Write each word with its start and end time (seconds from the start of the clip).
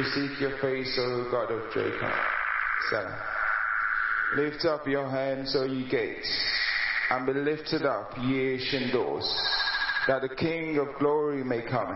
We 0.00 0.06
seek 0.12 0.40
your 0.40 0.56
face, 0.62 0.98
O 0.98 1.28
God 1.30 1.52
of 1.52 1.60
Jacob. 1.74 2.10
Seven. 2.88 3.12
Lift 4.34 4.64
up 4.64 4.86
your 4.86 5.10
hands, 5.10 5.54
O 5.54 5.64
ye 5.64 5.86
gates, 5.90 6.26
and 7.10 7.26
be 7.26 7.34
lifted 7.34 7.84
up, 7.84 8.10
ye 8.22 8.54
ancient 8.54 8.94
doors, 8.94 9.30
that 10.08 10.22
the 10.22 10.34
King 10.34 10.78
of 10.78 10.86
glory 10.98 11.44
may 11.44 11.60
come. 11.68 11.94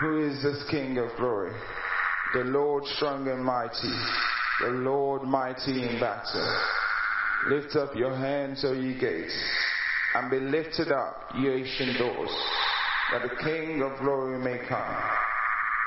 Who 0.00 0.26
is 0.26 0.42
this 0.42 0.64
King 0.72 0.98
of 0.98 1.16
glory? 1.18 1.52
The 2.34 2.40
Lord 2.40 2.84
strong 2.96 3.28
and 3.28 3.44
mighty, 3.44 3.94
the 4.62 4.70
Lord 4.70 5.22
mighty 5.22 5.88
in 5.88 6.00
battle. 6.00 6.62
Lift 7.48 7.76
up 7.76 7.94
your 7.94 8.16
hands, 8.16 8.64
O 8.64 8.72
ye 8.72 8.98
gates, 8.98 9.38
and 10.16 10.32
be 10.32 10.40
lifted 10.40 10.90
up, 10.90 11.30
ye 11.36 11.48
ancient 11.48 11.96
doors, 11.96 12.34
that 13.12 13.22
the 13.22 13.36
King 13.44 13.82
of 13.82 14.00
glory 14.00 14.40
may 14.40 14.66
come. 14.68 15.17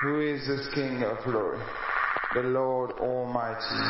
Who 0.01 0.19
is 0.19 0.47
this 0.47 0.67
King 0.73 1.03
of 1.03 1.23
glory? 1.23 1.59
The 2.33 2.41
Lord 2.41 2.89
Almighty 2.93 3.81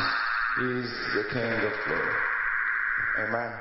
is 0.60 0.90
the 1.14 1.24
King 1.32 1.42
of 1.42 1.72
glory. 1.86 2.14
Amen. 3.18 3.52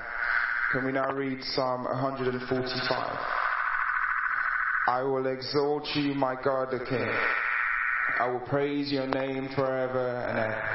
Can 0.74 0.86
we 0.86 0.92
now 0.92 1.14
read 1.14 1.42
Psalm 1.56 1.86
145? 1.86 3.18
I 4.86 5.02
will 5.02 5.28
exalt 5.28 5.88
you, 5.96 6.14
my 6.14 6.36
God 6.44 6.72
the 6.72 6.80
King. 6.90 7.10
I 8.20 8.28
will 8.28 8.42
praise 8.42 8.92
your 8.92 9.08
name 9.08 9.48
forever 9.56 10.26
and 10.28 10.38
ever. 10.38 10.70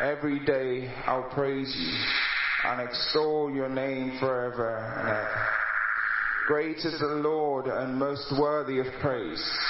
Every 0.00 0.38
day 0.46 0.90
I'll 1.04 1.28
praise 1.34 1.76
you 1.78 2.70
and 2.70 2.80
extol 2.88 3.50
your 3.52 3.68
name 3.68 4.16
forever 4.18 4.78
and 4.98 5.08
ever. 5.10 5.46
Great 6.46 6.78
is 6.78 6.98
the 6.98 7.06
Lord 7.06 7.66
and 7.66 7.98
most 7.98 8.32
worthy 8.40 8.78
of 8.78 8.86
praise. 9.02 9.69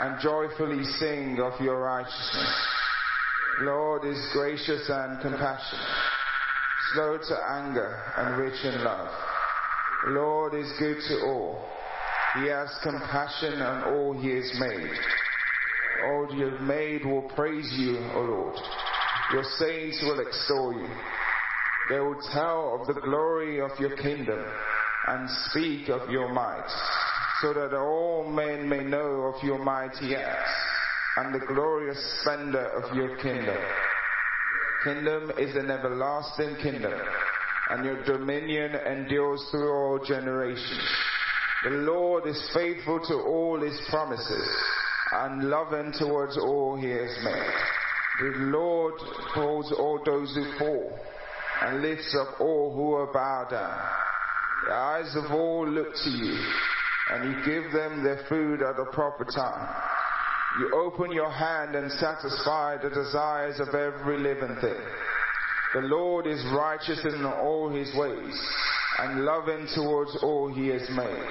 and 0.00 0.18
joyfully 0.20 0.82
sing 0.98 1.38
of 1.40 1.60
your 1.60 1.78
righteousness. 1.80 2.66
Lord 3.60 4.06
is 4.06 4.18
gracious 4.32 4.88
and 4.88 5.20
compassionate, 5.20 5.86
slow 6.94 7.18
to 7.18 7.36
anger 7.50 8.02
and 8.16 8.38
rich 8.38 8.64
in 8.64 8.82
love. 8.82 9.10
Lord 10.08 10.54
is 10.54 10.72
good 10.78 10.96
to 11.08 11.26
all. 11.26 11.62
He 12.36 12.46
has 12.48 12.70
compassion 12.82 13.60
on 13.60 13.92
all 13.92 14.14
he 14.14 14.30
has 14.30 14.50
made. 14.58 14.90
All 16.04 16.34
you 16.34 16.46
have 16.46 16.60
made 16.62 17.04
will 17.04 17.28
praise 17.36 17.70
you, 17.76 17.98
O 18.14 18.20
Lord. 18.20 18.56
Your 19.34 19.44
saints 19.58 20.02
will 20.02 20.20
extol 20.20 20.72
you. 20.72 20.88
They 21.90 21.98
will 21.98 22.22
tell 22.32 22.80
of 22.80 22.86
the 22.86 23.00
glory 23.00 23.60
of 23.60 23.72
your 23.78 23.96
kingdom 23.96 24.42
and 25.08 25.28
speak 25.50 25.90
of 25.90 26.08
your 26.08 26.32
might, 26.32 26.70
so 27.40 27.54
that 27.54 27.74
all 27.74 28.30
men 28.30 28.68
may 28.68 28.84
know 28.84 29.32
of 29.32 29.42
your 29.42 29.58
mighty 29.58 30.14
acts 30.14 30.50
and 31.16 31.34
the 31.34 31.46
glorious 31.46 31.98
splendor 32.20 32.66
of 32.66 32.94
your 32.94 33.16
kingdom. 33.16 33.56
Kingdom 34.84 35.32
is 35.38 35.56
an 35.56 35.70
everlasting 35.70 36.56
kingdom, 36.62 36.92
and 37.70 37.84
your 37.84 38.02
dominion 38.04 38.74
endures 38.74 39.42
through 39.50 39.70
all 39.70 40.04
generations. 40.06 40.88
The 41.64 41.70
Lord 41.70 42.26
is 42.26 42.50
faithful 42.54 43.00
to 43.08 43.14
all 43.14 43.60
his 43.60 43.78
promises 43.90 44.48
and 45.12 45.50
loving 45.50 45.92
towards 45.98 46.38
all 46.38 46.76
he 46.76 46.88
has 46.88 47.18
made. 47.22 47.52
The 48.20 48.38
Lord 48.38 48.94
holds 49.34 49.72
all 49.72 50.00
those 50.04 50.34
who 50.34 50.58
fall 50.58 50.98
and 51.62 51.82
lifts 51.82 52.16
up 52.18 52.40
all 52.40 52.72
who 52.74 52.94
are 52.94 53.12
bowed 53.12 53.50
down. 53.50 53.78
The 54.66 54.72
eyes 54.72 55.16
of 55.16 55.32
all 55.32 55.68
look 55.68 55.94
to 56.04 56.10
you, 56.10 56.38
and 57.10 57.30
you 57.30 57.36
give 57.44 57.72
them 57.72 58.04
their 58.04 58.20
food 58.28 58.62
at 58.62 58.76
the 58.76 58.86
proper 58.92 59.24
time. 59.24 59.68
You 60.58 60.74
open 60.74 61.12
your 61.12 61.30
hand 61.30 61.74
and 61.74 61.90
satisfy 61.92 62.76
the 62.76 62.90
desires 62.90 63.60
of 63.60 63.68
every 63.74 64.18
living 64.18 64.56
thing. 64.60 64.80
The 65.74 65.82
Lord 65.82 66.26
is 66.26 66.44
righteous 66.52 67.00
in 67.04 67.24
all 67.24 67.68
his 67.70 67.94
ways 67.94 68.36
and 68.98 69.24
loving 69.24 69.68
towards 69.74 70.16
all 70.22 70.52
he 70.52 70.68
has 70.68 70.88
made. 70.90 71.30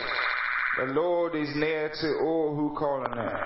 The 0.78 0.94
Lord 0.94 1.36
is 1.36 1.50
near 1.56 1.92
to 2.02 2.08
all 2.24 2.56
who 2.56 2.74
call 2.78 3.06
on 3.06 3.18
him, 3.18 3.38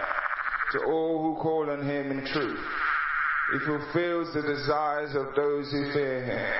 to 0.73 0.79
all 0.85 1.23
who 1.23 1.41
call 1.41 1.69
on 1.69 1.87
him 1.89 2.11
in 2.11 2.25
truth. 2.31 2.59
He 3.53 3.59
fulfills 3.65 4.33
the 4.33 4.43
desires 4.43 5.15
of 5.15 5.35
those 5.35 5.71
who 5.71 5.91
fear 5.93 6.23
him. 6.23 6.53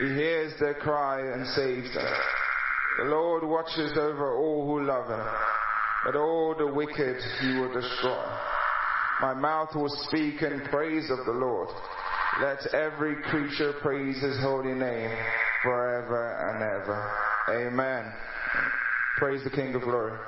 He 0.00 0.14
hears 0.14 0.52
their 0.60 0.74
cry 0.74 1.20
and 1.20 1.46
saves 1.48 1.92
them. 1.94 2.14
The 2.98 3.04
Lord 3.04 3.42
watches 3.42 3.92
over 3.98 4.36
all 4.36 4.66
who 4.66 4.86
love 4.86 5.08
him, 5.08 5.26
but 6.04 6.14
all 6.14 6.54
the 6.56 6.66
wicked 6.66 7.16
he 7.40 7.58
will 7.58 7.72
destroy. 7.72 8.24
My 9.20 9.34
mouth 9.34 9.74
will 9.74 9.94
speak 10.08 10.42
in 10.42 10.60
praise 10.70 11.10
of 11.10 11.24
the 11.26 11.32
Lord. 11.32 11.68
Let 12.40 12.72
every 12.72 13.16
creature 13.22 13.74
praise 13.80 14.20
his 14.22 14.38
holy 14.40 14.74
name 14.74 15.10
forever 15.62 16.36
and 16.50 16.62
ever. 16.62 17.66
Amen. 17.66 18.12
Praise 19.18 19.42
the 19.42 19.50
King 19.50 19.74
of 19.74 19.82
glory. 19.82 20.18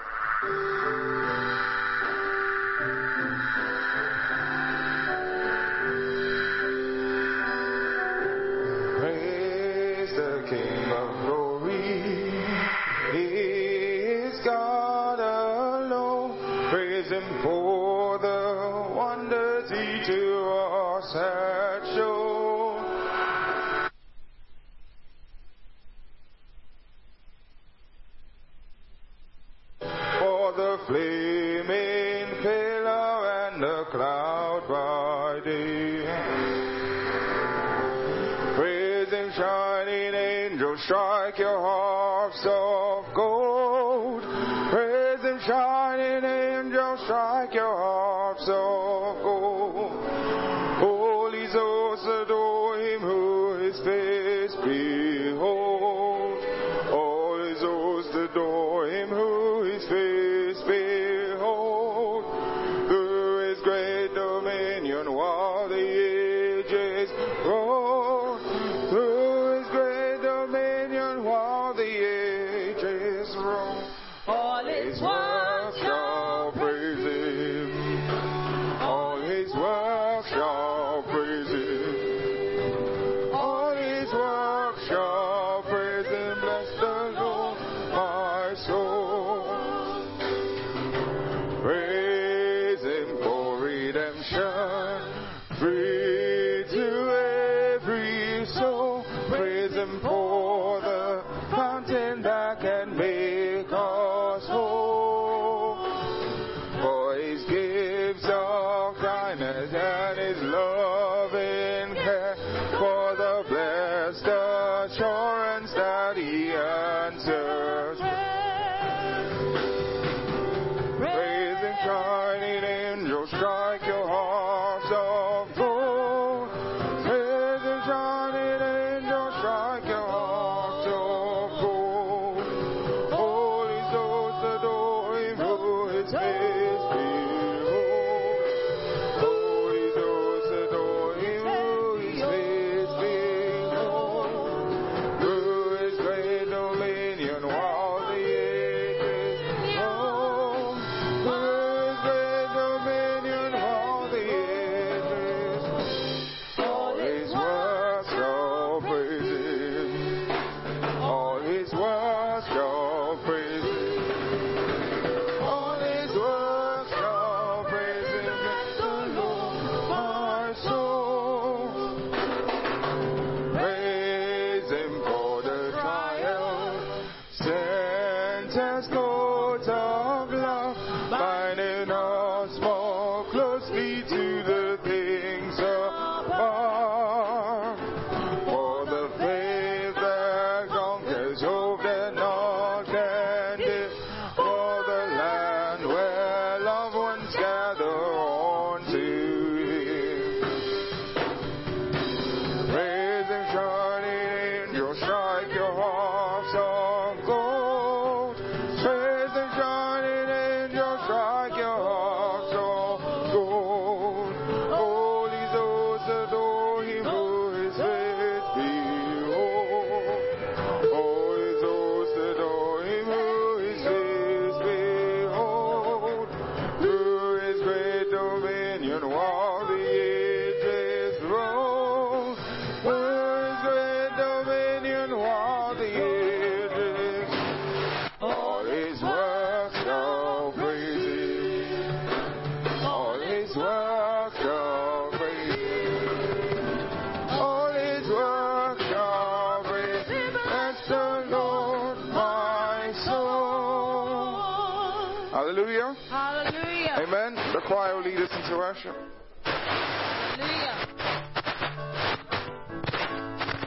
this 258.27 258.37
into 258.45 258.57
worship. 258.57 258.97
Hallelujah. 259.45 260.77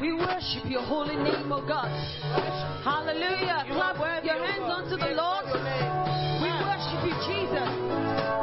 We 0.01 0.13
worship 0.13 0.69
your 0.69 0.81
holy 0.81 1.15
name, 1.15 1.51
O 1.51 1.61
oh 1.61 1.67
God. 1.67 1.89
Hallelujah. 2.83 3.65
Clap 3.71 3.97
your 4.23 4.45
hands 4.45 4.69
unto 4.69 4.97
the 4.97 5.13
Lord. 5.15 5.45
We 6.41 6.49
worship 6.49 7.03
you, 7.05 7.15
Jesus. 7.27 8.38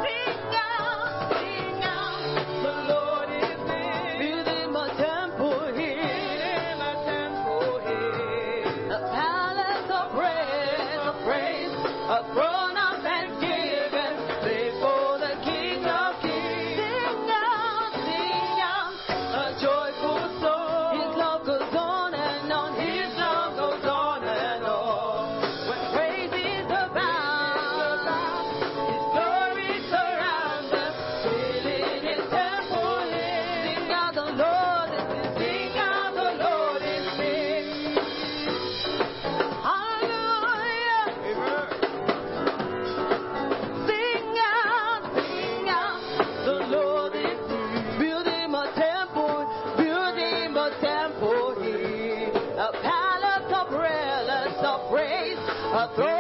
a 55.73 55.89
todos. 55.89 56.16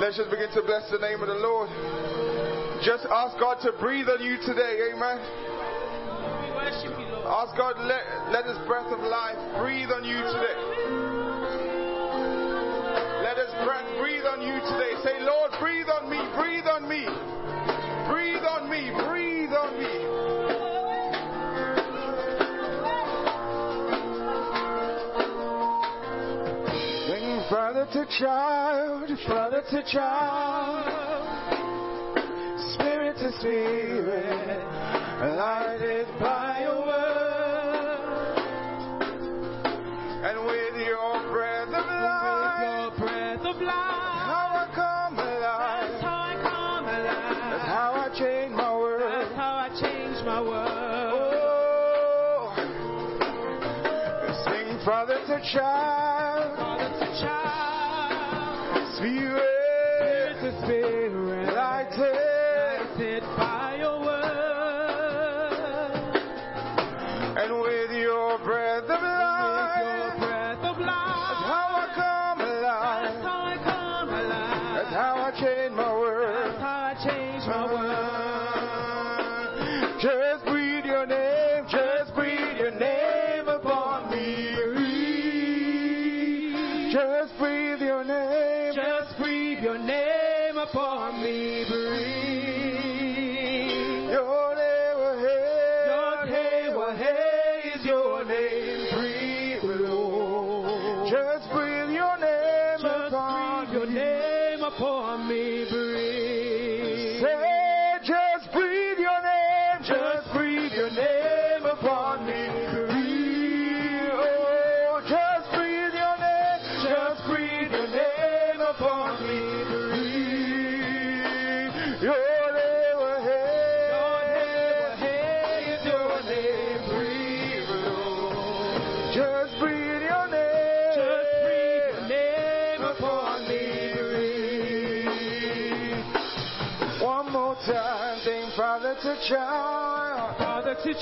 Let's 0.00 0.16
just 0.16 0.28
begin 0.28 0.50
to 0.54 0.62
bless 0.62 0.90
the 0.90 0.98
name 0.98 1.22
of 1.22 1.28
the 1.28 1.38
Lord. 1.38 1.70
Just 2.82 3.06
ask 3.06 3.38
God 3.38 3.62
to 3.62 3.70
breathe 3.78 4.10
on 4.10 4.18
you 4.18 4.36
today. 4.42 4.90
Amen. 4.90 5.22
We 6.42 6.50
worship 6.50 6.98
you, 6.98 7.06
Lord. 7.14 7.30
Ask 7.30 7.56
God, 7.56 7.78
let, 7.78 8.02
let 8.34 8.44
His 8.44 8.58
breath 8.66 8.90
of 8.90 8.98
life 8.98 9.38
breathe 9.62 9.94
on 9.94 10.02
you 10.02 10.18
today. 10.18 10.58
Let 13.22 13.38
His 13.38 13.54
breath 13.62 13.86
breathe 14.02 14.26
on 14.26 14.42
you 14.42 14.58
today. 14.66 14.98
Say, 15.06 15.22
Lord, 15.22 15.54
breathe 15.62 15.86
on 15.86 16.10
me, 16.10 16.18
breathe 16.34 16.66
on 16.66 16.90
me. 16.90 17.06
to 27.94 28.04
child, 28.18 29.08
father 29.24 29.62
to 29.70 29.82
child, 29.92 30.84
spirit 32.74 33.16
to 33.18 33.30
spirit, 33.38 34.58
lighted 35.36 36.08
by 36.18 36.62
your 36.62 36.86
word, 36.86 38.38
and 40.24 40.44
with 40.44 40.76
your 40.84 41.22
breath 41.30 41.68
of 41.68 41.86
life, 41.86 42.90
with 42.98 43.06
your 43.06 43.06
breath 43.06 43.46
of 43.46 43.62
life, 43.62 44.18
how 44.26 44.50
I 44.58 44.66
come 44.74 45.16
alive, 45.20 45.90
that's 45.92 46.02
how 46.02 46.18
I 46.18 46.34
come 46.42 46.86
alive, 46.88 47.38
that's 47.52 47.68
how 47.68 47.94
I 47.94 48.08
change 48.18 48.52
my 48.56 48.74
world, 48.76 49.02
that's 49.02 49.34
how 49.36 49.54
I 49.54 49.68
change 49.80 50.26
my 50.26 50.40
world. 50.40 51.34
Oh, 51.86 52.56
sing 54.44 54.78
father 54.84 55.18
to 55.28 55.38
child. 55.52 56.03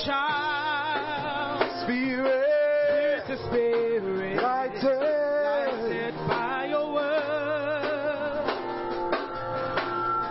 child. 0.05 1.61
Spirit, 1.83 3.25
Spirit 3.47 4.41
lighted, 4.41 6.15
by 6.27 6.65
your 6.69 6.93
word. 6.93 8.49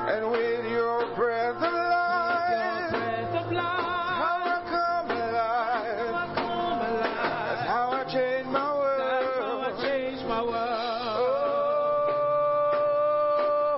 And 0.09 0.31
with 0.31 0.64
your 0.70 1.14
breath 1.14 1.57
of 1.57 1.72
life, 1.72 2.92
how 3.59 4.38
I 4.44 4.57
come 4.68 5.11
alive. 5.11 6.14
How 7.66 7.87
I 7.92 7.94
change 8.12 8.46
my 8.46 8.68
world. 8.75 9.03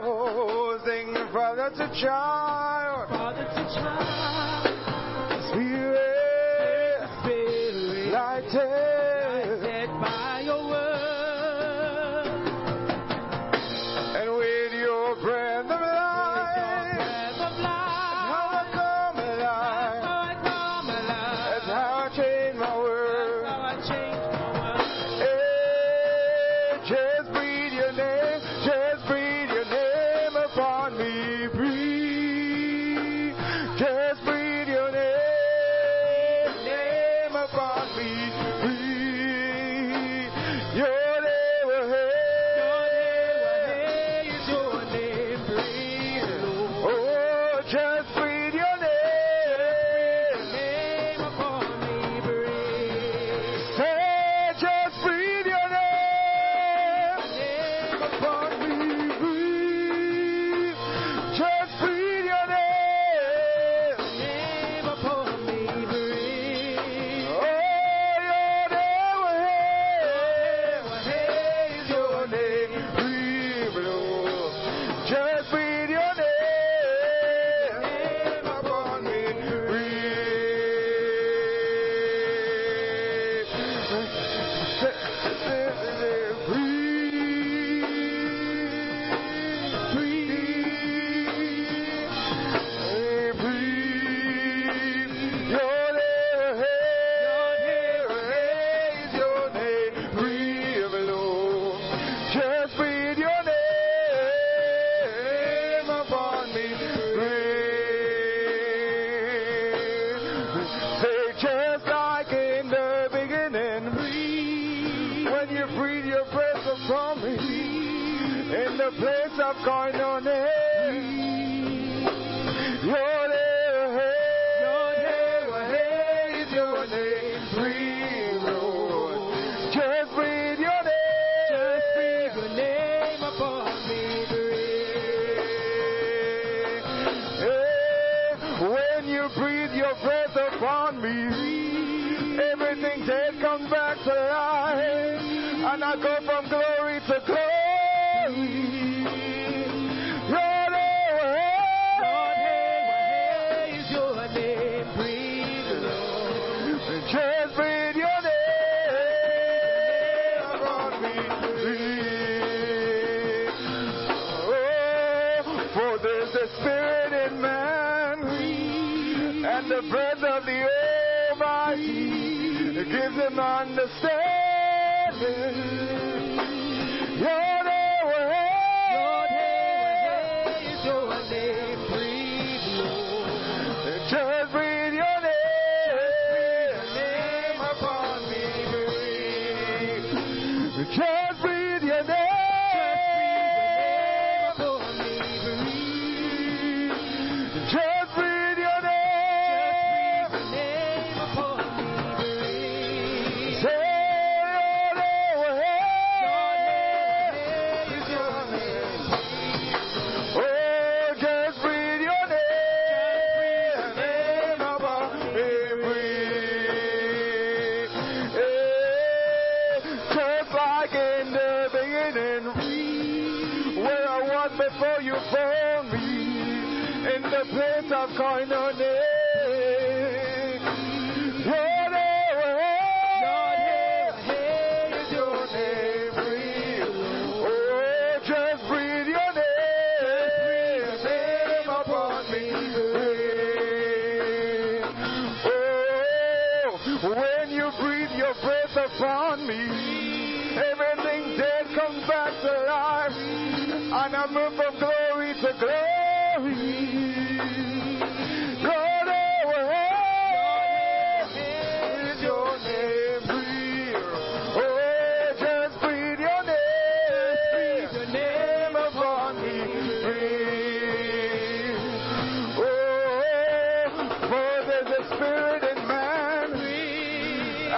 Oh, 0.07 0.79
Father, 1.33 1.70
to 1.77 1.87
child. 2.01 2.34
freedom. 55.03 55.54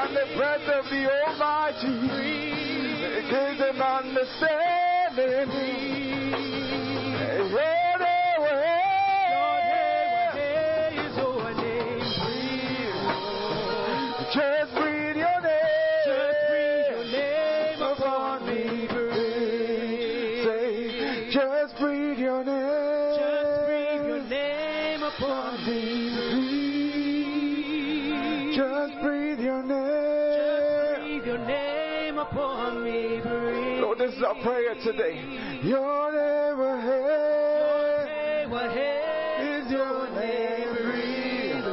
and 0.07 0.17
the 0.17 0.27
breath 0.37 0.69
of 0.69 0.85
the 0.91 1.11
Almighty. 1.27 1.89
gives 3.29 3.59
them 3.59 3.83
understanding. 3.83 6.76
prayer 34.47 34.75
today. 34.85 35.19
Your 35.65 36.13
name 36.13 36.61
ahead, 36.61 38.49
name 38.49 38.53
is 39.43 39.73
Your 39.73 40.09
name 40.15 40.85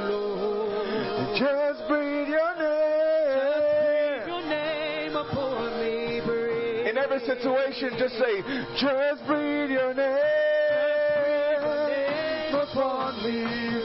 Lord. 0.10 1.38
Just 1.38 1.88
breathe 1.88 2.30
Your 2.30 2.56
name. 2.58 3.46
Just 3.46 4.26
breathe 4.26 4.28
Your 4.28 4.42
name 4.50 5.16
upon 5.16 5.80
me. 5.82 6.90
In 6.90 6.98
every 6.98 7.20
situation, 7.20 7.92
just 8.00 8.16
say, 8.16 8.42
just 8.82 9.24
breathe 9.28 9.70
Your 9.70 9.94
name, 9.94 10.18
breathe 11.22 11.62
your 11.62 11.88
name 11.94 12.56
upon 12.56 13.14
me. 13.24 13.83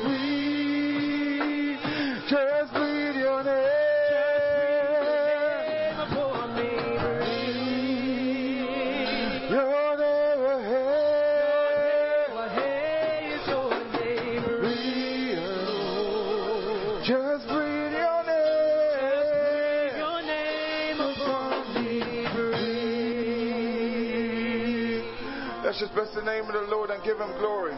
Bless 25.94 26.14
the 26.14 26.22
name 26.22 26.44
of 26.44 26.52
the 26.52 26.62
Lord 26.70 26.90
and 26.90 27.02
give 27.02 27.18
him 27.18 27.30
glory. 27.38 27.74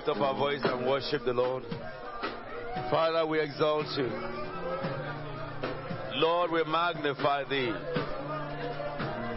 Lift 0.00 0.16
up 0.16 0.22
our 0.22 0.34
voice 0.34 0.60
and 0.62 0.86
worship 0.86 1.22
the 1.24 1.32
Lord? 1.32 1.62
Father, 2.90 3.26
we 3.26 3.40
exalt 3.40 3.86
you. 3.98 4.10
Lord, 6.14 6.50
we 6.50 6.64
magnify 6.64 7.44
thee. 7.44 7.72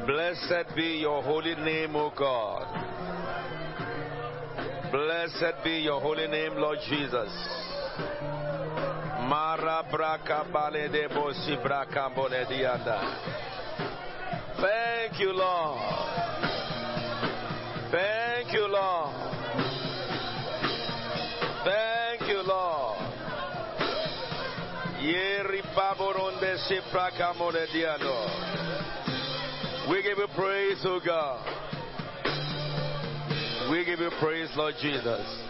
Blessed 0.06 0.76
be 0.76 1.00
your 1.02 1.22
holy 1.22 1.56
name, 1.56 1.96
O 1.96 2.12
God. 2.18 2.68
Blessed 4.92 5.64
be 5.64 5.80
your 5.80 6.00
holy 6.00 6.28
name, 6.28 6.54
Lord 6.56 6.80
Jesus. 6.88 7.32
Mara 9.28 9.84
braka 9.92 10.46
bale 10.52 10.88
de 10.90 11.08
bosi 11.10 11.62
braka 11.62 12.10
dianda. 12.48 13.00
Thank 14.62 15.20
you, 15.20 15.34
Lord. 15.34 16.23
We 29.90 30.02
give 30.02 30.18
you 30.18 30.28
praise, 30.34 30.82
O 30.86 31.02
God. 31.06 31.46
We 33.70 33.84
give 33.84 34.00
you 34.00 34.10
praise, 34.20 34.50
Lord 34.56 34.76
Jesus. 34.82 35.44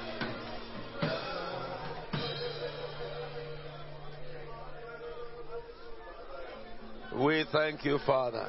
We 7.15 7.45
thank 7.51 7.85
you, 7.85 7.99
Father. 8.07 8.47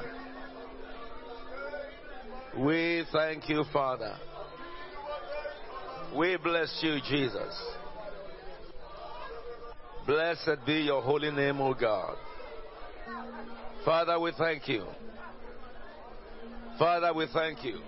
We 2.57 3.05
thank 3.11 3.47
you, 3.47 3.63
Father. 3.71 4.15
We 6.15 6.37
bless 6.37 6.79
you, 6.81 6.97
Jesus. 7.07 7.61
Blessed 10.07 10.65
be 10.65 10.75
your 10.75 11.01
holy 11.01 11.31
name, 11.31 11.61
O 11.61 11.73
God. 11.73 12.14
Father, 13.83 14.19
we 14.19 14.31
thank 14.37 14.67
you. 14.67 14.85
Father, 16.79 17.13
we 17.13 17.27
thank 17.31 17.63
you. 17.63 17.79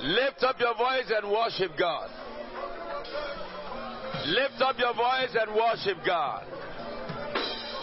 Lift 0.00 0.42
up 0.42 0.58
your 0.60 0.74
voice 0.74 1.10
and 1.10 1.30
worship 1.30 1.72
God. 1.78 2.08
Lift 4.26 4.60
up 4.60 4.78
your 4.78 4.94
voice 4.94 5.36
and 5.40 5.54
worship 5.54 5.98
God. 6.06 6.44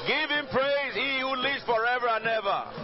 Give 0.08 0.30
him 0.30 0.46
praise, 0.52 0.94
he 0.94 1.20
who 1.20 1.36
lives 1.36 1.64
forever 1.66 2.08
and 2.08 2.26
ever. 2.26 2.75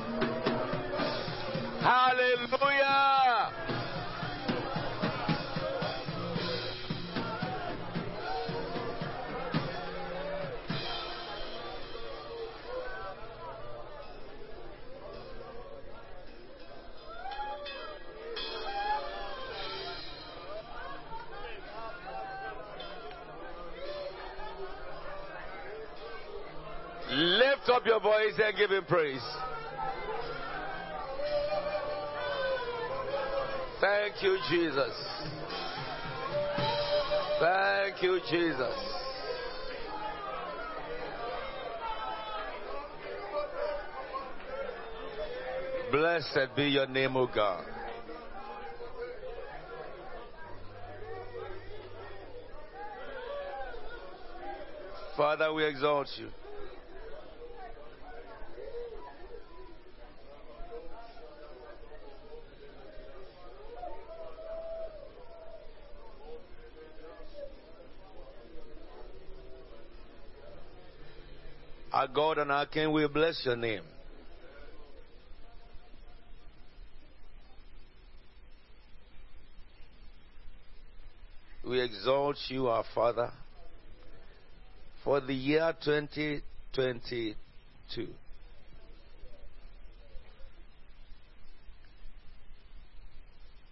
Lift 27.62 27.74
up 27.74 27.86
your 27.86 28.00
voice 28.00 28.34
and 28.44 28.58
give 28.58 28.72
him 28.72 28.84
praise. 28.86 29.22
Thank 33.80 34.24
you, 34.24 34.38
Jesus. 34.50 34.94
Thank 37.40 38.02
you, 38.02 38.20
Jesus. 38.32 38.74
Blessed 45.92 46.56
be 46.56 46.64
your 46.64 46.88
name, 46.88 47.16
O 47.16 47.28
God. 47.28 47.64
Father, 55.16 55.54
we 55.54 55.64
exalt 55.66 56.08
you. 56.18 56.30
Our 72.02 72.08
God 72.08 72.40
and 72.40 72.52
our 72.52 72.66
King, 72.66 72.92
we 72.94 73.08
bless 73.08 73.40
your 73.46 73.56
name. 73.56 73.84
We 81.64 81.80
exalt 81.80 82.38
you, 82.48 82.70
our 82.70 82.86
Father, 82.96 83.30
for 85.04 85.22
the 85.22 85.36
year 85.36 85.76
2022. 85.86 88.08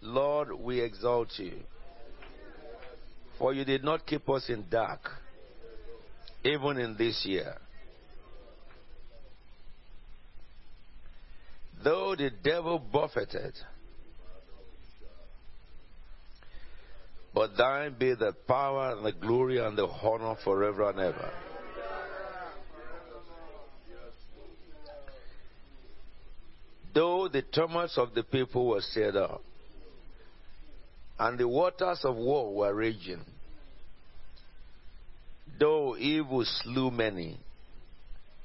Lord, 0.02 0.52
we 0.52 0.80
exalt 0.80 1.30
you, 1.36 1.54
for 3.40 3.52
you 3.52 3.64
did 3.64 3.82
not 3.82 4.06
keep 4.06 4.30
us 4.30 4.48
in 4.48 4.66
dark, 4.70 5.00
even 6.44 6.78
in 6.78 6.96
this 6.96 7.24
year. 7.26 7.56
Though 11.82 12.14
the 12.14 12.30
devil 12.30 12.78
buffeted, 12.78 13.54
but 17.32 17.56
thine 17.56 17.94
be 17.98 18.14
the 18.14 18.34
power 18.46 18.92
and 18.96 19.06
the 19.06 19.12
glory 19.12 19.58
and 19.58 19.78
the 19.78 19.86
honor 19.86 20.36
forever 20.44 20.90
and 20.90 21.00
ever. 21.00 21.30
Though 26.92 27.28
the 27.28 27.42
tumults 27.42 27.96
of 27.96 28.14
the 28.14 28.24
people 28.24 28.66
were 28.66 28.80
stirred 28.80 29.16
up, 29.16 29.42
and 31.18 31.38
the 31.38 31.46
waters 31.46 32.00
of 32.04 32.16
war 32.16 32.54
were 32.54 32.74
raging, 32.74 33.24
though 35.58 35.96
evil 35.96 36.44
slew 36.44 36.90
many 36.90 37.38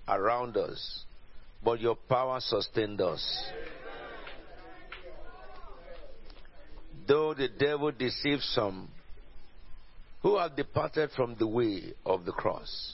around 0.08 0.56
us, 0.56 1.04
but 1.66 1.82
your 1.82 1.96
power 1.96 2.40
sustained 2.40 3.02
us. 3.02 3.44
Though 7.08 7.34
the 7.34 7.48
devil 7.48 7.92
deceived 7.92 8.44
some 8.44 8.90
who 10.22 10.38
have 10.38 10.56
departed 10.56 11.10
from 11.16 11.36
the 11.40 11.48
way 11.48 11.94
of 12.06 12.24
the 12.24 12.32
cross, 12.32 12.94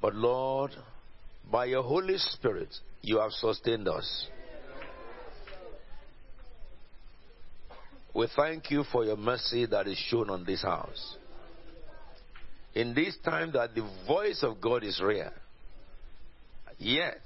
but 0.00 0.14
Lord, 0.14 0.72
by 1.50 1.66
your 1.66 1.82
Holy 1.82 2.16
Spirit, 2.16 2.74
you 3.02 3.18
have 3.18 3.32
sustained 3.32 3.86
us. 3.86 4.26
We 8.14 8.28
thank 8.34 8.70
you 8.70 8.84
for 8.90 9.04
your 9.04 9.16
mercy 9.16 9.66
that 9.66 9.86
is 9.86 9.96
shown 9.96 10.30
on 10.30 10.44
this 10.44 10.62
house. 10.62 11.16
In 12.74 12.94
this 12.94 13.16
time 13.24 13.52
that 13.52 13.74
the 13.74 13.88
voice 14.06 14.42
of 14.42 14.60
God 14.60 14.84
is 14.84 15.00
rare, 15.02 15.32
yet 16.78 17.20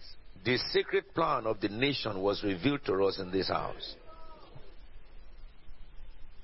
the 0.44 0.58
secret 0.72 1.14
plan 1.14 1.46
of 1.46 1.60
the 1.60 1.68
nation 1.68 2.20
was 2.20 2.42
revealed 2.42 2.84
to 2.86 3.04
us 3.04 3.18
in 3.18 3.30
this 3.30 3.48
house. 3.48 3.96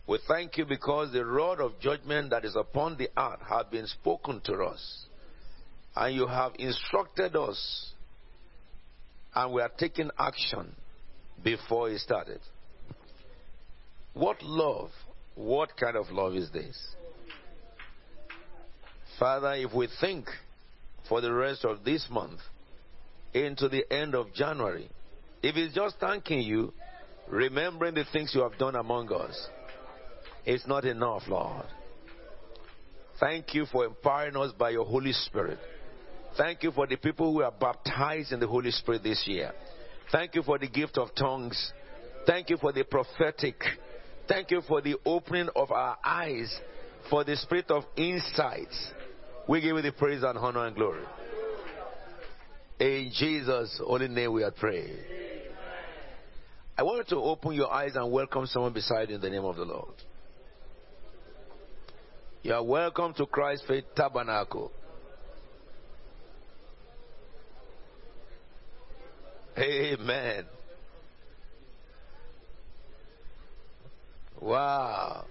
We 0.07 0.18
thank 0.26 0.59
you 0.59 0.64
because 0.64 1.12
the 1.12 1.24
rod 1.24 1.61
of 1.61 1.78
judgment 1.80 2.30
that 2.30 2.45
is 2.45 2.57
upon 2.57 2.97
the 2.97 3.09
earth 3.16 3.40
have 3.49 3.70
been 3.70 3.86
spoken 3.86 4.40
to 4.45 4.55
us. 4.64 5.07
And 5.95 6.14
you 6.14 6.26
have 6.26 6.53
instructed 6.59 7.36
us. 7.36 7.93
And 9.34 9.53
we 9.53 9.62
are 9.62 9.70
taking 9.78 10.11
action 10.18 10.74
before 11.43 11.90
it 11.90 12.01
started. 12.01 12.40
What 14.14 14.43
love, 14.43 14.90
what 15.34 15.76
kind 15.76 15.97
of 15.97 16.11
love 16.11 16.34
is 16.34 16.51
this? 16.51 16.78
Father, 19.18 19.55
if 19.55 19.72
we 19.72 19.88
think 20.01 20.26
for 21.09 21.20
the 21.20 21.32
rest 21.32 21.64
of 21.64 21.84
this 21.84 22.07
month 22.11 22.40
into 23.35 23.68
the 23.68 23.91
end 23.93 24.14
of 24.14 24.33
January. 24.35 24.91
If 25.43 25.57
it's 25.57 25.74
just 25.74 25.97
thanking 25.99 26.41
you, 26.41 26.72
remembering 27.28 27.95
the 27.95 28.05
things 28.12 28.33
you 28.35 28.43
have 28.43 28.59
done 28.59 28.76
among 28.76 29.12
us, 29.12 29.49
it's 30.45 30.66
not 30.66 30.85
enough, 30.85 31.22
Lord. 31.28 31.66
Thank 33.20 33.55
you 33.55 33.66
for 33.66 33.85
empowering 33.85 34.37
us 34.37 34.53
by 34.59 34.70
your 34.70 34.85
Holy 34.85 35.12
Spirit. 35.12 35.59
Thank 36.37 36.62
you 36.62 36.72
for 36.72 36.87
the 36.87 36.97
people 36.97 37.33
who 37.33 37.43
are 37.43 37.53
baptized 37.53 38.33
in 38.33 38.41
the 38.41 38.49
Holy 38.49 38.70
Spirit 38.70 39.03
this 39.03 39.24
year. 39.26 39.53
Thank 40.11 40.35
you 40.35 40.43
for 40.43 40.59
the 40.59 40.68
gift 40.68 40.99
of 40.99 41.14
tongues. 41.14 41.72
Thank 42.26 42.51
you 42.51 42.57
for 42.57 42.72
the 42.72 42.85
prophetic. 42.85 43.57
Thank 44.28 44.51
you 44.51 44.62
for 44.66 44.80
the 44.80 44.97
opening 45.05 45.49
of 45.55 45.70
our 45.70 45.99
eyes, 46.05 46.55
for 47.11 47.24
the 47.24 47.37
spirit 47.37 47.70
of 47.70 47.85
insights. 47.97 48.93
We 49.49 49.61
give 49.61 49.76
you 49.76 49.83
the 49.83 49.93
praise 49.93 50.22
and 50.22 50.39
honor 50.39 50.66
and 50.66 50.76
glory. 50.76 51.05
In 52.83 53.12
Jesus' 53.14 53.80
holy 53.80 54.09
name 54.09 54.33
we 54.33 54.43
are 54.43 54.51
praying. 54.51 54.97
I 56.76 56.83
want 56.83 57.09
you 57.09 57.16
to 57.16 57.22
open 57.22 57.53
your 57.53 57.72
eyes 57.72 57.95
and 57.95 58.11
welcome 58.11 58.45
someone 58.47 58.72
beside 58.72 59.09
you 59.09 59.14
in 59.14 59.20
the 59.20 59.30
name 59.30 59.45
of 59.45 59.55
the 59.55 59.64
Lord. 59.64 59.95
You 62.43 62.55
are 62.55 62.64
welcome 62.64 63.14
to 63.14 63.26
Christ 63.26 63.62
Faith 63.68 63.85
Tabernacle. 63.95 64.72
Amen. 69.57 70.47
Wow. 74.41 75.26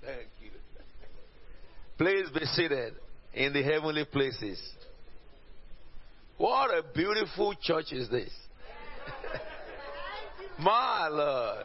Thank 0.00 0.28
you. 0.40 0.50
Please 1.98 2.30
be 2.32 2.46
seated 2.46 2.94
in 3.34 3.52
the 3.52 3.64
heavenly 3.64 4.04
places. 4.04 4.62
What 6.38 6.70
a 6.76 6.82
beautiful 6.94 7.54
church 7.60 7.92
is 7.92 8.08
this. 8.10 8.30
My 10.58 11.08
Lord. 11.08 11.64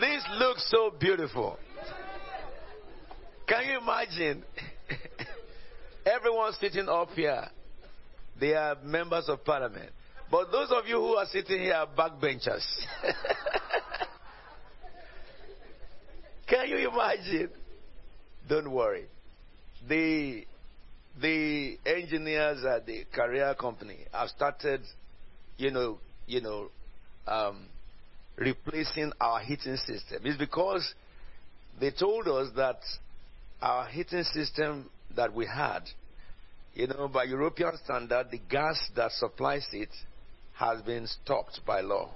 This 0.00 0.24
looks 0.38 0.70
so 0.70 0.90
beautiful. 0.98 1.58
Can 3.46 3.66
you 3.68 3.78
imagine? 3.78 4.42
Everyone 6.06 6.52
sitting 6.58 6.88
up 6.88 7.10
here, 7.10 7.48
they 8.40 8.54
are 8.54 8.76
members 8.82 9.28
of 9.28 9.44
parliament. 9.44 9.90
But 10.30 10.50
those 10.50 10.70
of 10.70 10.86
you 10.86 10.96
who 10.96 11.16
are 11.16 11.26
sitting 11.26 11.60
here 11.60 11.74
are 11.74 11.86
backbenchers. 11.86 12.64
Can 16.48 16.68
you 16.68 16.88
imagine? 16.88 17.50
Don't 18.48 18.70
worry. 18.70 19.04
The 19.86 20.46
the 21.20 21.78
engineers 21.84 22.64
at 22.64 22.86
the 22.86 23.04
carrier 23.14 23.54
company 23.54 23.98
have 24.12 24.28
started, 24.30 24.80
you 25.56 25.70
know, 25.70 25.98
you 26.26 26.40
know, 26.40 26.68
um, 27.26 27.66
replacing 28.36 29.12
our 29.20 29.40
heating 29.40 29.76
system. 29.76 30.22
It's 30.24 30.38
because 30.38 30.94
they 31.80 31.90
told 31.90 32.28
us 32.28 32.48
that 32.56 32.78
our 33.60 33.86
heating 33.86 34.24
system 34.24 34.90
that 35.14 35.32
we 35.34 35.46
had, 35.46 35.80
you 36.74 36.86
know, 36.86 37.08
by 37.08 37.24
European 37.24 37.76
standard, 37.84 38.28
the 38.30 38.40
gas 38.50 38.78
that 38.96 39.12
supplies 39.12 39.66
it 39.72 39.90
has 40.54 40.80
been 40.82 41.06
stopped 41.06 41.60
by 41.66 41.80
law, 41.80 42.10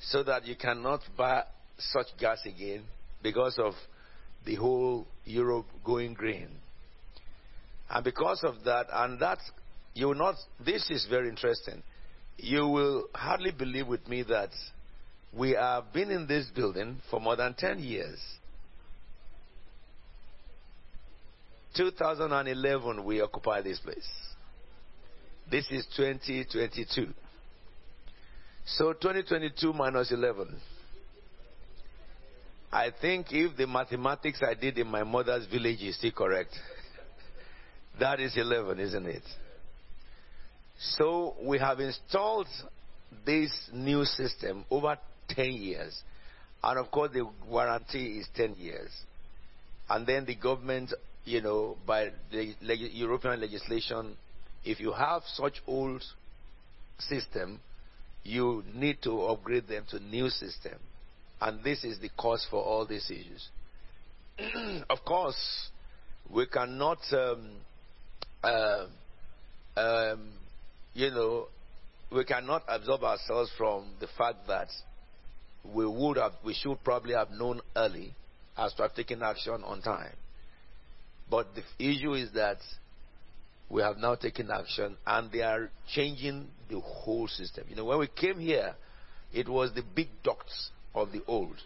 so 0.00 0.22
that 0.22 0.46
you 0.46 0.56
cannot 0.56 1.00
buy 1.16 1.44
such 1.78 2.06
gas 2.18 2.38
again 2.44 2.82
because 3.22 3.58
of 3.58 3.74
the 4.44 4.54
whole 4.56 5.06
Europe 5.24 5.66
going 5.84 6.14
green. 6.14 6.48
And 7.90 8.04
because 8.04 8.44
of 8.44 8.62
that, 8.64 8.86
and 8.92 9.18
that, 9.20 9.38
you 9.94 10.06
will 10.06 10.14
not, 10.14 10.36
this 10.64 10.88
is 10.90 11.06
very 11.10 11.28
interesting. 11.28 11.82
You 12.36 12.68
will 12.68 13.08
hardly 13.14 13.50
believe 13.50 13.88
with 13.88 14.06
me 14.08 14.22
that 14.22 14.50
we 15.36 15.50
have 15.50 15.92
been 15.92 16.10
in 16.10 16.26
this 16.26 16.46
building 16.54 17.00
for 17.10 17.20
more 17.20 17.36
than 17.36 17.54
10 17.54 17.80
years. 17.80 18.18
2011, 21.76 23.04
we 23.04 23.20
occupy 23.20 23.60
this 23.60 23.78
place. 23.80 24.08
This 25.50 25.68
is 25.70 25.86
2022. 25.96 27.08
So 28.66 28.92
2022 28.92 29.72
minus 29.72 30.12
11. 30.12 30.56
I 32.72 32.90
think 33.00 33.26
if 33.30 33.56
the 33.56 33.66
mathematics 33.66 34.42
I 34.46 34.54
did 34.54 34.78
in 34.78 34.86
my 34.86 35.02
mother's 35.02 35.46
village 35.46 35.82
is 35.82 35.96
still 35.96 36.12
correct, 36.12 36.56
that 37.98 38.20
is 38.20 38.36
11, 38.36 38.78
isn't 38.78 39.06
it? 39.06 39.22
So 40.78 41.34
we 41.42 41.58
have 41.58 41.80
installed 41.80 42.46
this 43.26 43.52
new 43.72 44.04
system 44.04 44.64
over 44.70 44.96
10 45.28 45.52
years. 45.52 46.00
And 46.62 46.78
of 46.78 46.90
course, 46.90 47.10
the 47.12 47.28
warranty 47.48 48.18
is 48.18 48.28
10 48.36 48.56
years. 48.58 48.90
And 49.88 50.06
then 50.06 50.24
the 50.24 50.34
government, 50.34 50.92
you 51.24 51.42
know, 51.42 51.76
by 51.86 52.10
the 52.30 52.54
European 52.62 53.40
legislation, 53.40 54.16
if 54.64 54.80
you 54.80 54.92
have 54.92 55.22
such 55.34 55.54
old 55.66 56.02
system, 56.98 57.60
you 58.22 58.62
need 58.74 58.98
to 59.02 59.22
upgrade 59.22 59.66
them 59.68 59.84
to 59.90 59.98
new 59.98 60.28
system. 60.28 60.74
And 61.40 61.64
this 61.64 61.84
is 61.84 61.98
the 61.98 62.10
cause 62.18 62.46
for 62.50 62.62
all 62.62 62.86
these 62.86 63.10
issues. 63.10 63.48
of 64.90 64.98
course, 65.06 65.70
we 66.30 66.46
cannot, 66.46 66.98
um, 67.12 67.50
uh, 68.42 68.86
um, 69.76 70.32
you 70.94 71.10
know, 71.10 71.46
we 72.12 72.24
cannot 72.24 72.62
absorb 72.68 73.04
ourselves 73.04 73.50
from 73.56 73.90
the 74.00 74.08
fact 74.18 74.46
that 74.48 74.68
we 75.64 75.86
would 75.86 76.16
have, 76.16 76.32
we 76.44 76.54
should 76.54 76.82
probably 76.82 77.14
have 77.14 77.30
known 77.30 77.60
early 77.76 78.14
as 78.56 78.72
to 78.74 78.82
have 78.82 78.94
taken 78.94 79.22
action 79.22 79.62
on 79.64 79.80
time. 79.82 80.14
But 81.30 81.48
the 81.54 81.62
issue 81.78 82.14
is 82.14 82.32
that 82.32 82.58
we 83.68 83.82
have 83.82 83.98
now 83.98 84.16
taken 84.16 84.50
action 84.50 84.96
and 85.06 85.30
they 85.30 85.42
are 85.42 85.70
changing 85.94 86.48
the 86.68 86.80
whole 86.80 87.28
system. 87.28 87.64
You 87.68 87.76
know, 87.76 87.84
when 87.84 88.00
we 88.00 88.08
came 88.08 88.40
here, 88.40 88.74
it 89.32 89.48
was 89.48 89.72
the 89.72 89.82
big 89.94 90.08
ducts 90.24 90.70
of 90.94 91.12
the 91.12 91.22
old. 91.28 91.56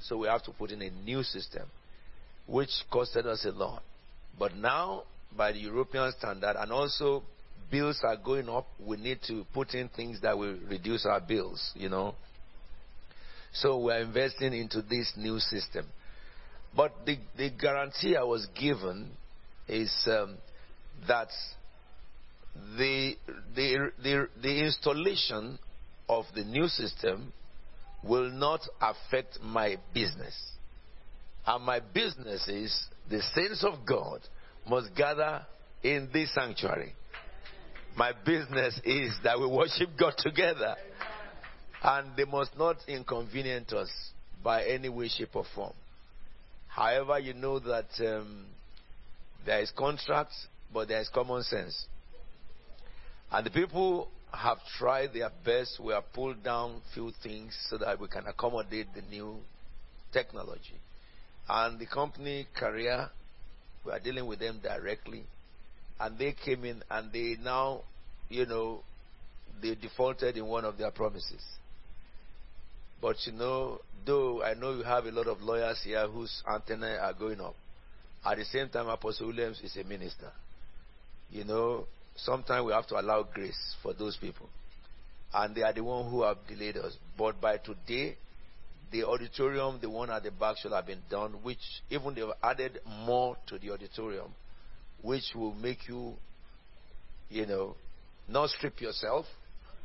So 0.00 0.16
we 0.16 0.28
have 0.28 0.42
to 0.44 0.52
put 0.52 0.70
in 0.70 0.80
a 0.80 0.90
new 0.90 1.22
system, 1.22 1.66
which 2.46 2.70
costed 2.90 3.26
us 3.26 3.44
a 3.44 3.50
lot. 3.50 3.82
But 4.38 4.56
now, 4.56 5.02
by 5.36 5.52
the 5.52 5.58
European 5.58 6.12
standard, 6.18 6.56
and 6.58 6.72
also 6.72 7.22
bills 7.70 8.00
are 8.02 8.16
going 8.16 8.48
up, 8.48 8.66
we 8.84 8.96
need 8.96 9.18
to 9.28 9.44
put 9.54 9.74
in 9.74 9.88
things 9.88 10.20
that 10.22 10.36
will 10.36 10.56
reduce 10.68 11.06
our 11.06 11.20
bills, 11.20 11.72
you 11.74 11.88
know. 11.88 12.14
So 13.52 13.78
we're 13.78 14.00
investing 14.00 14.52
into 14.52 14.82
this 14.82 15.12
new 15.16 15.38
system. 15.38 15.86
But 16.74 16.92
the, 17.04 17.18
the 17.36 17.50
guarantee 17.50 18.16
I 18.16 18.22
was 18.22 18.46
given 18.58 19.10
is 19.68 19.92
um, 20.06 20.36
that 21.08 21.28
the, 22.76 23.16
the, 23.54 23.90
the, 24.02 24.28
the 24.40 24.64
installation 24.64 25.58
of 26.08 26.24
the 26.34 26.44
new 26.44 26.68
system 26.68 27.32
will 28.04 28.30
not 28.30 28.60
affect 28.80 29.38
my 29.42 29.76
business. 29.92 30.34
And 31.46 31.64
my 31.64 31.80
business 31.80 32.46
is 32.48 32.86
the 33.08 33.22
saints 33.34 33.64
of 33.64 33.86
God 33.86 34.20
must 34.70 34.94
gather 34.94 35.44
in 35.82 36.08
this 36.12 36.32
sanctuary. 36.32 36.94
My 37.96 38.12
business 38.24 38.80
is 38.84 39.12
that 39.24 39.38
we 39.38 39.46
worship 39.46 39.90
God 39.98 40.14
together. 40.16 40.76
And 41.82 42.16
they 42.16 42.24
must 42.24 42.56
not 42.56 42.76
inconvenience 42.86 43.72
us 43.72 43.90
by 44.44 44.64
any 44.64 44.88
way, 44.88 45.08
shape, 45.08 45.34
or 45.34 45.44
form. 45.54 45.72
However, 46.68 47.18
you 47.18 47.34
know 47.34 47.58
that 47.58 47.88
um, 47.98 48.46
there 49.44 49.60
is 49.60 49.72
contract, 49.76 50.32
but 50.72 50.86
there 50.86 51.00
is 51.00 51.10
common 51.12 51.42
sense. 51.42 51.86
And 53.32 53.44
the 53.44 53.50
people 53.50 54.08
have 54.32 54.58
tried 54.78 55.12
their 55.12 55.30
best. 55.44 55.80
We 55.82 55.92
have 55.92 56.12
pulled 56.12 56.44
down 56.44 56.80
few 56.94 57.12
things 57.22 57.58
so 57.68 57.78
that 57.78 57.98
we 57.98 58.06
can 58.06 58.26
accommodate 58.26 58.86
the 58.94 59.02
new 59.02 59.38
technology. 60.12 60.78
And 61.48 61.78
the 61.80 61.86
company 61.86 62.46
Carrier, 62.58 63.10
we 63.84 63.92
are 63.92 64.00
dealing 64.00 64.26
with 64.26 64.38
them 64.38 64.60
directly. 64.62 65.24
And 65.98 66.18
they 66.18 66.32
came 66.32 66.64
in 66.64 66.82
and 66.90 67.12
they 67.12 67.36
now, 67.42 67.82
you 68.28 68.46
know, 68.46 68.80
they 69.62 69.74
defaulted 69.74 70.36
in 70.36 70.46
one 70.46 70.64
of 70.64 70.78
their 70.78 70.90
promises. 70.90 71.42
But 73.00 73.16
you 73.26 73.32
know, 73.32 73.80
though 74.06 74.42
I 74.42 74.54
know 74.54 74.72
you 74.74 74.82
have 74.82 75.06
a 75.06 75.10
lot 75.10 75.26
of 75.26 75.40
lawyers 75.40 75.80
here 75.84 76.06
whose 76.06 76.42
antennae 76.50 76.96
are 76.96 77.12
going 77.12 77.40
up, 77.40 77.54
at 78.24 78.36
the 78.36 78.44
same 78.44 78.68
time, 78.68 78.88
Apostle 78.88 79.28
Williams 79.28 79.60
is 79.62 79.76
a 79.76 79.84
minister. 79.84 80.30
You 81.30 81.44
know, 81.44 81.86
sometimes 82.16 82.66
we 82.66 82.72
have 82.72 82.86
to 82.88 83.00
allow 83.00 83.22
grace 83.22 83.76
for 83.82 83.94
those 83.94 84.16
people. 84.16 84.48
And 85.32 85.54
they 85.54 85.62
are 85.62 85.72
the 85.72 85.82
ones 85.84 86.10
who 86.10 86.22
have 86.22 86.38
delayed 86.48 86.76
us. 86.76 86.96
But 87.16 87.40
by 87.40 87.58
today, 87.58 88.16
the 88.92 89.04
auditorium, 89.04 89.78
the 89.80 89.88
one 89.88 90.10
at 90.10 90.22
the 90.22 90.30
back, 90.30 90.56
should 90.58 90.72
have 90.72 90.86
been 90.86 91.02
done, 91.10 91.32
which 91.42 91.58
even 91.90 92.14
they've 92.14 92.24
added 92.42 92.80
more 93.06 93.36
to 93.46 93.58
the 93.58 93.70
auditorium, 93.70 94.30
which 95.02 95.24
will 95.34 95.54
make 95.54 95.88
you, 95.88 96.14
you 97.28 97.46
know, 97.46 97.76
Not 98.28 98.50
strip 98.50 98.80
yourself, 98.80 99.26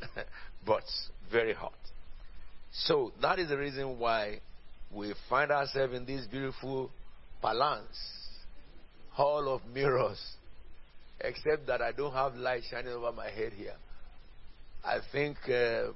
but 0.65 0.83
very 1.31 1.53
hot. 1.53 1.73
So 2.71 3.11
that 3.21 3.39
is 3.39 3.49
the 3.49 3.57
reason 3.57 3.97
why 3.97 4.39
we 4.93 5.13
find 5.29 5.51
ourselves 5.51 5.93
in 5.95 6.05
this 6.05 6.25
beautiful 6.27 6.91
palace, 7.41 7.83
hall 9.11 9.53
of 9.53 9.61
mirrors, 9.73 10.21
except 11.21 11.65
that 11.67 11.81
I 11.81 11.91
don't 11.91 12.13
have 12.13 12.35
light 12.35 12.63
shining 12.69 12.93
over 12.93 13.11
my 13.11 13.29
head 13.29 13.53
here. 13.53 13.75
I 14.83 14.99
think 15.11 15.37
uh, 15.49 15.91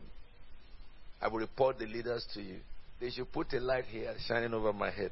I 1.21 1.27
will 1.27 1.39
report 1.39 1.77
the 1.77 1.85
leaders 1.85 2.25
to 2.33 2.41
you. 2.41 2.57
They 2.99 3.09
should 3.09 3.31
put 3.31 3.53
a 3.53 3.59
light 3.59 3.85
here 3.85 4.13
shining 4.27 4.53
over 4.53 4.73
my 4.73 4.91
head. 4.91 5.11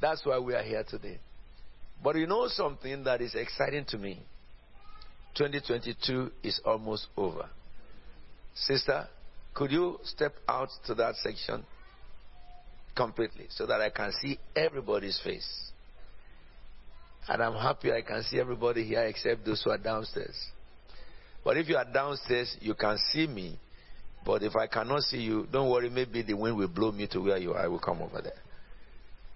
That's 0.00 0.24
why 0.24 0.38
we 0.38 0.54
are 0.54 0.62
here 0.62 0.84
today. 0.88 1.18
But 2.02 2.16
you 2.16 2.26
know 2.26 2.48
something 2.48 3.04
that 3.04 3.20
is 3.20 3.34
exciting 3.34 3.84
to 3.88 3.98
me? 3.98 4.20
2022 5.34 6.32
is 6.42 6.60
almost 6.64 7.06
over. 7.16 7.48
Sister, 8.54 9.06
could 9.54 9.70
you 9.70 9.98
step 10.04 10.34
out 10.48 10.68
to 10.86 10.94
that 10.94 11.16
section 11.16 11.64
completely 12.96 13.46
so 13.50 13.66
that 13.66 13.80
I 13.80 13.90
can 13.90 14.12
see 14.20 14.38
everybody's 14.56 15.20
face? 15.22 15.70
And 17.28 17.42
I'm 17.42 17.54
happy 17.54 17.92
I 17.92 18.02
can 18.02 18.22
see 18.22 18.40
everybody 18.40 18.84
here 18.84 19.04
except 19.04 19.44
those 19.44 19.62
who 19.62 19.70
are 19.70 19.78
downstairs. 19.78 20.36
But 21.44 21.56
if 21.56 21.68
you 21.68 21.76
are 21.76 21.84
downstairs, 21.84 22.56
you 22.60 22.74
can 22.74 22.98
see 23.12 23.26
me. 23.26 23.58
But 24.24 24.42
if 24.42 24.54
I 24.54 24.66
cannot 24.66 25.02
see 25.02 25.18
you, 25.18 25.46
don't 25.50 25.70
worry, 25.70 25.88
maybe 25.88 26.22
the 26.22 26.34
wind 26.34 26.56
will 26.56 26.68
blow 26.68 26.92
me 26.92 27.06
to 27.08 27.20
where 27.20 27.38
you 27.38 27.52
are. 27.52 27.64
I 27.64 27.68
will 27.68 27.78
come 27.78 28.02
over 28.02 28.20
there. 28.20 28.38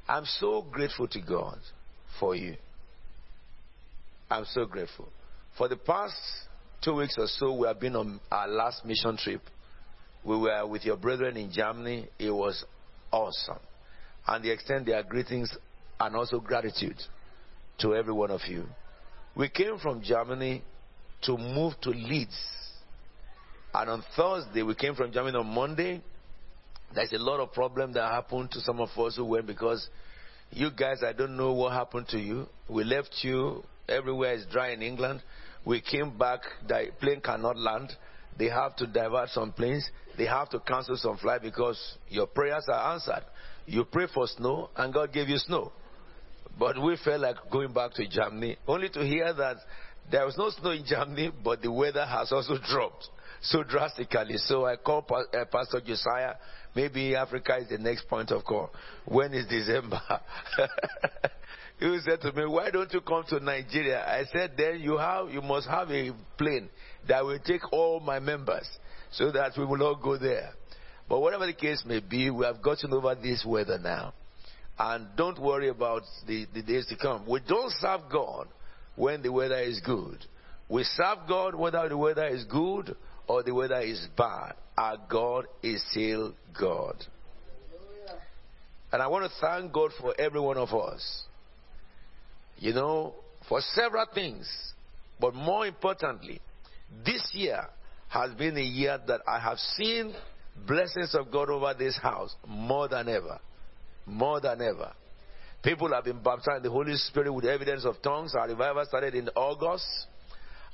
I'm 0.07 0.25
so 0.27 0.63
grateful 0.71 1.09
to 1.09 1.21
God 1.21 1.59
for 2.21 2.35
you. 2.35 2.57
I'm 4.31 4.45
so 4.45 4.67
grateful. 4.67 5.09
For 5.57 5.69
the 5.69 5.77
past 5.77 6.15
two 6.83 6.95
weeks 6.97 7.15
or 7.17 7.27
so, 7.27 7.55
we 7.55 7.67
have 7.67 7.81
been 7.81 7.97
on 7.97 8.21
our 8.31 8.49
last 8.49 8.85
mission 8.85 9.17
trip. 9.17 9.41
We 10.25 10.37
were 10.37 10.67
with 10.67 10.85
your 10.85 10.97
brethren 10.97 11.37
in 11.37 11.51
Germany. 11.51 12.09
It 12.19 12.31
was 12.31 12.65
awesome. 13.11 13.61
And 14.27 14.45
they 14.45 14.51
extend 14.51 14.87
their 14.87 15.03
greetings 15.03 15.57
and 16.01 16.17
also 16.17 16.41
gratitude 16.41 17.01
to 17.79 17.95
every 17.95 18.13
one 18.13 18.31
of 18.31 18.41
you. 18.49 18.65
We 19.37 19.49
came 19.49 19.79
from 19.79 20.03
Germany 20.03 20.63
to 21.23 21.37
move 21.37 21.75
to 21.83 21.91
Leeds. 21.91 22.37
And 23.75 23.91
on 23.91 24.05
Thursday, 24.17 24.63
we 24.63 24.77
came 24.77 24.95
from 24.95 25.11
Germany 25.11 25.37
on 25.37 25.53
Monday. 25.53 26.01
There's 26.95 27.13
a 27.13 27.19
lot 27.19 27.41
of 27.41 27.53
problem 27.53 27.93
that 27.95 28.09
happened 28.09 28.53
to 28.53 28.61
some 28.61 28.79
of 28.79 28.91
us 28.97 29.17
who 29.17 29.25
went 29.25 29.49
because 29.49 29.89
you 30.53 30.71
guys, 30.71 31.03
I 31.05 31.13
don't 31.13 31.37
know 31.37 31.53
what 31.53 31.73
happened 31.73 32.07
to 32.11 32.19
you. 32.19 32.47
We 32.69 32.85
left 32.85 33.11
you. 33.23 33.65
Everywhere 33.89 34.35
is 34.35 34.47
dry 34.47 34.71
in 34.71 34.81
England. 34.81 35.23
We 35.65 35.81
came 35.81 36.17
back. 36.17 36.43
The 36.69 36.91
plane 37.01 37.21
cannot 37.21 37.59
land. 37.59 37.93
They 38.39 38.49
have 38.49 38.77
to 38.77 38.87
divert 38.87 39.31
some 39.31 39.53
planes. 39.53 39.91
They 40.17 40.27
have 40.27 40.51
to 40.51 40.61
cancel 40.61 40.97
some 40.97 41.17
flights 41.17 41.43
because 41.43 41.97
your 42.09 42.29
prayers 42.29 42.67
are 42.69 42.93
answered. 42.93 43.25
You 43.67 43.85
pray 43.85 44.07
for 44.15 44.29
snow, 44.29 44.71
and 44.77 44.95
God 44.95 45.13
gave 45.13 45.29
you 45.29 45.39
snow. 45.39 45.73
But 46.57 46.81
we 46.81 46.97
felt 47.05 47.23
like 47.23 47.37
going 47.51 47.73
back 47.73 47.95
to 47.95 48.07
Germany, 48.07 48.57
only 48.69 48.89
to 48.91 49.05
hear 49.05 49.33
that 49.33 49.57
there 50.13 50.25
was 50.25 50.39
no 50.39 50.51
snow 50.51 50.71
in 50.71 50.85
Germany, 50.87 51.33
but 51.43 51.61
the 51.61 51.73
weather 51.73 52.07
has 52.07 52.31
also 52.31 52.57
dropped 52.71 53.09
so 53.45 53.63
drastically. 53.63 54.37
So 54.39 54.65
I 54.67 54.77
called 54.77 55.05
uh, 55.11 55.45
Pastor 55.51 55.81
Josiah. 55.81 56.35
Maybe 56.75 57.15
Africa 57.15 57.59
is 57.59 57.69
the 57.69 57.79
next 57.79 58.09
point 58.09 58.31
of 58.31 58.45
call. 58.45 58.71
When 59.05 59.33
is 59.35 59.47
December? 59.47 60.01
he 61.79 61.99
said 62.05 62.21
to 62.23 62.33
me, 62.33 62.47
"Why 62.47 62.71
don't 62.71 62.93
you 62.93 63.01
come 63.01 63.25
to 63.29 63.41
Nigeria?" 63.41 64.05
I 64.05 64.25
said, 64.33 64.53
"Then 64.57 64.81
you 64.81 64.97
have, 64.97 65.31
you 65.31 65.43
must 65.43 65.69
have 65.69 65.91
a 65.91 66.13
plane 66.39 66.69
that 67.07 67.25
will 67.25 67.39
take 67.39 67.73
all 67.73 68.01
my 68.01 68.19
members, 68.19 68.69
so 69.13 69.31
that 69.31 69.53
we 69.57 69.65
will 69.65 69.83
all 69.83 69.97
go 69.97 70.17
there." 70.17 70.53
But 71.09 71.21
whatever 71.21 71.47
the 71.47 71.53
case 71.53 71.85
may 71.87 72.01
be, 72.01 72.31
we 72.31 72.47
have 72.47 72.63
gotten 72.63 72.93
over 72.95 73.15
this 73.15 73.45
weather 73.47 73.79
now. 73.79 74.15
And 74.79 75.07
don't 75.17 75.39
worry 75.39 75.69
about 75.69 76.03
the, 76.27 76.47
the 76.53 76.63
days 76.63 76.87
to 76.87 76.97
come. 76.97 77.27
We 77.29 77.41
don't 77.47 77.71
serve 77.79 78.01
God 78.11 78.49
when 78.97 79.23
the 79.23 79.31
weather 79.31 79.61
is 79.61 79.81
good. 79.85 80.25
We 80.69 80.83
serve 80.83 81.19
God 81.29 81.55
whether 81.55 81.87
the 81.89 81.97
weather 81.97 82.27
is 82.27 82.45
good 82.45 82.97
or 83.27 83.43
the 83.43 83.53
weather 83.53 83.81
is 83.81 84.07
bad. 84.17 84.55
Our 84.77 84.97
God 85.09 85.47
is 85.63 85.83
still 85.91 86.35
God. 86.59 86.97
And 88.93 89.03
I 89.03 89.09
want 89.09 89.25
to 89.25 89.31
thank 89.41 89.73
God 89.73 89.91
for 90.01 90.15
every 90.19 90.41
one 90.41 90.57
of 90.57 90.73
us. 90.73 91.25
You 92.59 92.73
know, 92.73 93.15
for 93.49 93.61
several 93.61 94.07
things. 94.15 94.49
But 95.21 95.35
more 95.35 95.67
importantly, 95.67 96.41
this 97.05 97.29
year 97.33 97.67
has 98.09 98.33
been 98.35 98.57
a 98.57 98.63
year 98.63 98.99
that 99.07 99.21
I 99.27 99.41
have 99.41 99.59
seen 99.59 100.15
blessings 100.67 101.15
of 101.15 101.31
God 101.31 101.51
over 101.51 101.75
this 101.75 101.99
house 101.99 102.35
more 102.47 102.89
than 102.89 103.09
ever. 103.09 103.41
More 104.07 104.41
than 104.41 104.61
ever. 104.63 104.93
People 105.63 105.93
have 105.93 106.05
been 106.05 106.23
baptized 106.23 106.59
in 106.59 106.63
the 106.65 106.71
Holy 106.71 106.95
Spirit 106.95 107.33
with 107.33 107.47
evidence 107.47 107.85
of 107.85 108.01
tongues. 108.03 108.35
Our 108.35 108.49
revival 108.49 108.85
started 108.87 109.15
in 109.15 109.29
August. 109.35 109.87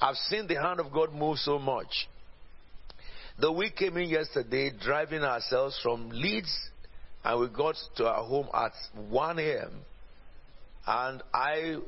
I've 0.01 0.16
seen 0.16 0.46
the 0.46 0.57
hand 0.57 0.80
of 0.80 0.92
God 0.92 1.14
move 1.14 1.38
so 1.38 1.59
much. 1.59 2.09
The 3.41 3.51
we 3.51 3.70
came 3.70 3.97
in 3.97 4.11
yesterday 4.11 4.70
driving 4.70 5.22
ourselves 5.22 5.78
from 5.82 6.11
Leeds 6.11 6.55
and 7.24 7.41
we 7.41 7.49
got 7.49 7.74
to 7.97 8.07
our 8.07 8.22
home 8.22 8.49
at 8.53 8.72
1 9.09 9.38
a.m. 9.38 9.72
And 10.86 11.22
I 11.32 11.78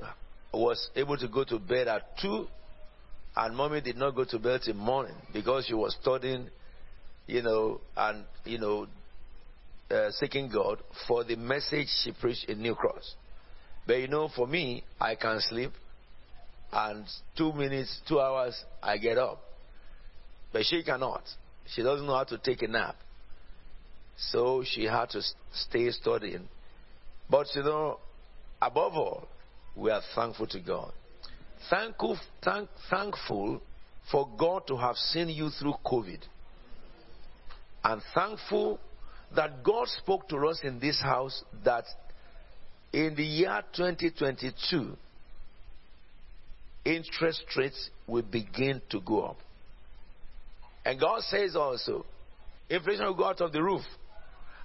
was 0.54 0.88
able 0.96 1.18
to 1.18 1.28
go 1.28 1.44
to 1.44 1.58
bed 1.58 1.88
at 1.88 2.18
2 2.22 2.46
and 3.36 3.54
mommy 3.54 3.82
did 3.82 3.96
not 3.96 4.14
go 4.14 4.24
to 4.24 4.38
bed 4.38 4.62
till 4.64 4.74
morning 4.74 5.14
because 5.34 5.66
she 5.66 5.74
was 5.74 5.94
studying, 6.00 6.48
you 7.26 7.42
know, 7.42 7.82
and, 7.98 8.24
you 8.46 8.58
know, 8.58 8.86
uh, 9.90 10.10
seeking 10.12 10.48
God 10.48 10.78
for 11.06 11.22
the 11.22 11.36
message 11.36 11.88
she 12.02 12.12
preached 12.12 12.48
in 12.48 12.62
New 12.62 12.74
Cross. 12.74 13.14
But 13.86 14.00
you 14.00 14.08
know, 14.08 14.30
for 14.34 14.46
me, 14.46 14.84
I 14.98 15.16
can 15.16 15.38
sleep, 15.40 15.72
and 16.72 17.04
two 17.36 17.52
minutes, 17.52 18.00
two 18.08 18.20
hours, 18.20 18.58
I 18.82 18.96
get 18.96 19.18
up. 19.18 19.42
But 20.52 20.64
she 20.64 20.82
cannot. 20.82 21.22
She 21.66 21.82
doesn't 21.82 22.06
know 22.06 22.16
how 22.16 22.24
to 22.24 22.38
take 22.38 22.62
a 22.62 22.68
nap. 22.68 22.96
So 24.16 24.62
she 24.64 24.84
had 24.84 25.10
to 25.10 25.22
stay 25.52 25.90
studying. 25.90 26.48
But 27.30 27.46
you 27.54 27.62
know, 27.62 27.98
above 28.60 28.94
all, 28.94 29.28
we 29.76 29.90
are 29.90 30.02
thankful 30.14 30.46
to 30.48 30.60
God. 30.60 30.92
Thankful, 31.70 32.18
thank, 32.42 32.68
thankful 32.90 33.60
for 34.10 34.28
God 34.36 34.66
to 34.66 34.76
have 34.76 34.96
seen 34.96 35.28
you 35.28 35.50
through 35.50 35.74
COVID. 35.84 36.18
And 37.84 38.02
thankful 38.14 38.78
that 39.34 39.62
God 39.62 39.88
spoke 39.88 40.28
to 40.28 40.36
us 40.48 40.60
in 40.62 40.78
this 40.78 41.00
house 41.00 41.42
that 41.64 41.84
in 42.92 43.14
the 43.14 43.24
year 43.24 43.62
2022, 43.74 44.96
interest 46.84 47.44
rates 47.56 47.90
will 48.06 48.22
begin 48.22 48.82
to 48.90 49.00
go 49.00 49.22
up. 49.22 49.36
And 50.84 50.98
God 50.98 51.22
says 51.22 51.54
also, 51.56 52.04
inflation 52.68 53.06
will 53.06 53.14
go 53.14 53.26
out 53.26 53.40
of 53.40 53.52
the 53.52 53.62
roof. 53.62 53.82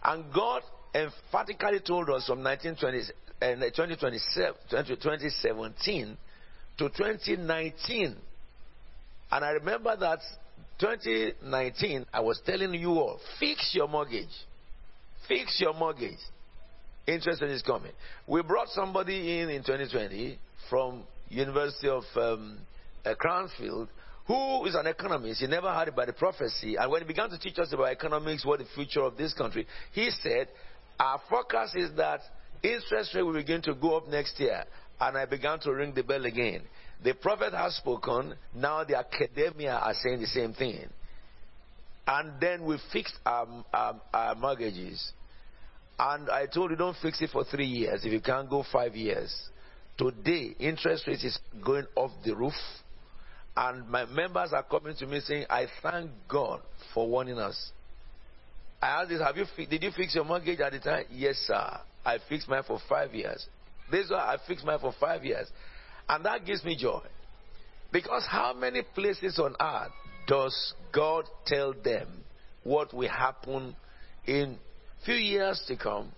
And 0.04 0.26
God 0.34 0.64
emphatically 0.94 1.80
told 1.80 2.10
us 2.10 2.26
from 2.26 2.44
1920, 2.44 3.14
uh, 3.42 3.56
2017 3.76 6.18
to 6.78 6.90
2019. 6.90 8.16
And 9.32 9.46
I 9.46 9.50
remember 9.52 9.96
that 9.98 10.20
2019, 10.80 12.06
I 12.14 12.20
was 12.22 12.40
telling 12.46 12.74
you 12.74 12.92
all, 12.92 13.20
fix 13.40 13.72
your 13.74 13.88
mortgage. 13.88 14.30
Fix 15.28 15.60
your 15.60 15.74
mortgage. 15.74 16.20
Interest 17.06 17.42
is 17.42 17.62
coming. 17.62 17.92
We 18.28 18.42
brought 18.44 18.70
somebody 18.70 19.40
in 19.40 19.50
in 19.50 19.64
2020 19.64 20.40
from 20.70 21.04
University 21.30 21.90
of 21.90 22.04
um, 22.16 22.58
uh, 23.06 23.14
Cranfield 23.16 23.90
who 24.28 24.66
is 24.66 24.76
an 24.76 24.88
economist. 24.88 25.40
He 25.40 25.48
never 25.48 25.74
heard 25.74 25.88
about 25.88 26.08
the 26.08 26.14
prophecy. 26.14 26.76
And 26.76 26.92
when 26.92 27.02
he 27.02 27.08
began 27.08 27.30
to 27.30 27.40
teach 27.40 27.58
us 27.60 27.72
about 27.72 27.92
economics, 27.92 28.46
what 28.46 28.60
the 28.60 28.66
future 28.76 29.02
of 29.02 29.16
this 29.16 29.34
country, 29.34 29.66
he 29.94 30.10
said, 30.22 30.50
our 31.00 31.22
forecast 31.30 31.76
is 31.76 31.92
that 31.96 32.20
interest 32.62 33.16
rate 33.16 33.24
will 33.24 33.34
begin 33.34 33.62
to 33.64 33.74
go 33.74 33.98
up 33.98 34.08
next 34.10 34.40
year. 34.40 34.66
And 35.00 35.18
I 35.18 35.26
began 35.26 35.60
to 35.62 35.72
ring 35.72 35.94
the 35.94 36.04
bell 36.04 36.26
again. 36.26 36.64
The 37.04 37.14
prophet 37.14 37.54
has 37.54 37.76
spoken. 37.76 38.36
Now 38.54 38.84
the 38.84 38.98
academia 38.98 39.74
are 39.76 39.94
saying 39.94 40.20
the 40.20 40.28
same 40.28 40.54
thing. 40.54 40.88
And 42.06 42.40
then 42.42 42.66
we 42.66 42.78
fixed 42.92 43.16
our, 43.26 43.48
our, 43.74 44.02
our 44.14 44.36
mortgages. 44.36 45.12
And 46.00 46.30
I 46.30 46.48
told 46.48 46.72
you 46.72 46.78
don't 46.78 46.98
fix 47.02 47.22
it 47.22 47.30
for 47.32 47.44
three 47.44 47.66
years. 47.66 48.02
If 48.04 48.12
you 48.12 48.22
can't 48.22 48.50
go 48.50 48.64
five 48.72 48.96
years. 48.96 49.34
Today, 49.98 50.56
interest 50.60 51.08
rate 51.08 51.24
is 51.24 51.38
going 51.64 51.86
off 51.96 52.12
the 52.26 52.36
roof. 52.36 52.54
And 53.60 53.90
my 53.90 54.06
members 54.06 54.54
are 54.54 54.62
coming 54.62 54.96
to 54.98 55.08
me 55.08 55.20
saying, 55.20 55.46
I 55.50 55.66
thank 55.82 56.12
God 56.28 56.62
for 56.94 57.08
warning 57.10 57.40
us. 57.40 57.72
I 58.80 59.02
asked 59.02 59.10
this, 59.10 59.20
have 59.20 59.36
you, 59.36 59.46
did 59.66 59.82
you 59.82 59.90
fix 59.98 60.14
your 60.14 60.26
mortgage 60.26 60.60
at 60.60 60.74
the 60.74 60.80
time? 60.80 61.06
Yes, 61.10 61.38
sir. 61.48 61.80
I 62.06 62.20
fixed 62.30 62.48
mine 62.48 62.62
for 62.68 62.80
five 62.88 63.16
years. 63.16 63.48
This 63.90 64.06
is 64.06 64.12
why 64.12 64.20
I 64.20 64.38
fixed 64.48 64.64
mine 64.64 64.78
for 64.80 64.94
five 65.00 65.26
years. 65.26 65.48
And 66.08 66.24
that 66.24 66.46
gives 66.46 66.64
me 66.64 66.78
joy. 66.78 67.02
Because 67.92 68.28
how 68.30 68.54
many 68.54 68.84
places 68.94 69.40
on 69.40 69.56
earth 69.60 69.92
does 70.28 70.74
God 70.94 71.26
tell 71.48 71.74
them 71.74 72.08
what 72.64 72.94
will 72.94 73.10
happen 73.10 73.76
in 74.28 74.60
few 75.04 75.16
years 75.16 75.64
to 75.68 75.76
come 75.76 76.12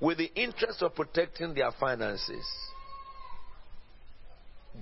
with 0.00 0.18
the 0.18 0.30
interest 0.34 0.82
of 0.82 0.94
protecting 0.94 1.54
their 1.54 1.70
finances? 1.80 2.46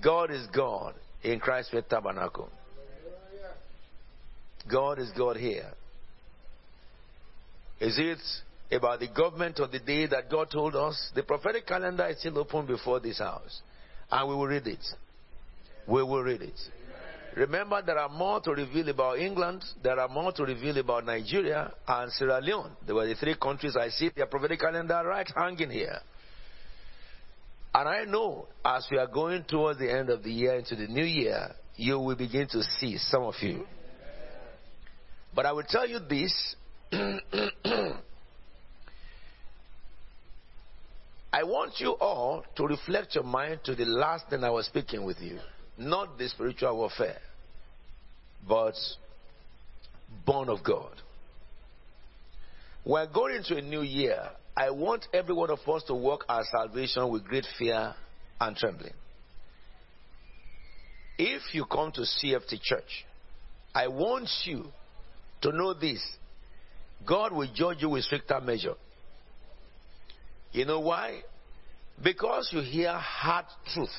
God 0.03 0.31
is 0.31 0.45
God 0.53 0.95
in 1.23 1.39
Christ 1.39 1.71
Faith 1.71 1.87
Tabernacle. 1.89 2.49
God 4.69 4.99
is 4.99 5.11
God 5.17 5.37
here. 5.37 5.71
Is 7.79 7.97
it 7.97 8.19
about 8.75 8.99
the 8.99 9.07
government 9.07 9.59
of 9.59 9.71
the 9.71 9.79
day 9.79 10.05
that 10.07 10.29
God 10.29 10.49
told 10.49 10.75
us? 10.75 11.11
The 11.15 11.23
prophetic 11.23 11.67
calendar 11.67 12.05
is 12.07 12.19
still 12.19 12.39
open 12.39 12.65
before 12.65 12.99
this 12.99 13.19
house, 13.19 13.61
and 14.09 14.29
we 14.29 14.35
will 14.35 14.47
read 14.47 14.67
it. 14.67 14.83
We 15.87 16.01
will 16.03 16.23
read 16.23 16.41
it. 16.41 16.59
Remember, 17.35 17.81
there 17.81 17.97
are 17.97 18.09
more 18.09 18.39
to 18.41 18.51
reveal 18.51 18.89
about 18.89 19.17
England, 19.17 19.63
there 19.81 19.99
are 19.99 20.07
more 20.07 20.31
to 20.33 20.43
reveal 20.43 20.77
about 20.77 21.05
Nigeria 21.05 21.73
and 21.87 22.11
Sierra 22.11 22.39
Leone. 22.39 22.71
There 22.85 22.95
were 22.95 23.07
the 23.07 23.15
three 23.15 23.35
countries 23.35 23.75
I 23.75 23.89
see 23.89 24.11
their 24.15 24.27
prophetic 24.27 24.59
calendar 24.59 25.01
right 25.03 25.27
hanging 25.35 25.71
here. 25.71 25.99
And 27.73 27.89
I 27.89 28.05
know 28.05 28.47
as 28.63 28.87
we 28.91 28.97
are 28.97 29.07
going 29.07 29.43
towards 29.45 29.79
the 29.79 29.91
end 29.91 30.09
of 30.09 30.23
the 30.23 30.31
year 30.31 30.55
into 30.55 30.75
the 30.75 30.87
new 30.87 31.03
year, 31.03 31.49
you 31.75 31.99
will 31.99 32.15
begin 32.15 32.47
to 32.49 32.61
see 32.61 32.97
some 32.97 33.23
of 33.23 33.33
you. 33.41 33.65
But 35.35 35.47
I 35.47 35.51
will 35.53 35.63
tell 35.67 35.87
you 35.87 35.99
this. 35.99 36.55
I 41.33 41.41
want 41.41 41.73
you 41.79 41.93
all 41.93 42.45
to 42.55 42.67
reflect 42.67 43.15
your 43.15 43.23
mind 43.23 43.61
to 43.63 43.73
the 43.73 43.85
last 43.85 44.29
thing 44.29 44.43
I 44.43 44.51
was 44.51 44.67
speaking 44.67 45.03
with 45.03 45.19
you. 45.19 45.39
Not 45.79 46.19
the 46.19 46.29
spiritual 46.29 46.77
warfare, 46.77 47.17
but 48.47 48.75
born 50.23 50.49
of 50.49 50.63
God. 50.63 50.91
We're 52.85 53.07
going 53.07 53.37
into 53.37 53.55
a 53.55 53.61
new 53.61 53.81
year. 53.81 54.29
I 54.55 54.69
want 54.69 55.07
every 55.13 55.33
one 55.33 55.49
of 55.49 55.59
us 55.67 55.83
to 55.85 55.95
walk 55.95 56.25
our 56.29 56.43
salvation 56.51 57.09
with 57.09 57.25
great 57.25 57.45
fear 57.57 57.95
and 58.39 58.55
trembling. 58.55 58.93
If 61.17 61.41
you 61.53 61.65
come 61.65 61.91
to 61.93 62.01
CFT 62.01 62.61
Church, 62.61 63.05
I 63.73 63.87
want 63.87 64.29
you 64.45 64.65
to 65.41 65.51
know 65.51 65.73
this 65.73 66.01
God 67.05 67.33
will 67.33 67.49
judge 67.53 67.77
you 67.81 67.89
with 67.89 68.03
stricter 68.03 68.39
measure. 68.39 68.75
You 70.51 70.65
know 70.65 70.79
why? 70.79 71.21
Because 72.01 72.49
you 72.51 72.61
hear 72.61 72.93
hard 72.93 73.45
truth. 73.73 73.89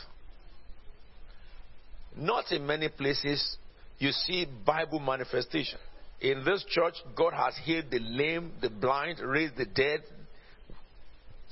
Not 2.17 2.53
in 2.53 2.67
many 2.67 2.89
places 2.89 3.57
you 3.99 4.11
see 4.13 4.47
Bible 4.65 5.01
manifestation. 5.01 5.79
In 6.21 6.45
this 6.45 6.65
church, 6.69 6.95
God 7.17 7.33
has 7.35 7.55
healed 7.65 7.87
the 7.91 7.99
lame, 7.99 8.53
the 8.61 8.71
blind, 8.71 9.21
raised 9.21 9.57
the 9.57 9.67
dead. 9.67 10.03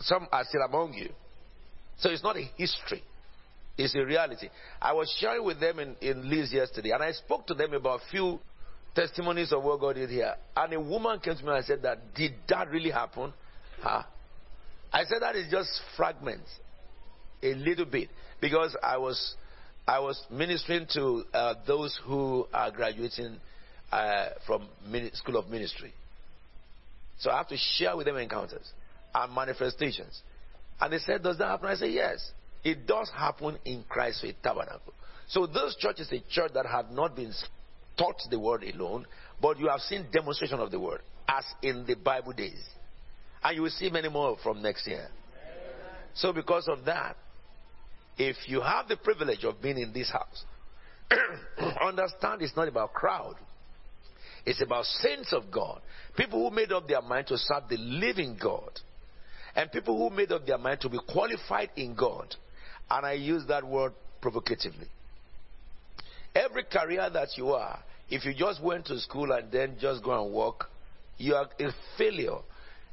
Some 0.01 0.27
are 0.33 0.45
still 0.45 0.63
among 0.63 0.95
you. 0.95 1.11
So 1.99 2.11
it's 2.11 2.23
not 2.23 2.37
a 2.37 2.43
history, 2.57 3.03
it's 3.79 3.95
a 3.95 4.05
reality. 4.05 4.49
I 4.81 4.93
was 4.93 5.15
sharing 5.21 5.45
with 5.45 5.61
them 5.61 5.79
in, 5.79 5.97
in 6.01 6.29
Leeds 6.29 6.53
yesterday, 6.53 6.91
and 6.91 7.03
I 7.03 7.13
spoke 7.13 7.47
to 7.49 7.55
them 7.55 7.75
about 7.75 8.01
a 8.01 8.11
few 8.11 8.41
testimonies 8.95 9.53
of 9.53 9.63
what 9.63 9.81
God 9.81 9.95
did 9.95 10.11
here. 10.11 10.35
And 10.57 10.73
a 10.73 10.81
woman 10.81 11.21
came 11.21 11.37
to 11.37 11.45
me 11.45 11.53
and 11.55 11.65
said 11.65 11.83
that, 11.83 12.15
did 12.15 12.33
that 12.49 12.71
really 12.71 12.91
happen? 12.91 13.33
Huh? 13.81 14.03
I 14.93 15.05
said 15.05 15.23
that 15.23 15.37
is 15.37 15.51
just 15.51 15.71
fragments, 15.97 16.51
a 17.43 17.55
little 17.55 17.87
bit, 17.87 18.11
because 18.41 18.77
I 18.83 18.99
was 18.99 19.35
I 19.87 19.99
was 19.99 20.23
ministering 20.31 20.87
to 20.95 21.25
uh, 21.33 21.55
those 21.67 21.99
who 22.05 22.47
are 22.53 22.71
graduating 22.71 23.37
uh, 23.91 24.27
from 24.47 24.69
School 25.15 25.37
of 25.37 25.49
Ministry. 25.49 25.93
So 27.19 27.31
I 27.31 27.39
have 27.39 27.49
to 27.49 27.57
share 27.57 27.97
with 27.97 28.07
them 28.07 28.17
encounters 28.17 28.71
and 29.15 29.35
manifestations. 29.35 30.23
And 30.81 30.93
they 30.93 30.99
said, 30.99 31.23
Does 31.23 31.39
that 31.39 31.47
happen? 31.47 31.69
I 31.69 31.75
said, 31.75 31.91
Yes. 31.91 32.33
It 32.65 32.87
does 32.87 33.11
happen 33.11 33.59
in 33.65 33.85
Christ's 33.89 34.23
Faith 34.23 34.37
Tabernacle. 34.43 34.95
So 35.29 35.47
this 35.47 35.75
church 35.79 35.99
is 35.99 36.13
a 36.13 36.21
church 36.31 36.53
that 36.55 36.67
had 36.67 36.93
not 36.93 37.17
been 37.17 37.33
taught 37.99 38.21
the 38.31 38.39
word 38.39 38.63
alone, 38.63 39.07
but 39.41 39.59
you 39.59 39.69
have 39.69 39.81
seen 39.81 40.07
demonstration 40.13 40.61
of 40.61 40.71
the 40.71 40.79
word, 40.79 41.01
as 41.29 41.45
in 41.63 41.85
the 41.87 41.95
Bible 41.95 42.33
days. 42.33 42.63
And 43.43 43.57
you 43.57 43.63
will 43.63 43.71
see 43.71 43.91
many 43.91 44.09
more 44.09 44.37
from 44.43 44.63
next 44.63 44.87
year. 44.87 45.09
So, 46.15 46.33
because 46.33 46.69
of 46.69 46.85
that, 46.85 47.17
if 48.19 48.37
you 48.47 48.61
have 48.61 48.89
the 48.89 48.97
privilege 48.97 49.45
of 49.45 49.61
being 49.61 49.79
in 49.79 49.93
this 49.93 50.11
house, 50.11 50.45
understand 51.83 52.43
it's 52.43 52.57
not 52.57 52.69
about 52.69 52.93
crowd. 52.93 53.35
It's 54.45 54.61
about 54.61 54.85
saints 54.85 55.33
of 55.33 55.51
God. 55.51 55.81
People 56.17 56.49
who 56.49 56.55
made 56.55 56.73
up 56.73 56.89
their 56.89 57.01
mind 57.01 57.29
to 57.29 57.39
serve 57.39 57.65
the 57.69 57.77
living 57.77 58.37
God. 58.41 58.71
And 59.55 59.71
people 59.71 59.97
who 59.97 60.15
made 60.15 60.33
up 60.33 60.47
their 60.47 60.59
mind 60.59 60.81
to 60.81 60.89
be 60.89 60.99
qualified 61.09 61.71
in 61.77 61.95
God. 61.95 62.35
And 62.91 63.07
I 63.07 63.13
use 63.13 63.45
that 63.49 63.67
word 63.67 63.93
provocatively. 64.21 64.89
Every 66.35 66.65
career 66.65 67.11
that 67.13 67.37
you 67.37 67.51
are, 67.51 67.79
if 68.09 68.25
you 68.25 68.35
just 68.35 68.63
went 68.63 68.87
to 68.87 68.99
school 69.01 69.33
and 69.33 69.51
then 69.51 69.77
just 69.81 70.03
go 70.03 70.25
and 70.25 70.35
work, 70.35 70.67
you 71.19 71.35
are 71.35 71.49
a 71.59 71.71
failure. 71.99 72.39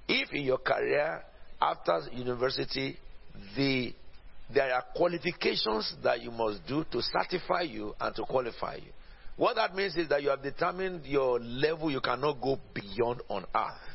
If 0.08 0.34
in 0.34 0.44
your 0.44 0.58
career, 0.58 1.24
after 1.62 2.02
university, 2.12 2.98
the, 3.56 3.94
there 4.54 4.74
are 4.74 4.84
qualifications 4.96 5.96
that 6.04 6.22
you 6.22 6.32
must 6.32 6.66
do 6.68 6.84
to 6.92 7.02
certify 7.02 7.62
you 7.62 7.96
and 8.00 8.16
to 8.16 8.24
qualify 8.24 8.76
you. 8.76 8.92
What 9.38 9.56
that 9.56 9.74
means 9.74 9.96
is 9.96 10.10
that 10.10 10.22
you 10.22 10.30
have 10.30 10.44
determined 10.44 11.06
your 11.06 11.40
level, 11.40 11.90
you 11.90 12.02
cannot 12.02 12.42
go 12.42 12.60
beyond 12.74 13.22
on 13.30 13.46
earth. 13.56 13.90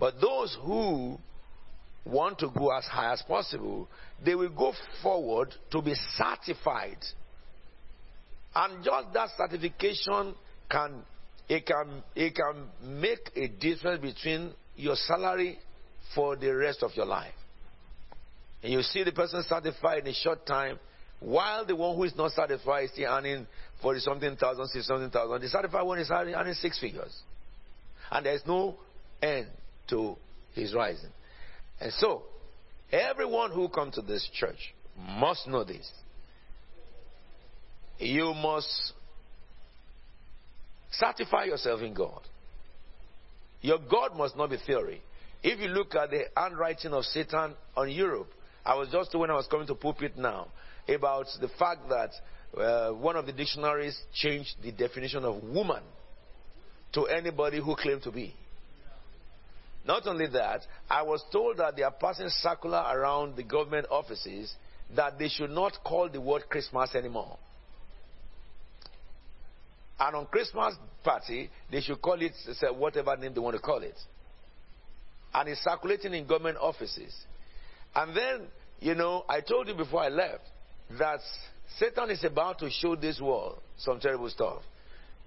But 0.00 0.20
those 0.20 0.56
who 0.64 1.18
want 2.08 2.38
to 2.38 2.48
go 2.56 2.70
as 2.70 2.84
high 2.84 3.12
as 3.12 3.22
possible, 3.22 3.88
they 4.24 4.34
will 4.34 4.48
go 4.48 4.72
forward 5.02 5.54
to 5.70 5.82
be 5.82 5.94
certified. 6.16 6.98
And 8.54 8.82
just 8.82 9.12
that 9.12 9.28
certification 9.36 10.34
can 10.70 11.02
it 11.48 11.66
can 11.66 12.02
it 12.16 12.34
can 12.34 13.00
make 13.00 13.30
a 13.36 13.48
difference 13.48 14.00
between 14.00 14.52
your 14.76 14.96
salary 14.96 15.58
for 16.14 16.36
the 16.36 16.54
rest 16.54 16.82
of 16.82 16.90
your 16.94 17.06
life. 17.06 17.34
And 18.62 18.72
you 18.72 18.82
see 18.82 19.04
the 19.04 19.12
person 19.12 19.44
certified 19.48 20.00
in 20.00 20.08
a 20.08 20.14
short 20.14 20.46
time, 20.46 20.78
while 21.20 21.64
the 21.64 21.76
one 21.76 21.94
who 21.94 22.04
is 22.04 22.16
not 22.16 22.32
certified 22.32 22.84
is 22.84 22.90
still 22.92 23.10
earning 23.10 23.46
forty 23.80 24.00
something 24.00 24.34
thousand, 24.36 24.68
six 24.68 24.86
something 24.86 25.10
thousand. 25.10 25.42
The 25.42 25.48
certified 25.48 25.86
one 25.86 25.98
is 25.98 26.10
earning 26.10 26.54
six 26.54 26.80
figures, 26.80 27.14
and 28.10 28.26
there 28.26 28.34
is 28.34 28.42
no 28.46 28.76
end 29.22 29.46
to 29.90 30.16
his 30.54 30.74
rising. 30.74 31.10
And 31.80 31.92
so, 31.94 32.22
everyone 32.90 33.52
who 33.52 33.68
comes 33.68 33.94
to 33.94 34.02
this 34.02 34.28
church 34.32 34.74
must 34.96 35.46
know 35.46 35.64
this. 35.64 35.90
You 37.98 38.34
must 38.34 38.92
certify 40.92 41.44
yourself 41.44 41.82
in 41.82 41.94
God. 41.94 42.20
Your 43.60 43.78
God 43.78 44.16
must 44.16 44.36
not 44.36 44.50
be 44.50 44.56
theory. 44.66 45.02
If 45.42 45.60
you 45.60 45.68
look 45.68 45.94
at 45.94 46.10
the 46.10 46.24
handwriting 46.36 46.92
of 46.92 47.04
Satan 47.04 47.54
on 47.76 47.90
Europe, 47.90 48.30
I 48.64 48.74
was 48.74 48.88
just 48.90 49.14
when 49.14 49.30
I 49.30 49.34
was 49.34 49.46
coming 49.46 49.66
to 49.68 49.74
pulpit 49.74 50.16
now 50.16 50.48
about 50.88 51.26
the 51.40 51.48
fact 51.58 51.88
that 51.88 52.10
uh, 52.60 52.92
one 52.92 53.16
of 53.16 53.26
the 53.26 53.32
dictionaries 53.32 53.98
changed 54.14 54.56
the 54.62 54.72
definition 54.72 55.24
of 55.24 55.42
woman 55.42 55.82
to 56.92 57.06
anybody 57.06 57.60
who 57.60 57.76
claimed 57.76 58.02
to 58.02 58.10
be. 58.10 58.34
Not 59.88 60.06
only 60.06 60.26
that, 60.26 60.66
I 60.90 61.00
was 61.00 61.24
told 61.32 61.56
that 61.56 61.74
they 61.74 61.82
are 61.82 61.90
passing 61.90 62.28
circular 62.28 62.84
around 62.92 63.36
the 63.36 63.42
government 63.42 63.86
offices 63.90 64.54
that 64.94 65.18
they 65.18 65.28
should 65.28 65.48
not 65.48 65.78
call 65.82 66.10
the 66.10 66.20
word 66.20 66.42
Christmas 66.50 66.94
anymore. 66.94 67.38
And 69.98 70.14
on 70.14 70.26
Christmas 70.26 70.74
party, 71.02 71.48
they 71.72 71.80
should 71.80 72.02
call 72.02 72.20
it 72.20 72.32
uh, 72.62 72.74
whatever 72.74 73.16
name 73.16 73.32
they 73.32 73.40
want 73.40 73.56
to 73.56 73.62
call 73.62 73.82
it. 73.82 73.96
And 75.32 75.48
it's 75.48 75.64
circulating 75.64 76.12
in 76.12 76.26
government 76.26 76.58
offices. 76.60 77.16
And 77.94 78.14
then, 78.14 78.46
you 78.80 78.94
know, 78.94 79.24
I 79.26 79.40
told 79.40 79.68
you 79.68 79.74
before 79.74 80.02
I 80.02 80.08
left 80.08 80.44
that 80.98 81.20
Satan 81.78 82.10
is 82.10 82.22
about 82.24 82.58
to 82.58 82.68
show 82.68 82.94
this 82.94 83.22
world 83.22 83.58
some 83.78 84.00
terrible 84.00 84.28
stuff. 84.28 84.60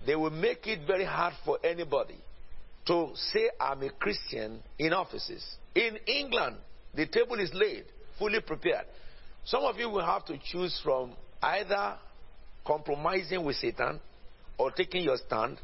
They 0.05 0.15
will 0.15 0.29
make 0.29 0.67
it 0.67 0.81
very 0.85 1.05
hard 1.05 1.33
for 1.43 1.57
anybody 1.63 2.19
to 2.87 3.09
say 3.15 3.49
I'm 3.59 3.83
a 3.83 3.89
Christian 3.89 4.59
in 4.79 4.93
offices. 4.93 5.43
In 5.75 5.97
England, 6.07 6.57
the 6.95 7.05
table 7.05 7.39
is 7.39 7.51
laid, 7.53 7.85
fully 8.17 8.41
prepared. 8.41 8.85
Some 9.45 9.63
of 9.63 9.77
you 9.77 9.89
will 9.89 10.05
have 10.05 10.25
to 10.25 10.37
choose 10.51 10.79
from 10.83 11.13
either 11.41 11.95
compromising 12.65 13.43
with 13.43 13.55
Satan 13.55 13.99
or 14.57 14.71
taking 14.71 15.03
your 15.03 15.17
stand 15.17 15.57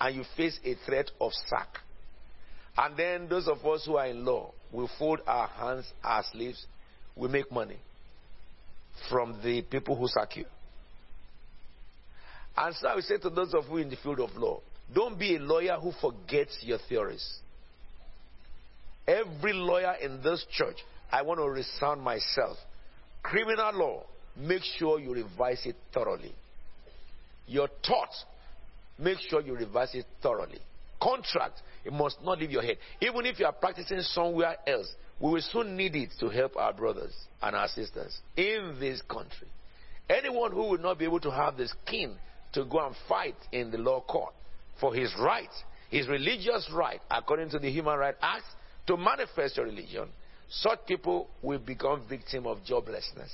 and 0.00 0.16
you 0.16 0.24
face 0.36 0.58
a 0.64 0.74
threat 0.86 1.10
of 1.20 1.32
sack. 1.48 1.78
And 2.76 2.96
then 2.96 3.28
those 3.28 3.46
of 3.46 3.64
us 3.66 3.84
who 3.86 3.96
are 3.96 4.06
in 4.06 4.24
law 4.24 4.52
will 4.72 4.88
fold 4.98 5.20
our 5.26 5.48
hands, 5.48 5.92
our 6.02 6.24
sleeves, 6.32 6.66
we 7.16 7.28
make 7.28 7.50
money 7.52 7.76
from 9.08 9.40
the 9.42 9.62
people 9.62 9.96
who 9.96 10.08
sack 10.08 10.36
you. 10.36 10.46
And 12.56 12.74
so 12.74 12.88
I 12.88 13.00
say 13.00 13.18
to 13.18 13.30
those 13.30 13.54
of 13.54 13.64
you 13.70 13.78
in 13.78 13.90
the 13.90 13.96
field 13.96 14.20
of 14.20 14.34
law, 14.36 14.60
don't 14.94 15.18
be 15.18 15.36
a 15.36 15.38
lawyer 15.38 15.76
who 15.80 15.92
forgets 16.00 16.58
your 16.62 16.78
theories. 16.88 17.38
Every 19.06 19.52
lawyer 19.52 19.94
in 20.00 20.22
this 20.22 20.44
church, 20.52 20.76
I 21.10 21.22
want 21.22 21.38
to 21.40 21.48
resound 21.48 22.00
myself. 22.00 22.56
Criminal 23.22 23.72
law, 23.74 24.02
make 24.36 24.62
sure 24.78 24.98
you 24.98 25.12
revise 25.12 25.64
it 25.66 25.76
thoroughly. 25.92 26.32
Your 27.46 27.68
torts, 27.86 28.24
make 28.98 29.18
sure 29.28 29.40
you 29.40 29.54
revise 29.54 29.94
it 29.94 30.06
thoroughly. 30.22 30.58
Contract, 31.00 31.60
it 31.84 31.92
must 31.92 32.22
not 32.22 32.38
leave 32.38 32.50
your 32.50 32.62
head. 32.62 32.76
Even 33.00 33.26
if 33.26 33.38
you 33.38 33.46
are 33.46 33.52
practicing 33.52 34.00
somewhere 34.00 34.56
else, 34.66 34.92
we 35.20 35.30
will 35.30 35.42
soon 35.42 35.76
need 35.76 35.94
it 35.96 36.10
to 36.20 36.28
help 36.28 36.56
our 36.56 36.72
brothers 36.72 37.14
and 37.42 37.56
our 37.56 37.68
sisters 37.68 38.18
in 38.36 38.76
this 38.78 39.02
country. 39.02 39.48
Anyone 40.08 40.52
who 40.52 40.68
will 40.70 40.78
not 40.78 40.98
be 40.98 41.04
able 41.04 41.20
to 41.20 41.30
have 41.30 41.56
the 41.56 41.68
skin 41.68 42.16
to 42.52 42.64
go 42.64 42.84
and 42.86 42.94
fight 43.08 43.36
in 43.52 43.70
the 43.70 43.78
law 43.78 44.00
court 44.00 44.34
for 44.80 44.94
his 44.94 45.12
right, 45.18 45.50
his 45.90 46.08
religious 46.08 46.68
right, 46.72 47.00
according 47.10 47.50
to 47.50 47.58
the 47.58 47.70
Human 47.70 47.98
Rights 47.98 48.18
Act, 48.22 48.44
to 48.86 48.96
manifest 48.96 49.56
your 49.56 49.66
religion, 49.66 50.08
such 50.48 50.86
people 50.86 51.28
will 51.42 51.58
become 51.58 52.02
victims 52.08 52.46
of 52.46 52.58
joblessness. 52.68 53.30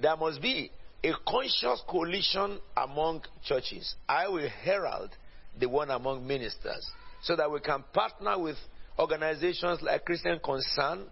There 0.00 0.16
must 0.16 0.40
be 0.40 0.70
a 1.02 1.12
conscious 1.28 1.82
coalition 1.88 2.58
among 2.76 3.22
churches. 3.44 3.94
I 4.08 4.28
will 4.28 4.48
herald 4.48 5.10
the 5.58 5.68
one 5.68 5.90
among 5.90 6.26
ministers 6.26 6.90
so 7.22 7.36
that 7.36 7.50
we 7.50 7.60
can 7.60 7.84
partner 7.92 8.38
with 8.38 8.56
organizations 8.98 9.82
like 9.82 10.04
Christian 10.04 10.38
Concern, 10.42 11.04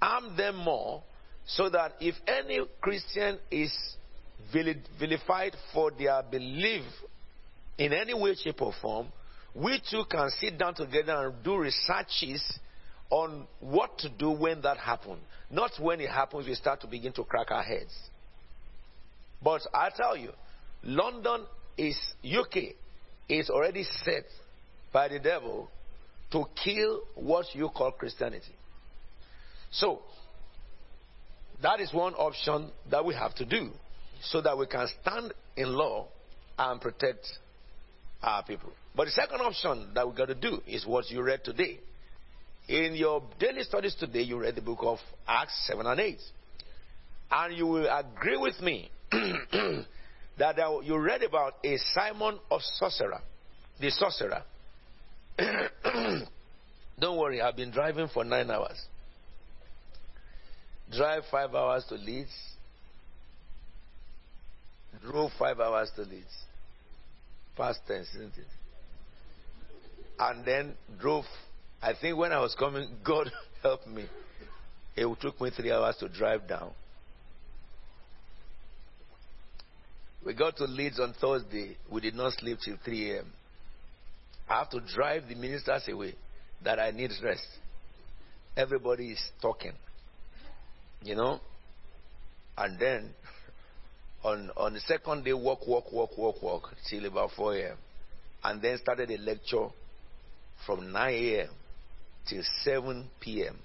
arm 0.00 0.36
them 0.36 0.56
more 0.56 1.02
so 1.46 1.68
that 1.70 1.94
if 2.00 2.14
any 2.26 2.60
Christian 2.80 3.38
is 3.50 3.72
vilified 4.52 5.56
for 5.72 5.90
their 5.90 6.22
belief 6.22 6.84
in 7.78 7.92
any 7.92 8.12
way, 8.12 8.34
shape, 8.34 8.60
or 8.60 8.72
form, 8.82 9.08
we 9.54 9.80
too 9.90 10.04
can 10.10 10.28
sit 10.40 10.58
down 10.58 10.74
together 10.74 11.26
and 11.26 11.42
do 11.42 11.56
researches 11.56 12.58
on 13.10 13.46
what 13.60 13.96
to 13.98 14.08
do 14.08 14.30
when 14.30 14.60
that 14.62 14.76
happens. 14.76 15.20
Not 15.50 15.70
when 15.80 16.00
it 16.00 16.10
happens, 16.10 16.46
we 16.46 16.54
start 16.54 16.80
to 16.82 16.86
begin 16.86 17.12
to 17.14 17.24
crack 17.24 17.50
our 17.50 17.62
heads. 17.62 17.96
But 19.42 19.62
I 19.72 19.90
tell 19.96 20.16
you, 20.16 20.32
London 20.82 21.46
is, 21.76 21.96
UK 22.24 22.74
is 23.28 23.48
already 23.48 23.84
set 23.84 24.24
by 24.92 25.08
the 25.08 25.18
devil 25.18 25.70
to 26.32 26.44
kill 26.62 27.00
what 27.14 27.46
you 27.54 27.70
call 27.70 27.92
Christianity. 27.92 28.54
So, 29.70 30.02
that 31.62 31.80
is 31.80 31.92
one 31.92 32.14
option 32.14 32.70
that 32.90 33.04
we 33.04 33.14
have 33.14 33.34
to 33.36 33.44
do 33.44 33.70
so 34.22 34.40
that 34.40 34.56
we 34.56 34.66
can 34.66 34.86
stand 35.00 35.32
in 35.56 35.72
law 35.72 36.08
and 36.58 36.80
protect 36.80 37.26
our 38.22 38.42
people. 38.42 38.72
But 38.94 39.06
the 39.06 39.10
second 39.12 39.40
option 39.40 39.90
that 39.94 40.08
we 40.08 40.14
got 40.14 40.26
to 40.26 40.34
do 40.34 40.60
is 40.66 40.86
what 40.86 41.10
you 41.10 41.22
read 41.22 41.44
today. 41.44 41.78
In 42.68 42.94
your 42.94 43.22
daily 43.38 43.62
studies 43.62 43.94
today, 43.98 44.22
you 44.22 44.38
read 44.38 44.54
the 44.54 44.60
book 44.60 44.80
of 44.82 44.98
Acts 45.26 45.66
7 45.66 45.86
and 45.86 46.00
8. 46.00 46.18
And 47.30 47.56
you 47.56 47.66
will 47.66 47.88
agree 47.88 48.36
with 48.36 48.60
me 48.60 48.90
that 49.10 50.56
you 50.84 50.98
read 50.98 51.22
about 51.22 51.54
a 51.64 51.76
Simon 51.94 52.38
of 52.50 52.60
Sorcerer, 52.62 53.20
the 53.80 53.90
sorcerer. 53.90 54.42
Don't 56.98 57.18
worry, 57.18 57.40
I've 57.40 57.56
been 57.56 57.70
driving 57.70 58.08
for 58.08 58.24
nine 58.24 58.50
hours. 58.50 58.84
Drive 60.94 61.22
five 61.30 61.54
hours 61.54 61.84
to 61.90 61.94
Leeds. 61.94 62.34
Drove 65.02 65.30
five 65.38 65.60
hours 65.60 65.90
to 65.96 66.02
Leeds. 66.02 66.34
Past 67.58 67.80
tense, 67.88 68.08
isn't 68.14 68.38
it? 68.38 68.46
And 70.20 70.44
then 70.44 70.74
drove. 71.00 71.24
I 71.82 71.92
think 72.00 72.16
when 72.16 72.32
I 72.32 72.38
was 72.40 72.54
coming, 72.56 72.88
God 73.04 73.30
helped 73.62 73.88
me. 73.88 74.06
It 74.96 75.08
took 75.20 75.40
me 75.40 75.50
three 75.50 75.72
hours 75.72 75.96
to 75.98 76.08
drive 76.08 76.48
down. 76.48 76.70
We 80.24 80.34
got 80.34 80.56
to 80.58 80.64
Leeds 80.64 81.00
on 81.00 81.14
Thursday. 81.20 81.76
We 81.90 82.00
did 82.00 82.14
not 82.14 82.32
sleep 82.34 82.58
till 82.64 82.76
3 82.84 83.10
a.m. 83.12 83.32
I 84.48 84.58
have 84.58 84.70
to 84.70 84.80
drive 84.94 85.24
the 85.28 85.34
ministers 85.34 85.82
away 85.88 86.14
that 86.64 86.78
I 86.78 86.90
need 86.90 87.10
rest. 87.22 87.46
Everybody 88.56 89.12
is 89.12 89.22
talking, 89.40 89.72
you 91.02 91.14
know. 91.14 91.40
And 92.56 92.78
then 92.78 93.10
on 94.24 94.50
on 94.56 94.74
the 94.74 94.80
second 94.80 95.24
day, 95.24 95.32
walk, 95.32 95.66
walk, 95.66 95.92
walk, 95.92 96.16
walk, 96.16 96.42
walk 96.42 96.74
till 96.88 97.04
about 97.06 97.30
4 97.36 97.54
a.m. 97.56 97.76
And 98.44 98.62
then 98.62 98.78
started 98.78 99.10
a 99.10 99.18
lecture 99.18 99.68
from 100.66 100.92
9 100.92 101.14
a.m. 101.14 101.48
till 102.28 102.42
7 102.64 103.08
p.m. 103.20 103.56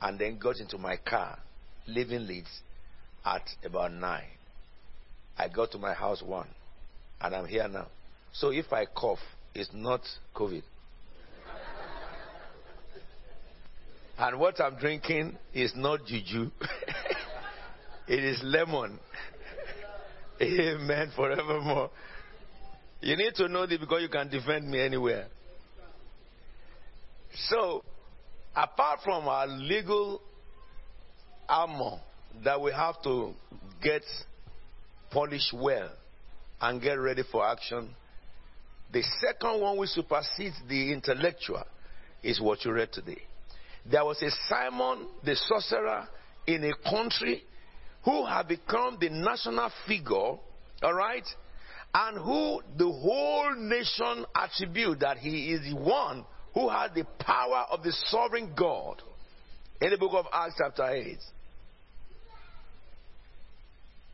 And 0.00 0.18
then 0.18 0.38
got 0.38 0.58
into 0.58 0.78
my 0.78 0.96
car, 0.96 1.38
leaving 1.86 2.26
Leeds 2.26 2.60
at 3.24 3.42
about 3.64 3.92
9. 3.92 4.22
I 5.38 5.48
got 5.48 5.70
to 5.72 5.78
my 5.78 5.94
house 5.94 6.22
1. 6.22 6.46
And 7.20 7.34
I'm 7.34 7.46
here 7.46 7.68
now. 7.68 7.86
So 8.32 8.50
if 8.50 8.72
I 8.72 8.86
cough, 8.86 9.20
it's 9.54 9.70
not 9.72 10.00
COVID. 10.34 10.62
And 14.18 14.38
what 14.38 14.60
I'm 14.60 14.76
drinking 14.76 15.36
is 15.54 15.72
not 15.74 16.06
juju. 16.06 16.50
it 18.08 18.22
is 18.22 18.40
lemon. 18.42 18.98
Amen 20.40 21.10
forevermore. 21.14 21.90
You 23.00 23.16
need 23.16 23.34
to 23.34 23.48
know 23.48 23.66
this 23.66 23.78
because 23.78 24.02
you 24.02 24.08
can 24.08 24.28
defend 24.28 24.70
me 24.70 24.80
anywhere. 24.80 25.26
So, 27.48 27.82
apart 28.54 29.00
from 29.04 29.26
our 29.26 29.46
legal 29.46 30.20
armor 31.48 31.98
that 32.44 32.60
we 32.60 32.72
have 32.72 33.02
to 33.02 33.34
get 33.82 34.02
polished 35.10 35.52
well 35.52 35.90
and 36.60 36.80
get 36.80 36.94
ready 36.94 37.22
for 37.30 37.46
action, 37.46 37.90
the 38.92 39.02
second 39.20 39.60
one 39.60 39.78
which 39.78 39.90
supersedes 39.90 40.56
the 40.68 40.92
intellectual 40.92 41.64
is 42.22 42.40
what 42.40 42.64
you 42.64 42.72
read 42.72 42.92
today. 42.92 43.22
There 43.90 44.04
was 44.04 44.22
a 44.22 44.30
Simon 44.48 45.08
the 45.24 45.34
sorcerer 45.34 46.06
in 46.46 46.62
a 46.64 46.90
country 46.90 47.42
who 48.04 48.26
had 48.26 48.48
become 48.48 48.98
the 49.00 49.08
national 49.08 49.70
figure, 49.86 50.14
all 50.82 50.94
right, 50.94 51.26
and 51.94 52.18
who 52.18 52.60
the 52.76 52.90
whole 52.90 53.54
nation 53.56 54.24
attribute 54.34 55.00
that 55.00 55.18
he 55.18 55.52
is 55.52 55.62
the 55.72 55.78
one 55.78 56.24
who 56.54 56.68
had 56.68 56.94
the 56.94 57.04
power 57.18 57.66
of 57.70 57.82
the 57.82 57.92
sovereign 58.06 58.52
God. 58.56 59.02
In 59.80 59.90
the 59.90 59.98
book 59.98 60.12
of 60.14 60.26
Acts, 60.32 60.54
chapter 60.58 60.88
8. 60.88 61.18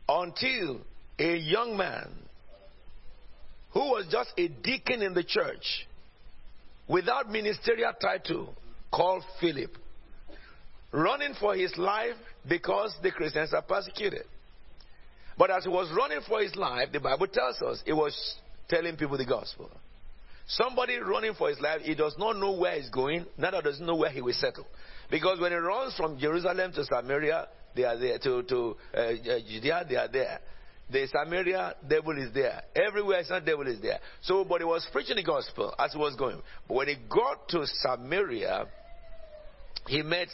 Until 0.07 0.81
a 1.19 1.37
young 1.37 1.77
man 1.77 2.09
who 3.71 3.81
was 3.81 4.07
just 4.11 4.31
a 4.37 4.47
deacon 4.47 5.01
in 5.01 5.13
the 5.13 5.23
church 5.23 5.87
without 6.87 7.29
ministerial 7.29 7.93
title 8.01 8.55
called 8.91 9.23
Philip, 9.39 9.77
running 10.91 11.33
for 11.39 11.55
his 11.55 11.75
life 11.77 12.15
because 12.47 12.95
the 13.03 13.11
Christians 13.11 13.53
are 13.53 13.61
persecuted. 13.61 14.23
But 15.37 15.51
as 15.51 15.63
he 15.63 15.69
was 15.69 15.89
running 15.95 16.19
for 16.27 16.41
his 16.41 16.55
life, 16.55 16.89
the 16.91 16.99
Bible 16.99 17.27
tells 17.27 17.61
us 17.61 17.81
he 17.85 17.93
was 17.93 18.35
telling 18.67 18.97
people 18.97 19.17
the 19.17 19.25
gospel. 19.25 19.69
Somebody 20.47 20.97
running 20.97 21.33
for 21.35 21.49
his 21.49 21.59
life, 21.59 21.81
he 21.81 21.95
does 21.95 22.15
not 22.17 22.37
know 22.37 22.53
where 22.53 22.75
he's 22.75 22.89
going, 22.89 23.25
neither 23.37 23.61
does 23.61 23.77
he 23.77 23.85
know 23.85 23.95
where 23.95 24.09
he 24.09 24.21
will 24.21 24.33
settle. 24.33 24.65
Because 25.11 25.39
when 25.39 25.51
he 25.51 25.57
runs 25.57 25.95
from 25.95 26.19
Jerusalem 26.19 26.71
to 26.73 26.83
Samaria, 26.83 27.47
they 27.75 27.83
are 27.83 27.97
there. 27.97 28.17
To, 28.19 28.43
to 28.43 28.75
uh, 28.93 29.11
Judea, 29.47 29.85
they 29.87 29.95
are 29.95 30.07
there. 30.07 30.39
The 30.91 31.07
Samaria, 31.07 31.75
devil 31.87 32.17
is 32.17 32.33
there. 32.33 32.63
Everywhere 32.75 33.19
it's 33.19 33.29
not 33.29 33.45
devil 33.45 33.67
is 33.67 33.79
there. 33.79 33.99
So, 34.23 34.43
but 34.43 34.59
he 34.59 34.65
was 34.65 34.87
preaching 34.91 35.17
the 35.17 35.23
gospel 35.23 35.73
as 35.77 35.93
he 35.93 35.99
was 35.99 36.15
going. 36.15 36.41
But 36.67 36.73
when 36.73 36.87
he 36.87 36.95
got 37.07 37.47
to 37.49 37.65
Samaria, 37.65 38.65
he 39.87 40.01
met 40.01 40.29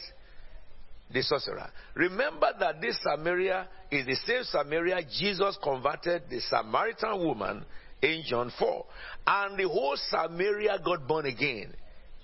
the 1.12 1.22
sorcerer. 1.22 1.70
Remember 1.94 2.48
that 2.58 2.80
this 2.80 2.98
Samaria 3.02 3.68
is 3.90 4.06
the 4.06 4.16
same 4.26 4.42
Samaria 4.44 5.00
Jesus 5.18 5.58
converted 5.62 6.24
the 6.28 6.40
Samaritan 6.40 7.18
woman 7.18 7.64
in 8.02 8.22
John 8.26 8.52
4. 8.58 8.84
And 9.26 9.58
the 9.58 9.68
whole 9.68 9.96
Samaria 10.10 10.78
got 10.84 11.06
born 11.06 11.26
again. 11.26 11.72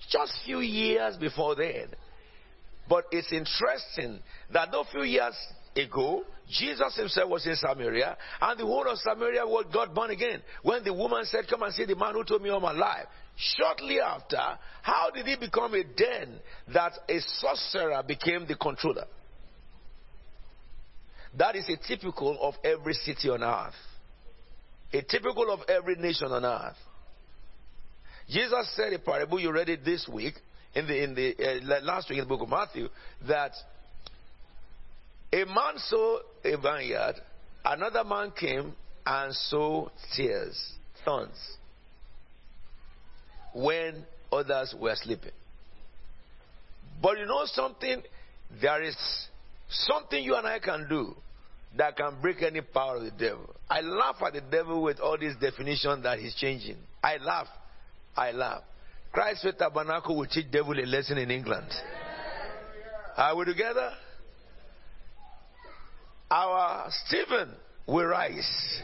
Just 0.09 0.33
few 0.45 0.59
years 0.59 1.15
before 1.17 1.55
then. 1.55 1.87
But 2.89 3.05
it's 3.11 3.31
interesting 3.31 4.19
that 4.51 4.71
those 4.71 4.87
few 4.91 5.03
years 5.03 5.35
ago, 5.75 6.23
Jesus 6.49 6.95
himself 6.97 7.29
was 7.29 7.45
in 7.47 7.55
Samaria, 7.55 8.17
and 8.41 8.59
the 8.59 8.65
whole 8.65 8.87
of 8.87 8.97
Samaria 8.97 9.45
was 9.45 9.65
got 9.73 9.95
born 9.95 10.11
again. 10.11 10.41
When 10.61 10.83
the 10.83 10.93
woman 10.93 11.23
said, 11.23 11.45
Come 11.49 11.63
and 11.63 11.73
see 11.73 11.85
the 11.85 11.95
man 11.95 12.13
who 12.13 12.23
told 12.25 12.41
me 12.41 12.49
all 12.49 12.59
my 12.59 12.73
life. 12.73 13.05
Shortly 13.35 13.99
after, 13.99 14.41
how 14.81 15.09
did 15.09 15.25
he 15.25 15.35
become 15.35 15.73
a 15.73 15.83
den 15.83 16.39
that 16.73 16.93
a 17.09 17.19
sorcerer 17.19 18.03
became 18.07 18.45
the 18.47 18.55
controller? 18.55 19.05
That 21.37 21.55
is 21.55 21.67
a 21.69 21.77
typical 21.87 22.37
of 22.41 22.55
every 22.63 22.93
city 22.93 23.29
on 23.29 23.43
earth. 23.43 23.73
a 24.93 25.01
typical 25.01 25.49
of 25.51 25.61
every 25.67 25.95
nation 25.95 26.27
on 26.31 26.45
earth. 26.45 26.77
Jesus 28.29 28.71
said 28.75 28.93
a 28.93 28.99
parable, 28.99 29.39
you 29.39 29.51
read 29.51 29.69
it 29.69 29.83
this 29.83 30.07
week, 30.07 30.35
in 30.75 30.87
the, 30.87 31.03
in 31.03 31.15
the 31.15 31.35
uh, 31.37 31.81
last 31.83 32.09
week 32.09 32.19
in 32.19 32.25
the 32.25 32.29
book 32.29 32.41
of 32.41 32.49
Matthew, 32.49 32.87
that 33.27 33.51
a 35.31 35.45
man 35.45 35.77
sowed 35.77 36.21
a 36.43 36.55
vineyard, 36.57 37.15
another 37.65 38.03
man 38.03 38.31
came 38.39 38.73
and 39.05 39.33
sowed 39.33 39.91
tears, 40.15 40.73
thorns, 41.03 41.57
when 43.53 44.05
others 44.31 44.73
were 44.79 44.95
sleeping. 44.95 45.31
But 47.01 47.17
you 47.17 47.25
know 47.25 47.43
something? 47.45 48.01
There 48.61 48.81
is 48.83 48.95
something 49.69 50.23
you 50.23 50.35
and 50.35 50.47
I 50.47 50.59
can 50.59 50.87
do 50.87 51.15
that 51.77 51.97
can 51.97 52.21
break 52.21 52.41
any 52.43 52.61
power 52.61 52.97
of 52.97 53.03
the 53.03 53.11
devil. 53.11 53.53
I 53.69 53.81
laugh 53.81 54.15
at 54.25 54.33
the 54.33 54.41
devil 54.41 54.83
with 54.83 54.99
all 54.99 55.17
these 55.17 55.35
definitions 55.41 56.03
that 56.03 56.19
he's 56.19 56.35
changing. 56.35 56.77
I 57.03 57.17
laugh. 57.17 57.47
I 58.15 58.31
laugh. 58.31 58.61
Christ 59.11 59.43
Faith 59.43 59.57
Tabernacle 59.57 60.15
will 60.15 60.27
teach 60.27 60.49
devil 60.51 60.79
a 60.79 60.85
lesson 60.85 61.17
in 61.17 61.31
England. 61.31 61.67
Are 63.17 63.35
we 63.35 63.45
together? 63.45 63.91
Our 66.31 66.89
Stephen 67.05 67.51
will 67.85 68.05
rise. 68.05 68.81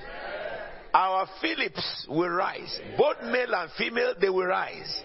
Our 0.94 1.28
Phillips 1.42 2.08
will 2.10 2.30
rise. 2.30 2.80
Both 2.98 3.18
male 3.24 3.54
and 3.54 3.72
female, 3.78 4.14
they 4.20 4.30
will 4.30 4.46
rise. 4.46 5.04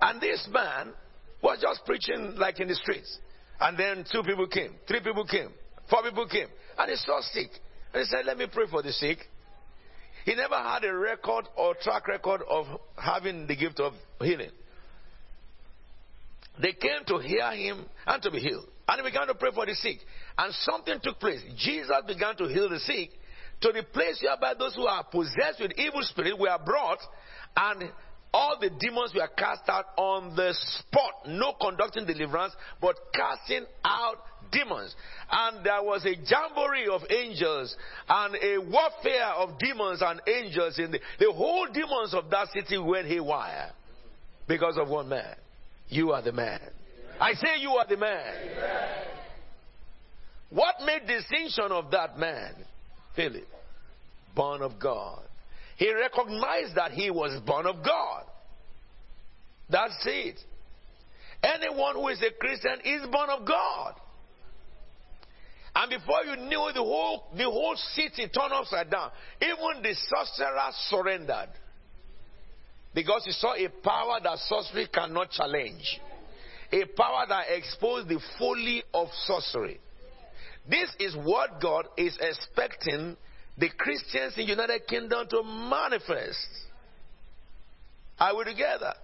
And 0.00 0.20
this 0.20 0.46
man 0.50 0.92
was 1.42 1.58
just 1.60 1.84
preaching 1.84 2.34
like 2.36 2.60
in 2.60 2.68
the 2.68 2.74
streets. 2.74 3.18
And 3.60 3.78
then 3.78 4.04
two 4.10 4.22
people 4.22 4.46
came, 4.48 4.72
three 4.88 5.00
people 5.00 5.24
came, 5.24 5.50
four 5.88 6.02
people 6.02 6.26
came, 6.26 6.48
and 6.78 6.90
he 6.90 6.96
saw 6.96 7.20
sick. 7.20 7.50
And 7.92 8.02
he 8.02 8.06
said, 8.06 8.26
Let 8.26 8.36
me 8.36 8.46
pray 8.52 8.64
for 8.70 8.82
the 8.82 8.92
sick. 8.92 9.18
He 10.24 10.34
never 10.34 10.56
had 10.56 10.84
a 10.84 10.92
record 10.92 11.46
or 11.56 11.74
track 11.74 12.08
record 12.08 12.40
of 12.48 12.66
having 12.96 13.46
the 13.46 13.54
gift 13.54 13.78
of 13.78 13.92
healing. 14.20 14.50
They 16.60 16.72
came 16.72 17.04
to 17.08 17.18
hear 17.18 17.50
him 17.52 17.84
and 18.06 18.22
to 18.22 18.30
be 18.30 18.38
healed. 18.38 18.66
And 18.88 19.00
he 19.00 19.10
began 19.10 19.26
to 19.26 19.34
pray 19.34 19.50
for 19.54 19.66
the 19.66 19.74
sick. 19.74 19.98
And 20.38 20.52
something 20.54 20.98
took 21.02 21.20
place. 21.20 21.40
Jesus 21.56 21.90
began 22.06 22.36
to 22.36 22.46
heal 22.48 22.68
the 22.68 22.78
sick 22.80 23.10
to 23.64 23.72
the 23.72 23.82
place 23.82 24.22
whereby 24.22 24.52
those 24.58 24.74
who 24.74 24.86
are 24.86 25.04
possessed 25.04 25.58
with 25.58 25.72
evil 25.78 26.02
spirit 26.02 26.38
were 26.38 26.58
brought 26.64 26.98
and 27.56 27.90
all 28.34 28.58
the 28.60 28.68
demons 28.68 29.12
were 29.14 29.28
cast 29.38 29.62
out 29.68 29.86
on 29.96 30.36
the 30.36 30.52
spot. 30.52 31.28
No 31.28 31.54
conducting 31.58 32.04
deliverance, 32.04 32.52
but 32.80 32.96
casting 33.14 33.64
out 33.84 34.16
demons. 34.52 34.94
And 35.30 35.64
there 35.64 35.82
was 35.82 36.04
a 36.04 36.14
jamboree 36.14 36.88
of 36.92 37.02
angels 37.10 37.74
and 38.08 38.34
a 38.34 38.58
warfare 38.58 39.32
of 39.36 39.58
demons 39.58 40.02
and 40.02 40.20
angels. 40.26 40.78
In 40.78 40.90
the, 40.90 41.00
the 41.18 41.32
whole 41.32 41.66
demons 41.72 42.12
of 42.12 42.28
that 42.30 42.48
city 42.52 42.76
went 42.76 43.06
haywire 43.06 43.70
because 44.46 44.76
of 44.76 44.88
one 44.88 45.08
man. 45.08 45.36
You 45.88 46.10
are 46.12 46.20
the 46.20 46.32
man. 46.32 46.60
I 47.20 47.32
say 47.34 47.60
you 47.60 47.70
are 47.70 47.86
the 47.86 47.96
man. 47.96 48.34
What 50.50 50.74
made 50.84 51.06
distinction 51.06 51.70
of 51.70 51.92
that 51.92 52.18
man? 52.18 52.54
Philip, 53.14 53.46
born 54.34 54.62
of 54.62 54.78
God. 54.78 55.22
He 55.76 55.92
recognized 55.92 56.76
that 56.76 56.92
he 56.92 57.10
was 57.10 57.40
born 57.46 57.66
of 57.66 57.84
God. 57.84 58.24
That's 59.68 60.04
it. 60.06 60.38
Anyone 61.42 61.96
who 61.96 62.08
is 62.08 62.22
a 62.22 62.30
Christian 62.38 62.80
is 62.84 63.06
born 63.10 63.30
of 63.30 63.46
God. 63.46 63.94
And 65.76 65.90
before 65.90 66.22
you 66.24 66.36
knew 66.48 66.68
it, 66.68 66.74
the 66.74 66.82
whole, 66.82 67.24
the 67.36 67.44
whole 67.44 67.76
city 67.94 68.28
turned 68.28 68.52
upside 68.52 68.90
down. 68.90 69.10
Even 69.42 69.82
the 69.82 69.94
sorcerer 70.08 70.70
surrendered. 70.88 71.48
Because 72.94 73.24
he 73.24 73.32
saw 73.32 73.54
a 73.54 73.68
power 73.82 74.20
that 74.22 74.38
sorcery 74.38 74.86
cannot 74.92 75.32
challenge. 75.32 76.00
A 76.72 76.84
power 76.96 77.24
that 77.28 77.46
exposed 77.50 78.08
the 78.08 78.20
folly 78.38 78.84
of 78.94 79.08
sorcery. 79.26 79.80
This 80.70 80.94
is 81.00 81.16
what 81.16 81.60
God 81.60 81.88
is 81.98 82.16
expecting 82.20 83.16
the 83.56 83.70
Christians 83.78 84.34
in 84.36 84.46
United 84.46 84.86
Kingdom 84.86 85.26
to 85.30 85.42
manifest. 85.42 86.48
Are 88.18 88.36
we 88.36 88.44
together? 88.44 88.94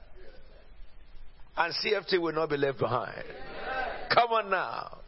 And 1.57 1.74
CFT 1.74 2.20
will 2.20 2.32
not 2.32 2.51
be 2.51 2.57
left 2.57 2.78
behind. 2.78 3.24
Come 4.12 4.30
on 4.30 4.51
now. 4.51 4.98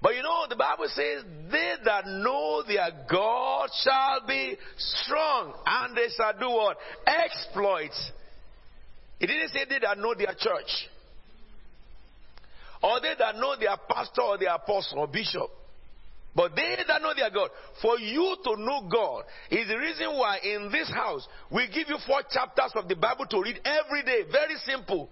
But 0.00 0.14
you 0.14 0.22
know, 0.22 0.46
the 0.48 0.56
Bible 0.56 0.86
says, 0.88 1.24
they 1.50 1.74
that 1.84 2.06
know 2.06 2.62
their 2.66 2.90
God 3.10 3.70
shall 3.82 4.26
be 4.26 4.56
strong, 4.76 5.54
and 5.64 5.96
they 5.96 6.08
shall 6.16 6.38
do 6.38 6.50
what? 6.50 6.76
Exploits. 7.06 8.12
It 9.18 9.26
didn't 9.26 9.48
say 9.48 9.64
they 9.68 9.78
that 9.80 9.98
know 9.98 10.14
their 10.14 10.34
church, 10.38 10.88
or 12.82 13.00
they 13.00 13.14
that 13.18 13.36
know 13.36 13.56
their 13.58 13.76
pastor, 13.88 14.22
or 14.22 14.38
their 14.38 14.54
apostle, 14.54 14.98
or 14.98 15.08
bishop. 15.08 15.50
But 16.36 16.54
they 16.54 16.76
that 16.86 17.00
know 17.00 17.14
their 17.16 17.30
God, 17.30 17.48
for 17.80 17.98
you 17.98 18.36
to 18.44 18.56
know 18.60 18.86
God, 18.92 19.24
is 19.50 19.66
the 19.68 19.78
reason 19.78 20.18
why 20.18 20.38
in 20.44 20.70
this 20.70 20.92
house 20.92 21.26
we 21.50 21.66
give 21.68 21.88
you 21.88 21.96
four 22.06 22.20
chapters 22.30 22.72
of 22.74 22.86
the 22.88 22.94
Bible 22.94 23.24
to 23.30 23.40
read 23.40 23.58
every 23.64 24.02
day. 24.02 24.20
Very 24.30 24.56
simple. 24.66 25.08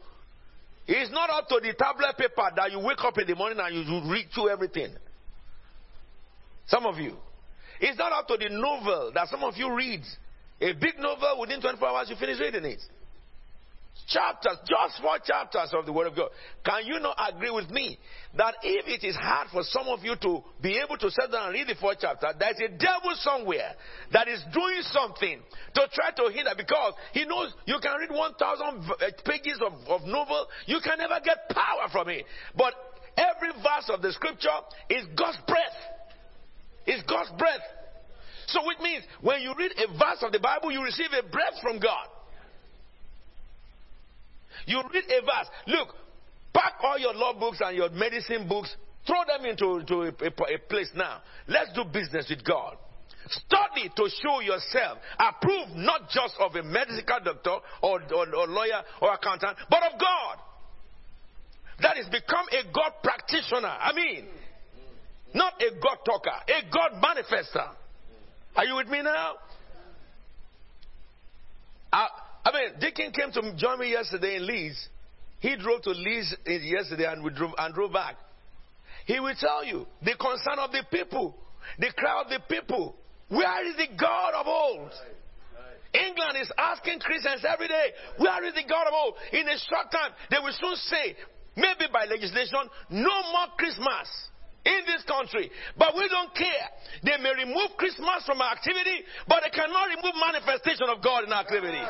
It's 0.87 1.11
not 1.11 1.31
up 1.31 1.49
to 1.49 1.61
the 1.63 1.73
tablet 1.73 2.19
paper 2.19 2.51
that 2.55 2.71
you 2.71 2.79
wake 2.79 3.03
up 3.03 3.17
in 3.19 3.27
the 3.27 3.35
morning 3.35 3.59
and 3.59 3.75
you 3.75 4.13
read 4.13 4.27
through 4.35 4.51
everything. 4.51 4.95
Some 6.67 6.85
of 6.85 6.99
you. 6.99 7.17
It's 7.81 7.99
not 7.99 8.13
up 8.13 8.29
to 8.29 8.37
the 8.37 8.51
novel 8.51 9.13
that 9.15 9.29
some 9.29 9.43
of 9.45 9.57
you 9.57 9.75
read. 9.75 10.03
A 10.61 10.73
big 10.75 10.99
novel, 10.99 11.41
within 11.41 11.61
24 11.61 11.89
hours, 11.89 12.11
you 12.11 12.17
finish 12.17 12.39
reading 12.39 12.67
it 12.67 12.81
chapters, 14.07 14.59
just 14.67 15.01
four 15.01 15.19
chapters 15.25 15.73
of 15.73 15.87
the 15.87 15.93
Word 15.93 16.09
of 16.09 16.17
God. 16.17 16.31
Can 16.65 16.87
you 16.87 17.01
not 17.01 17.17
agree 17.33 17.51
with 17.51 17.71
me 17.71 17.99
that 18.37 18.55
if 18.63 18.87
it 18.87 19.07
is 19.07 19.17
hard 19.17 19.49
for 19.51 19.63
some 19.63 19.87
of 19.89 20.05
you 20.05 20.15
to 20.21 20.43
be 20.61 20.79
able 20.79 20.97
to 20.99 21.11
sit 21.11 21.33
down 21.33 21.47
and 21.47 21.55
read 21.55 21.69
the 21.69 21.75
four 21.81 21.95
chapters, 21.95 22.35
there's 22.39 22.61
a 22.61 22.69
devil 22.77 23.13
somewhere 23.15 23.73
that 24.13 24.29
is 24.29 24.43
doing 24.53 24.83
something 24.83 25.41
to 25.75 25.83
try 25.93 26.11
to 26.11 26.33
hinder 26.33 26.53
because 26.57 26.95
he 27.13 27.25
knows 27.25 27.53
you 27.67 27.79
can 27.83 27.97
read 27.99 28.11
1,000 28.11 28.37
uh, 28.39 28.95
pages 29.25 29.61
of, 29.65 29.73
of 29.89 30.07
novel, 30.07 30.47
you 30.67 30.81
can 30.83 30.99
never 30.99 31.19
get 31.25 31.49
power 31.49 31.89
from 31.91 32.09
it. 32.09 32.25
But 32.57 32.75
every 33.17 33.51
verse 33.63 33.89
of 33.89 34.03
the 34.03 34.13
scripture 34.13 34.59
is 34.91 35.07
God's 35.17 35.39
breath. 35.47 35.79
It's 36.87 37.03
God's 37.09 37.31
breath. 37.39 37.65
So 38.47 38.61
which 38.67 38.79
means 38.81 39.05
when 39.23 39.41
you 39.41 39.55
read 39.57 39.73
a 39.73 39.89
verse 39.97 40.21
of 40.21 40.33
the 40.33 40.41
Bible, 40.41 40.71
you 40.71 40.83
receive 40.83 41.09
a 41.19 41.23
breath 41.27 41.57
from 41.63 41.79
God. 41.81 42.09
You 44.67 44.83
read 44.93 45.05
a 45.05 45.21
verse. 45.21 45.49
Look, 45.67 45.89
pack 46.53 46.75
all 46.83 46.99
your 46.99 47.15
law 47.15 47.39
books 47.39 47.59
and 47.61 47.77
your 47.77 47.91
medicine 47.91 48.49
books, 48.49 48.75
throw 49.07 49.23
them 49.27 49.45
into, 49.47 49.79
into 49.79 50.03
a, 50.03 50.09
a, 50.09 50.55
a 50.55 50.59
place 50.69 50.91
now. 50.95 51.21
Let's 51.49 51.73
do 51.75 51.85
business 51.85 52.27
with 52.31 52.45
God. 52.45 52.77
Study 53.29 53.91
to 53.97 54.09
show 54.23 54.41
yourself 54.41 54.99
approved 55.19 55.77
not 55.77 56.11
just 56.11 56.35
of 56.41 56.55
a 56.57 56.63
medical 56.63 57.19
doctor 57.25 57.57
or, 57.83 58.01
or, 58.15 58.35
or, 58.35 58.47
lawyer 58.47 58.83
or 59.01 59.15
accountant, 59.15 59.57
but 59.71 59.83
of 59.83 59.99
God. 59.99 60.39
That 61.81 61.97
is 61.99 62.07
become 62.07 62.47
a 62.53 62.65
God 62.73 62.93
practitioner. 63.03 63.69
I 63.69 63.93
mean, 63.95 64.27
not 65.35 65.55
a 65.61 65.75
God 65.81 65.99
talker, 66.05 66.31
a 66.31 66.71
God 66.71 67.03
manifester. 67.03 67.71
Are 68.57 68.65
you 68.65 68.77
with 68.77 68.89
me 68.89 69.03
now? 69.03 69.35
Uh, 71.93 72.07
I 72.45 72.53
mean, 72.53 72.81
Deacon 72.81 73.13
came 73.13 73.33
to 73.33 73.57
join 73.57 73.79
me 73.79 73.91
yesterday 73.91 74.37
in 74.37 74.47
Leeds. 74.47 74.89
He 75.41 75.57
drove 75.57 75.83
to 75.83 75.91
Leeds 75.91 76.35
yesterday 76.47 77.07
and 77.07 77.23
we 77.23 77.31
drove 77.31 77.53
and 77.59 77.75
drove 77.75 77.93
back. 77.93 78.17
He 79.07 79.21
will 79.21 79.35
tell 79.39 79.65
you 79.65 79.87
the 80.03 80.15
concern 80.15 80.59
of 80.59 80.73
the 80.73 80.85
people, 80.91 81.37
the 81.79 81.91
cry 81.97 82.23
of 82.23 82.29
the 82.29 82.41
people. 82.49 82.97
Where 83.29 83.67
is 83.69 83.77
the 83.77 83.89
God 83.99 84.35
of 84.35 84.47
old? 84.47 84.91
England 85.95 86.39
is 86.41 86.51
asking 86.59 86.99
Christians 87.01 87.45
every 87.47 87.69
day, 87.69 87.87
where 88.19 88.45
is 88.45 88.55
the 88.55 88.65
God 88.69 88.87
of 88.89 88.95
old? 88.95 89.15
In 89.33 89.49
a 89.49 89.57
short 89.71 89.93
time, 89.93 90.11
they 90.31 90.39
will 90.43 90.53
soon 90.59 90.77
say, 90.77 91.17
maybe 91.57 91.87
by 91.93 92.05
legislation, 92.05 92.69
no 92.91 93.23
more 93.33 93.55
Christmas 93.57 94.09
in 94.65 94.81
this 94.89 95.05
country. 95.05 95.51
But 95.77 95.95
we 95.95 96.09
don't 96.09 96.35
care. 96.35 96.67
They 97.05 97.21
may 97.23 97.33
remove 97.37 97.77
Christmas 97.77 98.25
from 98.25 98.41
our 98.41 98.53
activity, 98.53 99.05
but 99.29 99.45
they 99.45 99.53
cannot 99.53 99.89
remove 99.93 100.17
manifestation 100.17 100.89
of 100.89 101.05
God 101.05 101.25
in 101.25 101.33
our 101.33 101.45
activity. 101.45 101.85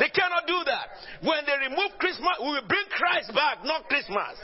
They 0.00 0.10
cannot 0.10 0.46
do 0.46 0.58
that. 0.66 0.86
When 1.22 1.40
they 1.46 1.70
remove 1.70 1.94
Christmas, 1.98 2.34
we 2.42 2.50
will 2.50 2.66
bring 2.66 2.86
Christ 2.90 3.32
back, 3.34 3.64
not 3.64 3.88
Christmas. 3.88 4.34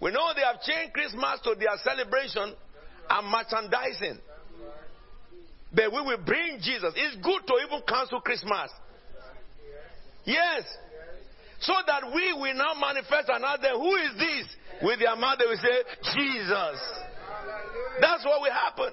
We 0.00 0.10
know 0.10 0.34
they 0.34 0.42
have 0.42 0.60
changed 0.62 0.92
Christmas 0.92 1.38
to 1.44 1.54
their 1.54 1.78
celebration 1.84 2.54
and 3.08 3.22
merchandising. 3.30 4.18
But 5.74 5.92
we 5.92 6.02
will 6.02 6.18
bring 6.18 6.58
Jesus. 6.60 6.92
It's 6.96 7.16
good 7.22 7.46
to 7.46 7.54
even 7.64 7.80
cancel 7.86 8.20
Christmas. 8.20 8.70
Yes. 10.24 10.64
So 11.62 11.72
that 11.86 12.02
we 12.12 12.32
will 12.32 12.54
now 12.54 12.74
manifest 12.74 13.28
another. 13.28 13.70
Who 13.78 13.94
is 13.94 14.10
this? 14.18 14.56
With 14.82 14.98
their 14.98 15.14
mouth, 15.14 15.38
they 15.38 15.46
will 15.46 15.56
say, 15.56 15.82
Jesus. 16.14 16.80
That's 18.00 18.24
what 18.24 18.40
will 18.40 18.52
happen. 18.52 18.92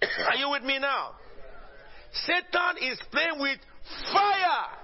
Are 0.26 0.36
you 0.36 0.50
with 0.50 0.62
me 0.62 0.78
now? 0.78 1.12
Satan 2.12 2.90
is 2.90 2.98
playing 3.12 3.40
with 3.40 3.58
fire. 4.12 4.78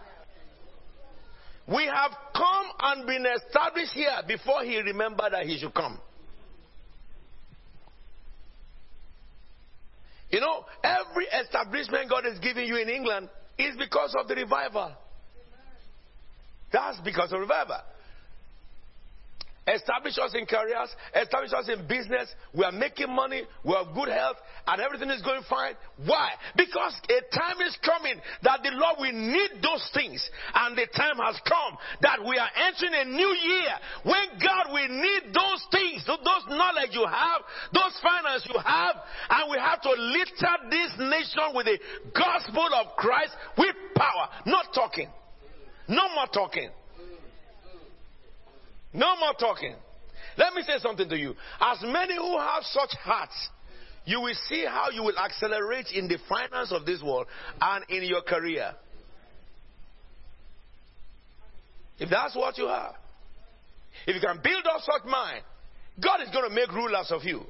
We 1.69 1.87
have 1.87 2.13
come 2.35 2.67
and 2.81 3.07
been 3.07 3.27
established 3.27 3.93
here 3.93 4.21
before 4.29 4.63
he 4.63 4.77
remembered 4.79 5.33
that 5.33 5.47
he 5.47 5.59
should 5.59 5.75
come. 5.75 5.99
You 10.31 10.41
know, 10.41 10.65
every 10.85 11.27
establishment 11.27 12.11
God 12.11 12.27
is 12.27 12.39
giving 12.41 12.67
you 12.67 12.77
in 12.77 12.89
England 12.89 13.29
is 13.59 13.77
because 13.79 14.15
of 14.21 14.29
the 14.29 14.35
revival. 14.35 14.93
That's 16.73 17.01
because 17.01 17.33
of 17.33 17.41
revival. 17.41 17.81
Establish 19.67 20.15
us 20.23 20.31
in 20.39 20.47
careers, 20.47 20.95
establish 21.11 21.51
us 21.53 21.67
in 21.67 21.89
business. 21.89 22.31
We 22.55 22.63
are 22.63 22.71
making 22.71 23.11
money, 23.11 23.43
we 23.65 23.75
have 23.75 23.93
good 23.97 24.07
health, 24.07 24.37
and 24.65 24.81
everything 24.81 25.11
is 25.11 25.23
going 25.23 25.43
fine. 25.51 25.75
Why? 26.07 26.31
Because 26.55 26.95
a 27.11 27.19
time 27.35 27.59
is 27.67 27.77
coming 27.83 28.15
that 28.47 28.63
the 28.63 28.71
Lord 28.79 29.03
will 29.03 29.19
need 29.19 29.59
those 29.59 29.83
things, 29.93 30.23
and 30.55 30.79
the 30.79 30.87
time 30.95 31.19
has 31.19 31.35
come 31.43 31.75
that 32.03 32.23
we 32.23 32.39
are 32.39 32.51
entering 32.55 32.95
a 32.95 33.05
new 33.11 33.33
year 33.43 33.75
when 34.07 34.39
God 34.39 34.71
will 34.71 35.03
need 35.03 35.35
those 35.35 35.63
things, 35.75 36.07
those 36.07 36.47
knowledge 36.47 36.95
you 36.95 37.03
have, 37.03 37.43
those 37.75 37.99
finance 37.99 38.47
you 38.47 38.61
have, 38.63 39.03
and 39.31 39.51
we 39.51 39.59
have 39.59 39.83
to 39.83 39.91
lift 39.91 40.47
up 40.47 40.71
this 40.71 40.95
nation 40.95 41.59
with 41.59 41.67
the 41.67 41.79
gospel 42.15 42.71
of 42.71 42.95
Christ 42.95 43.35
with 43.59 43.75
power, 43.97 44.31
not 44.47 44.71
talking. 44.73 45.11
No 45.89 46.09
more 46.15 46.27
talking. 46.33 46.71
No 48.93 49.17
more 49.17 49.35
talking. 49.39 49.75
Let 50.39 50.55
me 50.55 50.63
say 50.63 50.79
something 50.79 51.09
to 51.09 51.17
you. 51.17 51.35
As 51.61 51.79
many 51.83 52.17
who 52.17 52.39
have 52.39 52.63
such 52.65 52.91
hearts, 53.03 53.49
you 54.05 54.21
will 54.21 54.35
see 54.49 54.65
how 54.65 54.91
you 54.91 55.03
will 55.03 55.19
accelerate 55.19 55.87
in 55.95 56.09
the 56.09 56.19
finance 56.29 56.73
of 56.73 56.87
this 56.87 57.03
world 57.03 57.27
and 57.61 57.85
in 57.89 58.05
your 58.05 58.23
career. 58.23 58.75
If 61.99 62.11
that's 62.11 62.37
what 62.37 62.59
you 62.59 62.69
have, 62.69 62.95
if 64.07 64.15
you 64.15 64.21
can 64.21 64.41
build 64.43 64.65
up 64.67 64.81
such 64.83 65.11
mind, 65.11 65.43
God 66.03 66.21
is 66.23 66.29
going 66.31 66.49
to 66.49 66.55
make 66.55 66.71
rulers 66.73 67.11
of 67.11 67.25
you. 67.25 67.43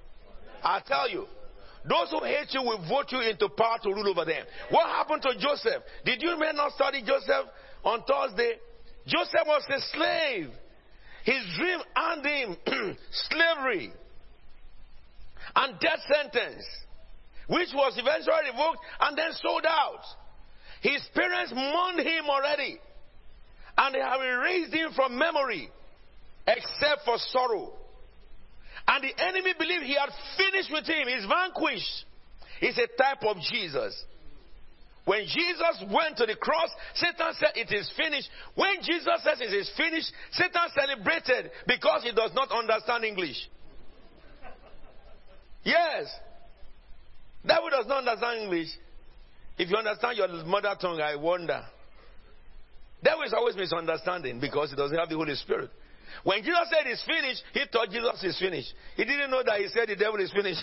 I 0.62 0.80
tell 0.87 1.11
you. 1.11 1.26
Those 1.89 2.11
who 2.11 2.24
hate 2.24 2.49
you 2.51 2.62
will 2.62 2.84
vote 2.89 3.07
you 3.11 3.20
into 3.20 3.49
power 3.49 3.78
to 3.82 3.91
rule 3.91 4.09
over 4.09 4.24
them. 4.24 4.45
What 4.70 4.89
happened 4.89 5.22
to 5.22 5.39
Joseph? 5.39 5.82
Did 6.05 6.20
you 6.20 6.37
men 6.39 6.57
not 6.57 6.72
study 6.72 7.01
Joseph 7.01 7.47
on 7.87 8.03
Thursday? 8.03 8.55
Joseph 9.07 9.47
was 9.47 9.62
a 9.70 9.80
slave. 9.97 10.51
His 11.24 11.43
dream 11.57 11.78
earned 11.97 12.26
him 12.26 12.57
slavery 13.11 13.93
and 15.55 15.80
death 15.80 16.01
sentence, 16.12 16.64
which 17.49 17.68
was 17.72 17.95
eventually 17.97 18.51
revoked 18.51 18.78
and 19.01 19.16
then 19.16 19.30
sold 19.32 19.64
out. 19.66 20.03
His 20.82 21.03
parents 21.14 21.53
mourned 21.55 22.01
him 22.01 22.28
already, 22.28 22.78
and 23.78 23.95
they 23.95 24.01
have 24.01 24.20
erased 24.20 24.74
him 24.74 24.91
from 24.95 25.16
memory, 25.16 25.70
except 26.47 27.05
for 27.05 27.16
sorrow. 27.18 27.72
And 28.89 29.03
the 29.03 29.22
enemy 29.24 29.55
believed 29.59 29.84
he 29.84 29.97
had 29.97 30.11
finished 30.37 30.70
with 30.70 30.87
him, 30.87 31.09
he's 31.09 31.26
vanquished. 31.26 32.05
He's 32.61 32.78
a 32.78 32.87
type 33.01 33.22
of 33.24 33.37
Jesus. 33.51 34.05
When 35.07 35.23
Jesus 35.23 35.87
went 35.89 36.17
to 36.19 36.27
the 36.27 36.35
cross, 36.35 36.69
Satan 36.95 37.33
said, 37.39 37.51
It 37.55 37.73
is 37.73 37.89
finished. 37.97 38.29
When 38.57 38.83
Jesus 38.83 39.23
says 39.23 39.41
it 39.41 39.55
is 39.55 39.71
finished, 39.77 40.13
Satan 40.33 40.67
celebrated 40.75 41.53
because 41.67 42.03
he 42.03 42.11
does 42.11 42.33
not 42.35 42.51
understand 42.51 43.05
English. 43.05 43.37
Yes. 45.63 46.07
Devil 47.47 47.71
does 47.71 47.87
not 47.87 47.99
understand 47.99 48.43
English. 48.43 48.69
If 49.57 49.71
you 49.71 49.77
understand 49.77 50.19
your 50.19 50.29
mother 50.45 50.75
tongue, 50.81 51.01
I 51.01 51.15
wonder. 51.15 51.63
Devil 53.03 53.23
is 53.23 53.33
always 53.33 53.55
misunderstanding 53.55 54.41
because 54.41 54.71
he 54.71 54.77
doesn't 54.77 54.99
have 54.99 55.09
the 55.09 55.15
Holy 55.15 55.37
Spirit. 55.37 55.71
When 56.25 56.43
Jesus 56.43 56.69
said 56.71 56.87
it's 56.87 57.03
finished, 57.05 57.43
he 57.53 57.63
thought 57.71 57.91
Jesus 57.91 58.23
is 58.25 58.39
finished. 58.39 58.73
He 58.97 59.05
didn't 59.05 59.31
know 59.31 59.43
that 59.45 59.61
he 59.61 59.69
said 59.69 59.89
the 59.89 59.97
devil 59.97 60.21
is 60.21 60.33
finished. 60.33 60.63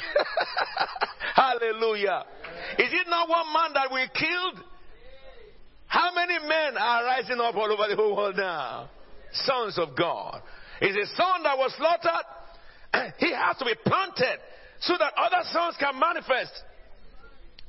Hallelujah. 1.35 2.23
Is 2.79 2.91
it 2.91 3.07
not 3.07 3.29
one 3.29 3.53
man 3.53 3.73
that 3.73 3.91
we 3.91 4.07
killed? 4.13 4.65
How 5.87 6.13
many 6.13 6.39
men 6.39 6.77
are 6.77 7.03
rising 7.05 7.39
up 7.39 7.55
all 7.55 7.71
over 7.71 7.87
the 7.87 7.95
whole 7.95 8.15
world 8.15 8.35
now? 8.35 8.89
Sons 9.31 9.77
of 9.77 9.95
God. 9.97 10.41
Is 10.81 10.95
a 10.95 11.05
son 11.15 11.43
that 11.43 11.57
was 11.57 11.73
slaughtered? 11.77 12.25
he 13.19 13.31
has 13.31 13.57
to 13.57 13.65
be 13.65 13.75
planted 13.85 14.39
so 14.81 14.93
that 14.97 15.13
other 15.17 15.47
sons 15.51 15.75
can 15.79 15.99
manifest. 15.99 16.51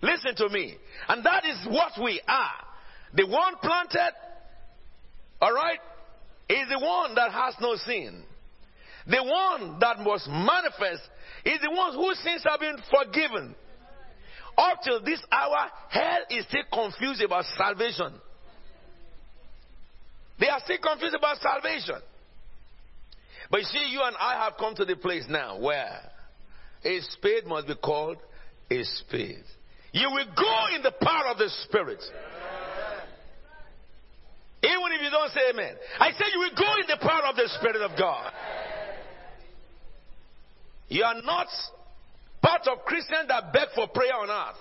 Listen 0.03 0.35
to 0.37 0.49
me. 0.49 0.77
And 1.09 1.25
that 1.25 1.45
is 1.45 1.66
what 1.68 1.93
we 2.03 2.20
are. 2.27 2.64
The 3.14 3.27
one 3.27 3.55
planted, 3.62 4.12
all 5.41 5.53
right, 5.53 5.79
is 6.49 6.68
the 6.68 6.78
one 6.78 7.14
that 7.14 7.32
has 7.32 7.55
no 7.61 7.76
sin. 7.76 8.22
The 9.07 9.22
one 9.22 9.78
that 9.80 9.99
was 9.99 10.26
manifest 10.28 11.03
is 11.45 11.61
the 11.61 11.70
one 11.70 11.95
whose 11.95 12.18
sins 12.20 12.42
have 12.49 12.61
been 12.61 12.76
forgiven. 12.90 13.55
Up 14.57 14.80
till 14.82 15.03
this 15.03 15.20
hour, 15.32 15.70
hell 15.90 16.20
is 16.30 16.45
still 16.47 16.62
confused 16.72 17.22
about 17.22 17.45
salvation. 17.57 18.14
They 20.38 20.49
are 20.49 20.61
still 20.64 20.78
confused 20.82 21.14
about 21.14 21.38
salvation. 21.38 22.01
But 23.51 23.61
you 23.61 23.66
see, 23.66 23.88
you 23.90 24.03
and 24.03 24.16
I 24.18 24.45
have 24.45 24.55
come 24.59 24.74
to 24.76 24.84
the 24.84 24.97
place 24.97 25.24
now 25.28 25.59
where 25.59 26.01
a 26.84 27.01
spade 27.01 27.47
must 27.47 27.66
be 27.66 27.74
called 27.74 28.16
a 28.70 28.82
spade. 28.82 29.45
You 29.92 30.11
will 30.11 30.26
go 30.36 30.74
in 30.74 30.82
the 30.82 30.92
power 30.92 31.30
of 31.30 31.38
the 31.38 31.49
Spirit. 31.64 32.03
Even 34.64 34.88
if 34.96 35.02
you 35.02 35.10
don't 35.10 35.30
say 35.32 35.50
amen. 35.52 35.76
I 36.00 36.12
said 36.12 36.26
you 36.32 36.40
will 36.40 36.56
go 36.56 36.70
in 36.80 36.86
the 36.88 36.96
power 36.96 37.28
of 37.28 37.36
the 37.36 37.48
Spirit 37.58 37.82
of 37.82 37.98
God. 37.98 38.32
You 40.88 41.04
are 41.04 41.20
not 41.22 41.48
part 42.40 42.66
of 42.68 42.84
Christians 42.84 43.28
that 43.28 43.52
beg 43.52 43.68
for 43.74 43.88
prayer 43.88 44.14
on 44.14 44.30
earth. 44.30 44.60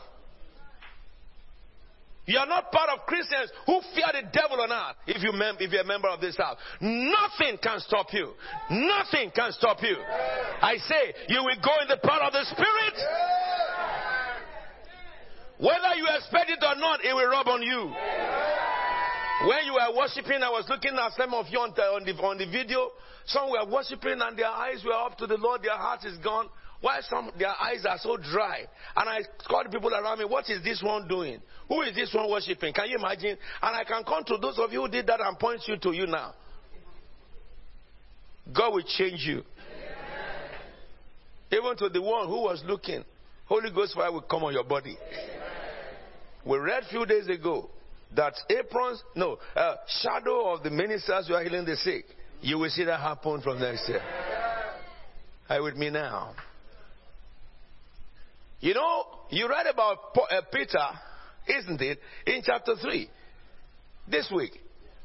You 2.26 2.38
are 2.40 2.48
not 2.48 2.72
part 2.72 2.90
of 2.90 3.06
Christians 3.06 3.52
who 3.66 3.82
fear 3.94 4.08
the 4.14 4.28
devil 4.32 4.62
on 4.62 4.72
earth 4.72 4.96
if, 5.08 5.22
you 5.22 5.34
mem- 5.34 5.58
if 5.60 5.72
you're 5.72 5.82
a 5.82 5.86
member 5.86 6.08
of 6.08 6.22
this 6.22 6.38
house. 6.38 6.58
Nothing 6.80 7.58
can 7.62 7.80
stop 7.82 8.08
you. 8.14 8.32
Nothing 8.72 9.32
can 9.36 9.52
stop 9.52 9.82
you. 9.84 9.98
I 10.00 10.78
say, 10.88 11.14
you 11.28 11.44
will 11.44 11.60
go 11.62 11.72
in 11.82 11.90
the 11.90 12.00
power 12.02 12.24
of 12.24 12.32
the 12.32 12.46
Spirit. 12.46 12.96
Whether 15.60 15.96
you 15.96 16.08
expect 16.16 16.50
it 16.50 16.64
or 16.64 16.76
not, 16.76 17.04
it 17.04 17.14
will 17.14 17.28
rub 17.28 17.48
on 17.48 17.62
you. 17.62 17.92
When 19.44 19.66
you 19.66 19.74
were 19.74 19.98
worshiping, 19.98 20.42
I 20.42 20.50
was 20.50 20.64
looking 20.70 20.96
at 20.96 21.12
some 21.18 21.34
of 21.34 21.48
you 21.50 21.60
on 21.60 21.74
the, 21.76 21.82
on 21.82 22.06
the, 22.06 22.14
on 22.24 22.38
the 22.38 22.46
video. 22.46 22.92
Some 23.26 23.52
were 23.52 23.66
worshiping 23.70 24.16
and 24.22 24.38
their 24.38 24.48
eyes 24.48 24.82
were 24.86 24.94
up 24.94 25.18
to 25.18 25.28
the 25.28 25.36
Lord, 25.36 25.62
their 25.62 25.76
heart 25.76 26.06
is 26.06 26.18
gone. 26.20 26.48
Why 26.80 27.02
some 27.10 27.30
their 27.38 27.52
eyes 27.52 27.86
are 27.86 27.98
so 27.98 28.16
dry? 28.16 28.64
And 28.96 29.10
I 29.10 29.20
called 29.48 29.70
people 29.70 29.94
around 29.94 30.20
me, 30.20 30.26
what 30.26 30.50
is 30.50 30.64
this 30.64 30.82
one 30.82 31.10
doing? 31.10 31.42
Who 31.68 31.82
is 31.82 31.94
this 31.94 32.14
one 32.14 32.32
worshiping? 32.32 32.74
Can 32.74 32.90
you 32.90 32.98
imagine? 32.98 33.38
And 33.62 33.76
I 33.76 33.84
can 33.84 34.04
come 34.06 34.24
to 34.26 34.38
those 34.38 34.60
of 34.60 34.72
you 34.72 34.82
who 34.82 34.88
did 34.88 35.08
that 35.08 35.20
and 35.20 35.38
point 35.38 35.62
you 35.68 35.76
to 35.76 35.92
you 35.92 36.08
now. 36.08 36.34
God 38.54 38.74
will 38.74 38.84
change 38.84 39.26
you. 39.26 39.44
Even 41.52 41.76
to 41.78 41.90
the 41.90 42.02
one 42.02 42.28
who 42.28 42.44
was 42.44 42.64
looking, 42.66 43.04
Holy 43.46 43.72
Ghost 43.72 43.94
fire 43.94 44.12
will 44.12 44.22
come 44.22 44.44
on 44.46 44.54
your 44.54 44.64
body. 44.64 44.98
We 46.46 46.58
read 46.58 46.84
a 46.84 46.90
few 46.90 47.06
days 47.06 47.28
ago 47.28 47.70
that 48.16 48.34
aprons, 48.50 49.02
no, 49.16 49.38
uh, 49.56 49.76
shadow 50.02 50.54
of 50.54 50.64
the 50.64 50.70
ministers 50.70 51.28
who 51.28 51.34
are 51.34 51.44
healing 51.44 51.66
the 51.66 51.76
sick. 51.78 52.06
You 52.42 52.60
will 52.60 52.70
see 52.70 52.84
that 52.84 53.00
happen 53.00 53.42
from 53.42 53.60
next 53.60 53.88
year. 53.88 54.02
Are 55.50 55.64
with 55.64 55.76
me 55.76 55.90
now? 55.90 56.34
You 58.60 58.74
know, 58.74 59.06
you 59.30 59.50
read 59.50 59.68
about 59.68 59.98
uh, 60.16 60.42
Peter, 60.52 60.88
isn't 61.48 61.82
it, 61.82 62.00
in 62.28 62.42
chapter 62.46 62.76
3 62.76 63.10
this 64.10 64.32
week. 64.34 64.52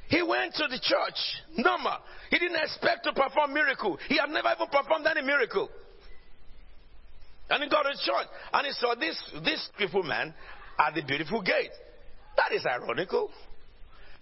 He 0.09 0.23
went 0.23 0.55
to 0.55 0.67
the 0.69 0.79
church, 0.81 1.19
number. 1.57 1.95
He 2.31 2.39
didn't 2.39 2.57
expect 2.63 3.05
to 3.05 3.13
perform 3.13 3.53
miracle. 3.53 3.99
He 4.09 4.17
had 4.17 4.31
never 4.31 4.49
even 4.55 4.69
performed 4.69 5.07
any 5.07 5.23
miracle. 5.23 5.69
And 7.51 7.63
he 7.63 7.69
got 7.69 7.83
to 7.83 7.91
church 7.91 8.27
and 8.53 8.67
he 8.67 8.73
saw 8.73 8.95
this 8.95 9.19
this 9.45 9.69
beautiful 9.77 10.03
man 10.03 10.35
at 10.79 10.95
the 10.95 11.03
beautiful 11.03 11.43
gate. 11.43 11.71
That 12.39 12.55
is 12.55 12.64
ironical. 12.64 13.30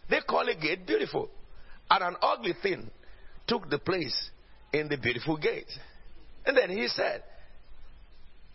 They 0.08 0.20
call 0.26 0.48
a 0.48 0.54
gate 0.54 0.86
beautiful. 0.86 1.28
And 1.90 2.02
an 2.02 2.16
ugly 2.22 2.54
thing 2.62 2.90
took 3.46 3.68
the 3.70 3.78
place 3.78 4.30
in 4.72 4.88
the 4.88 4.96
beautiful 4.96 5.36
gate. 5.36 5.70
And 6.44 6.56
then 6.56 6.70
he 6.70 6.88
said, 6.88 7.22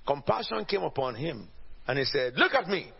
compassion 0.05 0.66
came 0.66 0.82
upon 0.82 1.16
him. 1.16 1.47
And 1.88 1.99
he 1.99 2.05
said, 2.05 2.34
Look 2.36 2.53
at 2.53 2.68
me. 2.68 2.91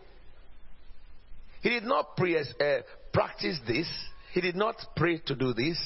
He 1.62 1.70
did 1.70 1.84
not 1.84 2.16
pre- 2.16 2.38
uh, 2.38 2.82
practice 3.12 3.58
this, 3.66 3.88
he 4.32 4.40
did 4.40 4.56
not 4.56 4.76
pray 4.96 5.18
to 5.26 5.34
do 5.34 5.52
this. 5.52 5.78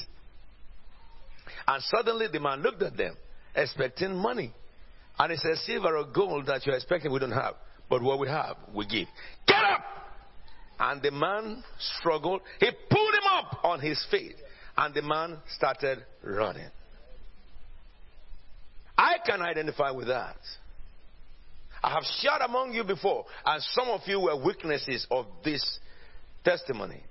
And 1.67 1.83
suddenly 1.83 2.27
the 2.31 2.39
man 2.39 2.61
looked 2.61 2.81
at 2.81 2.95
them, 2.95 3.15
expecting 3.55 4.15
money. 4.15 4.53
And 5.19 5.31
he 5.31 5.37
said, 5.37 5.55
Silver 5.65 5.97
or 5.97 6.05
gold 6.05 6.45
that 6.47 6.65
you're 6.65 6.75
expecting, 6.75 7.11
we 7.11 7.19
don't 7.19 7.31
have. 7.31 7.55
but 7.89 8.01
what 8.01 8.19
we 8.19 8.27
have, 8.27 8.57
we 8.73 8.85
give. 8.85 9.07
Get 9.47 9.63
up! 9.63 9.96
And 10.79 11.01
the 11.01 11.11
man 11.11 11.63
struggled. 11.99 12.41
He 12.59 12.69
pulled 12.89 13.13
him 13.13 13.27
up 13.31 13.63
on 13.63 13.79
his 13.79 14.03
feet, 14.11 14.35
and 14.77 14.93
the 14.93 15.01
man 15.01 15.37
started 15.55 16.03
running. 16.23 16.69
I 18.97 19.17
can 19.25 19.41
identify 19.41 19.91
with 19.91 20.07
that. 20.07 20.37
I 21.83 21.91
have 21.91 22.03
shared 22.19 22.41
among 22.41 22.73
you 22.73 22.83
before, 22.83 23.25
and 23.45 23.61
some 23.71 23.89
of 23.89 24.01
you 24.07 24.19
were 24.19 24.43
witnesses 24.43 25.05
of 25.11 25.27
this 25.43 25.79
testimony. 26.43 27.01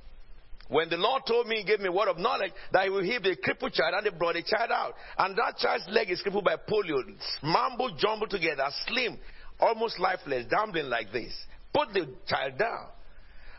When 0.69 0.89
the 0.89 0.97
Lord 0.97 1.23
told 1.27 1.47
me, 1.47 1.59
He 1.59 1.65
gave 1.65 1.81
me 1.81 1.89
word 1.89 2.09
of 2.09 2.19
knowledge 2.19 2.51
that 2.73 2.85
He 2.85 2.91
will 2.91 3.03
heal 3.03 3.21
the 3.23 3.37
crippled 3.37 3.73
child, 3.73 3.95
and 3.97 4.07
they 4.07 4.17
brought 4.17 4.35
the 4.35 4.43
child 4.43 4.71
out. 4.73 4.95
And 5.19 5.37
that 5.37 5.59
child's 5.59 5.87
leg 5.89 6.11
is 6.11 6.21
crippled 6.23 6.45
by 6.45 6.57
polio, 6.57 7.03
mumble 7.43 7.97
jumbled 7.97 8.31
together, 8.31 8.67
slim, 8.87 9.19
almost 9.61 10.01
lifeless, 10.01 10.47
dumbling 10.51 10.87
like 10.87 11.13
this. 11.13 11.33
Put 11.73 11.93
the 11.93 12.09
child 12.27 12.59
down. 12.59 12.89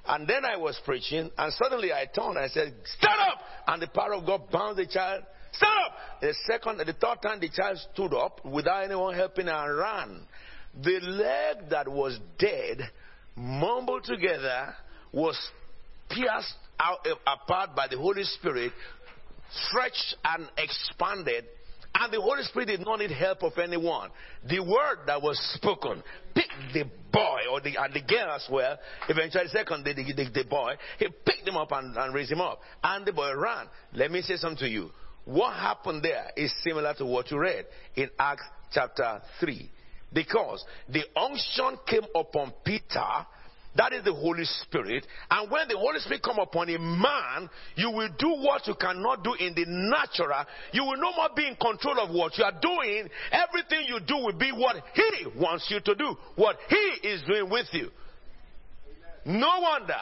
And 0.08 0.28
then 0.28 0.46
I 0.46 0.56
was 0.56 0.80
preaching, 0.86 1.30
and 1.38 1.54
suddenly 1.54 1.92
I 1.92 2.06
turned 2.06 2.38
and 2.38 2.40
I 2.40 2.48
said, 2.48 2.74
Stand 2.98 3.20
up! 3.20 3.40
And 3.68 3.82
the 3.82 3.88
power 3.88 4.14
of 4.14 4.26
God 4.26 4.50
bound 4.50 4.78
the 4.78 4.86
child. 4.86 5.24
Stand 5.52 5.74
up! 5.86 6.22
The 6.22 6.34
second, 6.46 6.78
the 6.78 6.94
third 6.94 7.22
time, 7.22 7.40
the 7.42 7.50
child 7.50 7.78
stood 7.94 8.14
up 8.14 8.46
without 8.46 8.86
anyone 8.86 9.16
helping 9.16 9.50
and 9.50 9.78
ran. 9.78 10.22
The 10.82 11.00
leg 11.02 11.70
that 11.72 11.88
was 11.90 12.18
dead, 12.40 12.80
mumbled 13.36 14.06
together, 14.06 14.76
was 15.12 15.38
pierced 16.10 16.56
out, 16.80 17.00
eh, 17.06 17.14
apart 17.26 17.76
by 17.76 17.88
the 17.88 17.98
Holy 17.98 18.24
Spirit, 18.24 18.72
stretched 19.68 20.16
and 20.24 20.48
expanded, 20.58 21.46
and 22.00 22.14
the 22.14 22.22
Holy 22.22 22.44
Spirit 22.44 22.68
did 22.68 22.82
not 22.82 23.00
need 23.00 23.12
help 23.12 23.44
of 23.44 23.58
anyone. 23.58 24.10
The 24.48 24.60
word 24.60 25.00
that 25.08 25.22
was 25.22 25.38
spoken 25.56 26.04
picked 26.36 26.74
the 26.74 26.84
boy, 27.12 27.40
or 27.52 27.62
the, 27.62 27.76
and 27.78 27.94
the 27.94 28.02
girl 28.02 28.32
as 28.36 28.48
well, 28.52 28.78
eventually, 29.10 29.48
second, 29.48 29.84
the, 29.84 29.94
the, 29.94 30.30
the 30.34 30.44
boy, 30.48 30.76
he 31.00 31.08
picked 31.26 31.48
him 31.48 31.58
up 31.58 31.72
and, 31.72 31.96
and 31.98 32.14
raised 32.14 32.32
him 32.32 32.42
up. 32.42 32.62
And 32.84 33.06
the 33.06 33.14
boy 33.14 33.36
ran. 33.36 33.68
Let 33.94 34.12
me 34.12 34.22
say 34.22 34.36
something 34.36 34.60
to 34.60 34.70
you. 34.70 34.92
What 35.26 35.54
happened 35.56 36.04
there 36.04 36.28
is 36.38 36.54
similar 36.64 36.94
to 36.96 37.06
what 37.06 37.32
you 37.32 37.40
read 37.40 37.66
in 37.96 38.10
Acts 38.20 38.46
chapter 38.72 39.22
3. 39.40 39.72
Because 40.14 40.64
the 40.88 41.04
unction 41.20 41.78
came 41.86 42.06
upon 42.16 42.54
Peter 42.64 43.26
that 43.78 43.94
is 43.94 44.04
the 44.04 44.14
Holy 44.14 44.44
Spirit. 44.44 45.06
And 45.30 45.50
when 45.52 45.68
the 45.68 45.78
Holy 45.78 46.00
Spirit 46.00 46.24
come 46.24 46.40
upon 46.40 46.70
a 46.70 46.80
man, 46.80 47.50
you 47.76 47.92
will 47.92 48.10
do 48.18 48.30
what 48.30 48.68
you 48.68 48.76
cannot 48.76 49.24
do 49.24 49.34
in 49.36 49.54
the 49.54 49.66
natural. 49.68 50.46
You 50.74 50.84
will 50.84 50.98
no 50.98 51.14
more 51.16 51.30
be 51.36 51.48
in 51.48 51.56
control 51.56 52.00
of 52.00 52.10
what 52.10 52.38
you 52.38 52.44
are 52.44 52.60
doing. 52.60 53.08
Everything 53.32 53.86
you 53.88 54.00
do 54.06 54.18
will 54.18 54.38
be 54.38 54.52
what 54.52 54.78
He 54.94 55.28
wants 55.40 55.68
you 55.70 55.80
to 55.80 55.96
do, 55.96 56.16
what 56.36 56.58
He 56.70 57.08
is 57.08 57.22
doing 57.28 57.50
with 57.50 57.68
you. 57.72 57.90
No 59.26 59.60
wonder. 59.62 60.02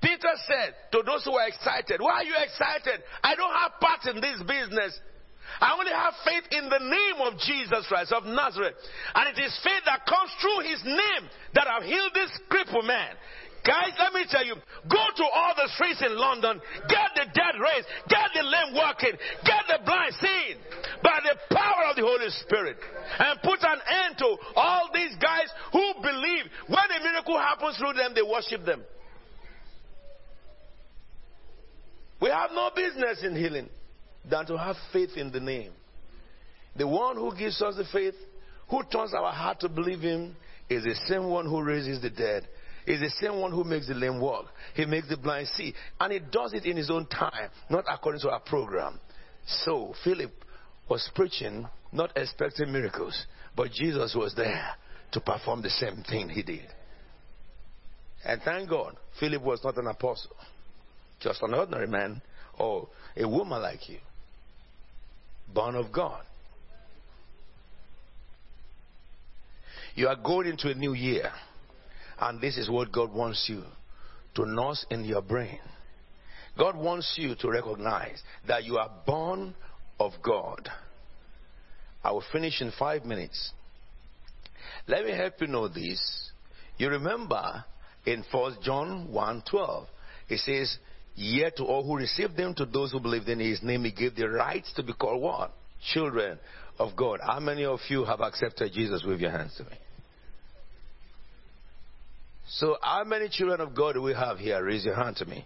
Peter 0.00 0.32
said 0.46 0.74
to 0.92 1.02
those 1.04 1.24
who 1.24 1.32
are 1.32 1.48
excited, 1.48 2.00
Why 2.00 2.20
are 2.20 2.24
you 2.24 2.34
excited? 2.38 3.02
I 3.22 3.34
don't 3.34 3.52
have 3.54 3.72
part 3.80 4.06
in 4.14 4.20
this 4.20 4.40
business. 4.46 4.98
I 5.58 5.74
only 5.74 5.90
have 5.90 6.14
faith 6.24 6.44
in 6.52 6.70
the 6.70 6.78
name 6.78 7.18
of 7.26 7.38
Jesus 7.40 7.86
Christ 7.88 8.12
of 8.12 8.24
Nazareth. 8.24 8.74
And 9.14 9.36
it 9.36 9.40
is 9.42 9.58
faith 9.64 9.82
that 9.86 10.06
comes 10.06 10.30
through 10.40 10.70
his 10.70 10.82
name 10.84 11.24
that 11.54 11.66
I've 11.66 11.82
healed 11.82 12.14
this 12.14 12.30
crippled 12.48 12.86
man. 12.86 13.16
Guys, 13.66 13.92
let 13.98 14.14
me 14.14 14.24
tell 14.30 14.44
you, 14.44 14.54
go 14.88 15.04
to 15.16 15.24
all 15.34 15.52
the 15.54 15.68
streets 15.74 16.00
in 16.00 16.16
London, 16.16 16.60
get 16.88 17.12
the 17.14 17.26
dead 17.28 17.60
raised, 17.60 17.88
get 18.08 18.32
the 18.32 18.42
lame 18.42 18.72
walking, 18.74 19.12
get 19.44 19.62
the 19.68 19.84
blind 19.84 20.14
seeing 20.16 20.56
by 21.02 21.20
the 21.20 21.36
power 21.54 21.90
of 21.90 21.96
the 21.96 22.02
Holy 22.02 22.30
Spirit. 22.40 22.78
And 23.18 23.38
put 23.42 23.60
an 23.60 23.78
end 24.06 24.16
to 24.18 24.36
all 24.56 24.88
these 24.94 25.14
guys 25.20 25.52
who 25.72 25.92
believe 26.00 26.44
when 26.68 26.88
a 26.88 27.04
miracle 27.04 27.36
happens 27.36 27.76
through 27.76 27.92
them, 27.92 28.12
they 28.14 28.22
worship 28.22 28.64
them. 28.64 28.82
We 32.22 32.30
have 32.30 32.50
no 32.52 32.70
business 32.74 33.22
in 33.22 33.36
healing 33.36 33.68
than 34.28 34.46
to 34.46 34.58
have 34.58 34.76
faith 34.92 35.10
in 35.16 35.30
the 35.32 35.40
name. 35.40 35.72
The 36.76 36.86
one 36.86 37.16
who 37.16 37.34
gives 37.36 37.60
us 37.62 37.76
the 37.76 37.84
faith, 37.92 38.14
who 38.68 38.82
turns 38.84 39.14
our 39.14 39.32
heart 39.32 39.60
to 39.60 39.68
believe 39.68 40.00
him, 40.00 40.36
is 40.68 40.84
the 40.84 40.94
same 41.08 41.26
one 41.28 41.46
who 41.46 41.62
raises 41.62 42.00
the 42.00 42.10
dead. 42.10 42.46
Is 42.86 43.00
the 43.00 43.10
same 43.20 43.40
one 43.40 43.52
who 43.52 43.64
makes 43.64 43.88
the 43.88 43.94
lame 43.94 44.20
walk. 44.20 44.46
He 44.74 44.86
makes 44.86 45.08
the 45.08 45.16
blind 45.16 45.48
see. 45.48 45.74
And 45.98 46.12
he 46.12 46.18
does 46.18 46.54
it 46.54 46.64
in 46.64 46.76
his 46.76 46.90
own 46.90 47.06
time, 47.06 47.50
not 47.68 47.84
according 47.90 48.20
to 48.22 48.30
our 48.30 48.40
program. 48.40 48.98
So 49.46 49.94
Philip 50.02 50.32
was 50.88 51.08
preaching, 51.14 51.68
not 51.92 52.16
expecting 52.16 52.72
miracles, 52.72 53.26
but 53.54 53.70
Jesus 53.72 54.14
was 54.14 54.34
there 54.34 54.70
to 55.12 55.20
perform 55.20 55.62
the 55.62 55.70
same 55.70 56.02
thing 56.08 56.28
he 56.28 56.42
did. 56.42 56.66
And 58.24 58.40
thank 58.42 58.68
God, 58.68 58.96
Philip 59.18 59.42
was 59.42 59.60
not 59.62 59.76
an 59.76 59.86
apostle, 59.86 60.36
just 61.20 61.42
an 61.42 61.54
ordinary 61.54 61.86
man 61.86 62.22
or 62.58 62.88
a 63.16 63.28
woman 63.28 63.60
like 63.60 63.88
you 63.88 63.98
born 65.54 65.74
of 65.74 65.92
God. 65.92 66.22
You 69.94 70.08
are 70.08 70.16
going 70.16 70.48
into 70.48 70.70
a 70.70 70.74
new 70.74 70.94
year, 70.94 71.30
and 72.20 72.40
this 72.40 72.56
is 72.56 72.70
what 72.70 72.92
God 72.92 73.12
wants 73.12 73.46
you 73.48 73.64
to 74.34 74.46
nurse 74.46 74.86
in 74.90 75.04
your 75.04 75.22
brain. 75.22 75.58
God 76.56 76.76
wants 76.76 77.14
you 77.16 77.34
to 77.36 77.50
recognize 77.50 78.22
that 78.46 78.64
you 78.64 78.78
are 78.78 78.90
born 79.06 79.54
of 79.98 80.12
God. 80.22 80.68
I 82.02 82.12
will 82.12 82.24
finish 82.32 82.60
in 82.60 82.72
five 82.78 83.04
minutes. 83.04 83.52
Let 84.86 85.04
me 85.04 85.12
help 85.12 85.34
you 85.40 85.46
know 85.46 85.68
this. 85.68 86.00
You 86.78 86.88
remember 86.88 87.64
in 88.06 88.24
1 88.30 88.56
John 88.62 89.08
1:12, 89.12 89.86
it 90.28 90.38
says, 90.38 90.78
Yet 91.14 91.56
to 91.56 91.64
all 91.64 91.84
who 91.84 91.96
received 91.96 92.36
them, 92.36 92.54
to 92.54 92.64
those 92.64 92.92
who 92.92 93.00
believed 93.00 93.28
in 93.28 93.40
his 93.40 93.62
name, 93.62 93.84
he 93.84 93.92
gave 93.92 94.14
the 94.16 94.28
rights 94.28 94.72
to 94.76 94.82
be 94.82 94.92
called 94.92 95.20
what? 95.22 95.52
Children 95.92 96.38
of 96.78 96.96
God. 96.96 97.20
How 97.22 97.40
many 97.40 97.64
of 97.64 97.80
you 97.88 98.04
have 98.04 98.20
accepted 98.20 98.72
Jesus? 98.72 99.02
With 99.04 99.20
your 99.20 99.30
hands 99.30 99.54
to 99.58 99.64
me. 99.64 99.78
So, 102.48 102.76
how 102.82 103.04
many 103.04 103.28
children 103.28 103.60
of 103.60 103.74
God 103.74 103.94
do 103.94 104.02
we 104.02 104.12
have 104.12 104.38
here? 104.38 104.64
Raise 104.64 104.84
your 104.84 104.96
hand 104.96 105.16
to 105.16 105.24
me. 105.24 105.44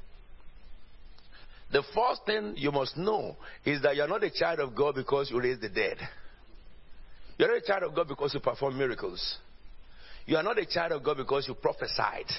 The 1.72 1.82
first 1.94 2.24
thing 2.24 2.54
you 2.56 2.70
must 2.70 2.96
know 2.96 3.36
is 3.64 3.82
that 3.82 3.96
you're 3.96 4.08
not 4.08 4.22
a 4.22 4.30
child 4.30 4.60
of 4.60 4.74
God 4.74 4.94
because 4.94 5.30
you 5.30 5.40
raise 5.40 5.58
the 5.60 5.68
dead. 5.68 5.96
You're 7.36 7.48
not 7.48 7.58
a 7.62 7.66
child 7.66 7.82
of 7.82 7.94
God 7.94 8.08
because 8.08 8.32
you 8.32 8.40
perform 8.40 8.78
miracles. 8.78 9.38
You 10.26 10.36
are 10.36 10.42
not 10.42 10.58
a 10.58 10.66
child 10.66 10.92
of 10.92 11.02
God 11.02 11.16
because 11.16 11.48
you 11.48 11.54
prophesied. 11.54 12.30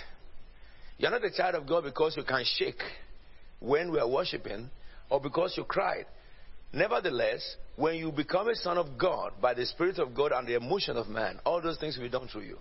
You're 0.98 1.12
not 1.12 1.24
a 1.24 1.32
child 1.32 1.56
of 1.56 1.68
God 1.68 1.84
because 1.84 2.16
you 2.16 2.24
can 2.24 2.44
shake 2.46 2.82
when 3.60 3.91
we 3.91 3.99
are 3.99 4.07
worshiping 4.07 4.69
or 5.10 5.19
because 5.19 5.53
you 5.57 5.64
cried. 5.64 6.06
Nevertheless, 6.73 7.56
when 7.76 7.95
you 7.95 8.11
become 8.11 8.49
a 8.49 8.56
son 8.56 8.77
of 8.77 8.98
God 8.98 9.34
by 9.41 9.53
the 9.53 9.65
Spirit 9.65 9.98
of 9.98 10.14
God 10.14 10.32
and 10.32 10.48
the 10.48 10.56
emotion 10.56 10.98
of 10.98 11.07
man, 11.07 11.40
all 11.45 11.61
those 11.61 11.77
things 11.77 11.95
will 11.98 12.03
be 12.03 12.10
done 12.10 12.27
through 12.27 12.44
you. 12.44 12.57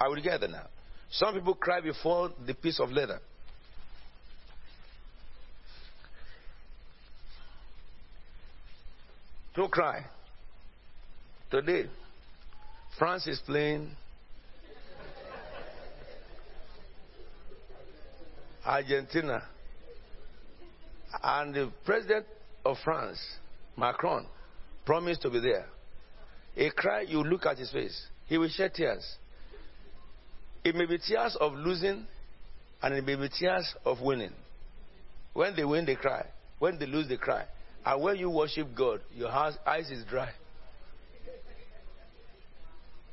Are 0.00 0.10
we 0.10 0.16
together 0.16 0.48
now? 0.48 0.66
Some 1.10 1.34
people 1.34 1.54
cry 1.54 1.80
before 1.80 2.30
the 2.46 2.54
piece 2.54 2.78
of 2.78 2.90
leather. 2.90 3.20
Don't 9.56 9.72
cry. 9.72 10.04
Today, 11.50 11.86
France 12.98 13.26
is 13.26 13.40
playing 13.44 13.90
Argentina. 18.68 19.42
And 21.22 21.54
the 21.54 21.72
president 21.86 22.26
of 22.66 22.76
France, 22.84 23.18
Macron, 23.78 24.26
promised 24.84 25.22
to 25.22 25.30
be 25.30 25.40
there. 25.40 25.66
He 26.54 26.70
cry, 26.70 27.02
you 27.08 27.24
look 27.24 27.46
at 27.46 27.56
his 27.56 27.70
face. 27.70 28.06
He 28.26 28.36
will 28.36 28.50
shed 28.50 28.74
tears. 28.74 29.16
It 30.64 30.74
may 30.74 30.84
be 30.84 30.98
tears 30.98 31.34
of 31.40 31.54
losing, 31.54 32.06
and 32.82 32.94
it 32.94 33.06
may 33.06 33.14
be 33.14 33.30
tears 33.30 33.74
of 33.86 34.02
winning. 34.02 34.34
When 35.32 35.56
they 35.56 35.64
win, 35.64 35.86
they 35.86 35.94
cry. 35.94 36.26
When 36.58 36.78
they 36.78 36.86
lose, 36.86 37.08
they 37.08 37.16
cry. 37.16 37.46
And 37.86 38.02
when 38.02 38.16
you 38.16 38.28
worship 38.28 38.68
God, 38.76 39.00
your 39.14 39.30
eyes 39.30 39.90
is 39.90 40.04
dry. 40.04 40.30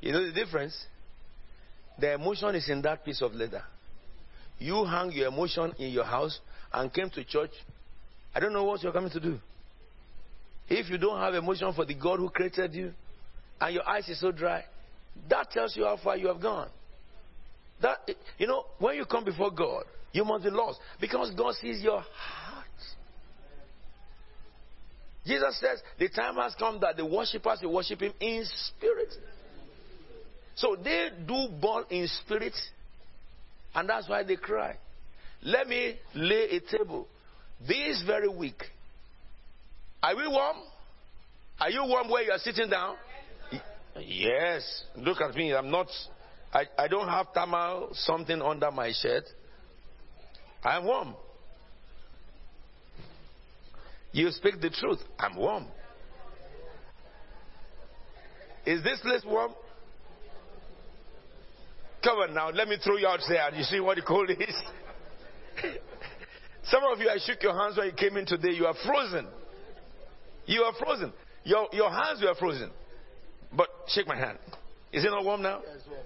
You 0.01 0.11
know 0.11 0.25
the 0.25 0.33
difference? 0.33 0.75
The 1.97 2.15
emotion 2.15 2.55
is 2.55 2.67
in 2.67 2.81
that 2.81 3.05
piece 3.05 3.21
of 3.21 3.33
leather 3.33 3.63
you 4.59 4.85
hang 4.85 5.11
your 5.11 5.27
emotion 5.27 5.73
in 5.77 5.89
your 5.89 6.05
house 6.05 6.39
and 6.73 6.93
came 6.93 7.09
to 7.11 7.23
church, 7.23 7.51
I 8.33 8.39
don't 8.39 8.53
know 8.53 8.63
what 8.63 8.83
you're 8.83 8.93
coming 8.93 9.11
to 9.11 9.19
do. 9.19 9.39
If 10.67 10.89
you 10.89 10.97
don't 10.97 11.19
have 11.19 11.33
emotion 11.35 11.73
for 11.73 11.85
the 11.85 11.93
God 11.93 12.19
who 12.19 12.29
created 12.29 12.73
you 12.73 12.93
and 13.61 13.73
your 13.73 13.87
eyes 13.87 14.07
is 14.09 14.19
so 14.19 14.31
dry, 14.31 14.63
that 15.29 15.51
tells 15.51 15.75
you 15.75 15.85
how 15.85 15.97
far 16.03 16.17
you 16.17 16.27
have 16.27 16.41
gone. 16.41 16.69
That 17.81 17.99
you 18.37 18.47
know, 18.47 18.65
when 18.79 18.95
you 18.95 19.05
come 19.05 19.25
before 19.25 19.51
God, 19.51 19.83
you 20.11 20.25
must 20.25 20.43
be 20.43 20.49
lost 20.49 20.79
because 20.99 21.31
God 21.31 21.53
sees 21.55 21.81
your 21.81 21.99
heart. 22.01 22.65
Jesus 25.25 25.59
says 25.59 25.81
the 25.99 26.09
time 26.09 26.35
has 26.35 26.55
come 26.57 26.79
that 26.81 26.97
the 26.97 27.05
worshippers 27.05 27.59
will 27.61 27.73
worship 27.73 27.99
him 27.99 28.13
in 28.19 28.45
spirit 28.45 29.13
So 30.55 30.77
they 30.81 31.09
do 31.27 31.49
born 31.59 31.83
in 31.89 32.07
spirit, 32.07 32.53
and 33.75 33.89
that's 33.89 34.07
why 34.07 34.23
they 34.23 34.37
cry. 34.37 34.77
Let 35.43 35.67
me 35.67 35.97
lay 36.15 36.49
a 36.51 36.59
table. 36.59 37.07
This 37.67 38.03
very 38.05 38.29
week. 38.29 38.63
Are 40.01 40.15
we 40.15 40.27
warm? 40.27 40.57
Are 41.59 41.69
you 41.69 41.83
warm 41.85 42.09
where 42.09 42.23
you 42.23 42.31
are 42.31 42.39
sitting 42.39 42.69
down? 42.69 42.95
Yes. 43.99 44.83
Look 44.95 45.21
at 45.21 45.35
me. 45.35 45.53
I'm 45.53 45.69
not. 45.69 45.87
I, 46.53 46.63
I 46.77 46.87
don't 46.87 47.07
have 47.07 47.27
thermal 47.33 47.89
something 47.93 48.41
under 48.41 48.71
my 48.71 48.91
shirt. 48.91 49.23
I'm 50.63 50.85
warm. 50.85 51.15
You 54.11 54.31
speak 54.31 54.61
the 54.61 54.69
truth. 54.69 54.99
I'm 55.19 55.35
warm. 55.35 55.65
Is 58.65 58.83
this 58.83 58.99
place 59.01 59.21
warm? 59.25 59.51
Come 62.05 62.19
on 62.19 62.33
now, 62.35 62.51
let 62.51 62.67
me 62.67 62.77
throw 62.83 62.97
you 62.97 63.07
out 63.07 63.19
there. 63.27 63.55
You 63.55 63.63
see 63.63 63.79
what 63.79 63.95
the 63.95 64.03
cold 64.03 64.29
is? 64.29 64.55
Some 66.65 66.83
of 66.83 66.99
you, 66.99 67.09
I 67.09 67.17
shook 67.17 67.41
your 67.41 67.59
hands 67.59 67.77
when 67.77 67.87
you 67.87 67.93
came 67.93 68.15
in 68.15 68.27
today. 68.27 68.51
You 68.51 68.67
are 68.67 68.75
frozen. 68.85 69.25
You 70.45 70.61
are 70.61 70.73
frozen. 70.77 71.11
Your, 71.43 71.67
your 71.73 71.89
hands 71.89 72.21
were 72.21 72.35
frozen. 72.35 72.69
But 73.57 73.69
shake 73.87 74.07
my 74.07 74.15
hand. 74.15 74.37
Is 74.93 75.03
it 75.03 75.09
not 75.09 75.25
warm 75.25 75.41
now? 75.41 75.61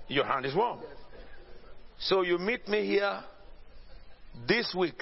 Your 0.07 0.25
hand 0.25 0.45
is 0.45 0.55
warm. 0.55 0.79
So 1.99 2.21
you 2.21 2.37
meet 2.37 2.65
me 2.69 2.85
here 2.85 3.19
this 4.47 4.73
week 4.77 5.01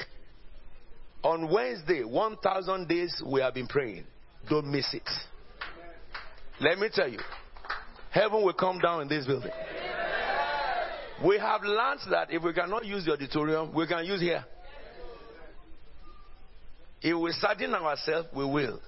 on 1.24 1.52
Wednesday, 1.52 2.04
1,000 2.04 2.88
days 2.88 3.22
we 3.24 3.42
have 3.42 3.54
been 3.54 3.68
praying. 3.68 4.06
Don't 4.50 4.72
miss 4.72 4.92
it. 4.96 5.08
Let 6.60 6.80
me 6.80 6.90
tell 6.92 7.08
you, 7.08 7.20
heaven 8.10 8.44
will 8.44 8.54
come 8.54 8.80
down 8.80 9.04
in 9.04 9.08
this 9.08 9.28
building. 9.28 9.52
We 11.24 11.40
have 11.40 11.64
learned 11.64 12.02
that 12.12 12.32
if 12.32 12.44
we 12.44 12.54
cannot 12.54 12.86
use 12.86 13.06
the 13.06 13.14
auditorium, 13.14 13.74
we 13.74 13.88
can 13.88 14.06
use 14.06 14.22
here. 14.22 14.46
If 17.02 17.18
we 17.18 17.32
sadden 17.32 17.74
ourselves, 17.74 18.30
we 18.36 18.46
will. 18.46 18.80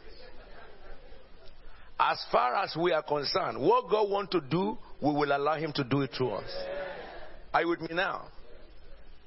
As 1.99 2.23
far 2.31 2.55
as 2.55 2.75
we 2.79 2.93
are 2.93 3.03
concerned, 3.03 3.59
what 3.59 3.89
God 3.89 4.09
wants 4.09 4.31
to 4.31 4.41
do, 4.41 4.77
we 5.01 5.11
will 5.11 5.35
allow 5.35 5.55
Him 5.55 5.73
to 5.73 5.83
do 5.83 6.01
it 6.01 6.11
through 6.15 6.31
us. 6.31 6.49
Are 7.53 7.61
you 7.61 7.69
with 7.69 7.81
me 7.81 7.89
now? 7.91 8.27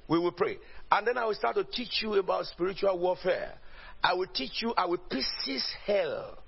We 0.09 0.19
will 0.19 0.33
pray. 0.33 0.59
And 0.91 1.07
then 1.07 1.19
I 1.19 1.27
will 1.27 1.35
start 1.35 1.57
to 1.57 1.65
teach 1.65 2.03
you 2.03 2.15
about 2.15 2.47
spiritual 2.47 2.99
warfare. 2.99 3.55
I 4.03 4.15
will 4.15 4.27
teach 4.27 4.63
you, 4.63 4.75
I 4.77 4.87
will 4.87 4.99
pieces 4.99 5.65
hell 5.87 6.39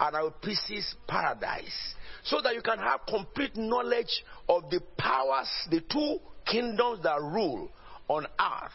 and 0.00 0.16
I 0.16 0.22
will 0.22 0.30
pieces 0.30 0.94
paradise. 1.06 1.94
So 2.24 2.40
that 2.42 2.54
you 2.54 2.62
can 2.62 2.78
have 2.78 3.00
complete 3.08 3.56
knowledge 3.56 4.24
of 4.48 4.70
the 4.70 4.80
powers, 4.96 5.48
the 5.70 5.80
two 5.80 6.18
kingdoms 6.46 7.02
that 7.02 7.20
rule 7.20 7.68
on 8.08 8.26
earth 8.26 8.72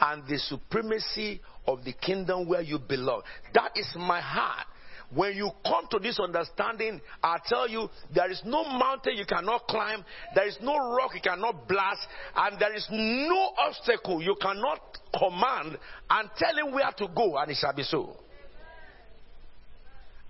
and 0.00 0.26
the 0.26 0.38
supremacy 0.38 1.40
of 1.66 1.84
the 1.84 1.92
kingdom 1.92 2.48
where 2.48 2.62
you 2.62 2.78
belong. 2.78 3.22
That 3.54 3.72
is 3.76 3.86
my 3.96 4.20
heart. 4.20 4.66
When 5.12 5.34
you 5.36 5.50
come 5.66 5.86
to 5.90 5.98
this 5.98 6.20
understanding, 6.20 7.00
I 7.22 7.38
tell 7.44 7.68
you, 7.68 7.88
there 8.14 8.30
is 8.30 8.40
no 8.44 8.62
mountain 8.62 9.16
you 9.16 9.24
cannot 9.26 9.66
climb, 9.66 10.04
there 10.36 10.46
is 10.46 10.56
no 10.62 10.76
rock 10.94 11.10
you 11.14 11.20
cannot 11.20 11.66
blast, 11.66 12.06
and 12.36 12.60
there 12.60 12.74
is 12.74 12.86
no 12.90 13.50
obstacle 13.58 14.22
you 14.22 14.36
cannot 14.40 14.98
command 15.18 15.78
and 16.10 16.30
tell 16.38 16.56
him 16.56 16.72
where 16.72 16.92
to 16.98 17.08
go, 17.08 17.38
and 17.38 17.50
it 17.50 17.56
shall 17.60 17.74
be 17.74 17.82
so. 17.82 18.16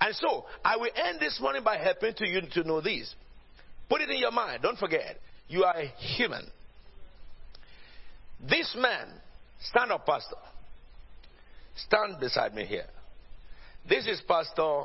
And 0.00 0.14
so, 0.14 0.46
I 0.64 0.76
will 0.76 0.90
end 0.94 1.20
this 1.20 1.38
morning 1.40 1.62
by 1.62 1.76
helping 1.76 2.14
to 2.14 2.26
you 2.26 2.40
to 2.52 2.64
know 2.64 2.80
this. 2.80 3.14
Put 3.88 4.00
it 4.00 4.08
in 4.08 4.18
your 4.18 4.30
mind. 4.30 4.62
Don't 4.62 4.78
forget, 4.78 5.18
you 5.48 5.64
are 5.64 5.76
a 5.76 5.86
human. 6.16 6.46
This 8.48 8.74
man, 8.78 9.08
stand 9.60 9.92
up, 9.92 10.06
Pastor. 10.06 10.36
Stand 11.76 12.18
beside 12.18 12.54
me 12.54 12.64
here. 12.64 12.86
This 13.88 14.06
is 14.06 14.22
Pastor. 14.26 14.84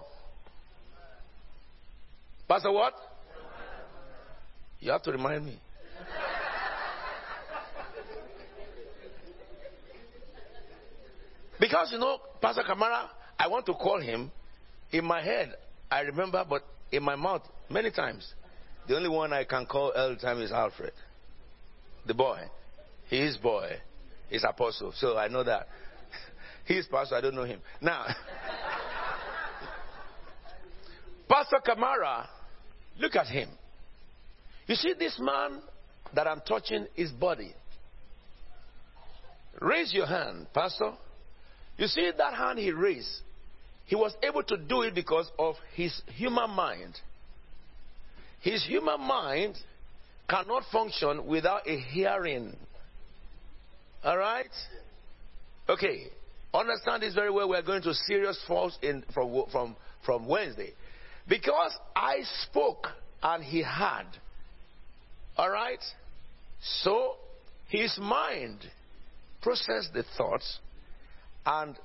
Pastor 2.48 2.72
what? 2.72 2.94
You 4.80 4.92
have 4.92 5.04
to 5.04 5.12
remind 5.12 5.46
me. 5.46 5.60
Because 11.60 11.92
you 11.92 12.00
know, 12.00 12.18
Pastor 12.42 12.64
Kamara, 12.64 13.08
I 13.40 13.48
want 13.48 13.66
to 13.68 13.74
call 13.74 14.02
him. 14.02 14.32
In 14.96 15.04
my 15.04 15.22
head, 15.22 15.54
I 15.92 16.00
remember, 16.02 16.46
but 16.50 16.64
in 16.90 17.04
my 17.04 17.18
mouth, 17.18 17.42
many 17.70 17.92
times, 17.92 18.34
the 18.88 18.96
only 18.96 19.10
one 19.10 19.34
I 19.34 19.44
can 19.44 19.66
call 19.66 19.92
all 19.94 20.10
the 20.12 20.16
time 20.16 20.42
is 20.42 20.54
Alfred, 20.54 20.94
the 22.06 22.14
boy. 22.14 22.40
His 23.10 23.36
boy 23.36 23.74
is 24.32 24.46
apostle, 24.48 24.94
so 24.96 25.18
I 25.18 25.28
know 25.28 25.44
that. 25.44 25.68
He's 26.66 26.88
pastor, 26.88 27.16
I 27.16 27.22
don't 27.22 27.36
know 27.36 27.44
him. 27.44 27.60
Now, 27.82 28.06
Pastor 31.28 31.58
Kamara, 31.68 32.28
look 32.98 33.18
at 33.18 33.28
him. 33.28 33.50
You 34.66 34.76
see 34.76 34.94
this 34.98 35.20
man 35.20 35.60
that 36.14 36.26
I'm 36.26 36.40
touching 36.48 36.88
his 36.94 37.12
body. 37.12 37.54
Raise 39.60 39.94
your 39.94 40.06
hand, 40.06 40.48
Pastor. 40.54 40.94
You 41.78 41.88
see 41.88 42.12
that 42.18 42.34
hand 42.34 42.60
he 42.60 42.72
raised? 42.72 43.24
He 43.86 43.96
was 43.96 44.14
able 44.24 44.44
to 44.44 44.58
do 44.58 44.82
it 44.82 44.96
because 44.96 45.30
of 45.38 45.56
his 45.76 46.02
human 46.08 46.50
mind. 46.52 47.00
His 48.42 48.64
human 48.66 49.02
mind 49.02 49.56
cannot 50.30 50.64
function 50.72 51.28
without 51.28 51.68
a 51.68 51.78
hearing. 51.78 52.56
All 54.04 54.18
right? 54.18 54.50
Okay. 55.70 56.08
Understand 56.54 57.04
this 57.04 57.14
very 57.14 57.32
well. 57.32 57.50
We 57.50 57.58
are 57.58 57.62
going 57.62 57.82
to 57.84 57.94
serious 57.94 58.42
falls 58.48 58.78
in 58.82 59.04
from 59.14 59.44
from 59.52 59.76
from 60.06 60.28
Wednesday. 60.28 60.74
Because 61.28 61.76
I 61.96 62.20
spoke 62.44 62.88
and 63.22 63.44
he 63.44 63.62
heard. 63.62 64.08
All 65.38 65.50
right? 65.50 65.84
So 66.84 67.16
his 67.68 67.98
mind 68.00 68.60
processed 69.42 69.94
the 69.94 70.04
thoughts 70.18 70.60
and 71.46 71.76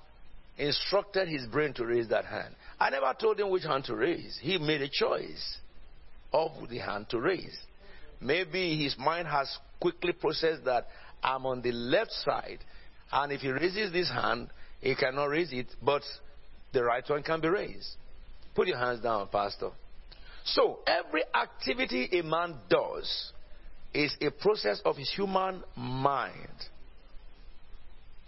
instructed 0.60 1.26
his 1.28 1.46
brain 1.46 1.72
to 1.74 1.86
raise 1.86 2.08
that 2.08 2.26
hand. 2.26 2.54
I 2.78 2.90
never 2.90 3.12
told 3.18 3.40
him 3.40 3.50
which 3.50 3.64
hand 3.64 3.84
to 3.84 3.96
raise. 3.96 4.38
He 4.40 4.58
made 4.58 4.82
a 4.82 4.88
choice 4.88 5.58
of 6.32 6.52
the 6.68 6.78
hand 6.78 7.08
to 7.10 7.20
raise. 7.20 7.58
Maybe 8.20 8.76
his 8.82 8.96
mind 8.98 9.26
has 9.26 9.58
quickly 9.80 10.12
processed 10.12 10.64
that 10.66 10.86
I'm 11.22 11.46
on 11.46 11.62
the 11.62 11.72
left 11.72 12.12
side, 12.12 12.58
and 13.12 13.32
if 13.32 13.40
he 13.40 13.48
raises 13.48 13.92
this 13.92 14.10
hand, 14.10 14.50
he 14.80 14.94
cannot 14.94 15.24
raise 15.26 15.52
it, 15.52 15.66
but 15.82 16.02
the 16.72 16.84
right 16.84 17.08
one 17.08 17.22
can 17.22 17.40
be 17.40 17.48
raised. 17.48 17.96
Put 18.54 18.68
your 18.68 18.78
hands 18.78 19.00
down, 19.00 19.28
Pastor. 19.28 19.70
So, 20.44 20.80
every 20.86 21.22
activity 21.34 22.08
a 22.18 22.22
man 22.22 22.56
does 22.68 23.32
is 23.92 24.14
a 24.20 24.30
process 24.30 24.80
of 24.84 24.96
his 24.96 25.10
human 25.10 25.62
mind. 25.76 26.48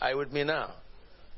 Are 0.01 0.11
you 0.11 0.19
with 0.19 0.33
me 0.33 0.45
now? 0.45 0.75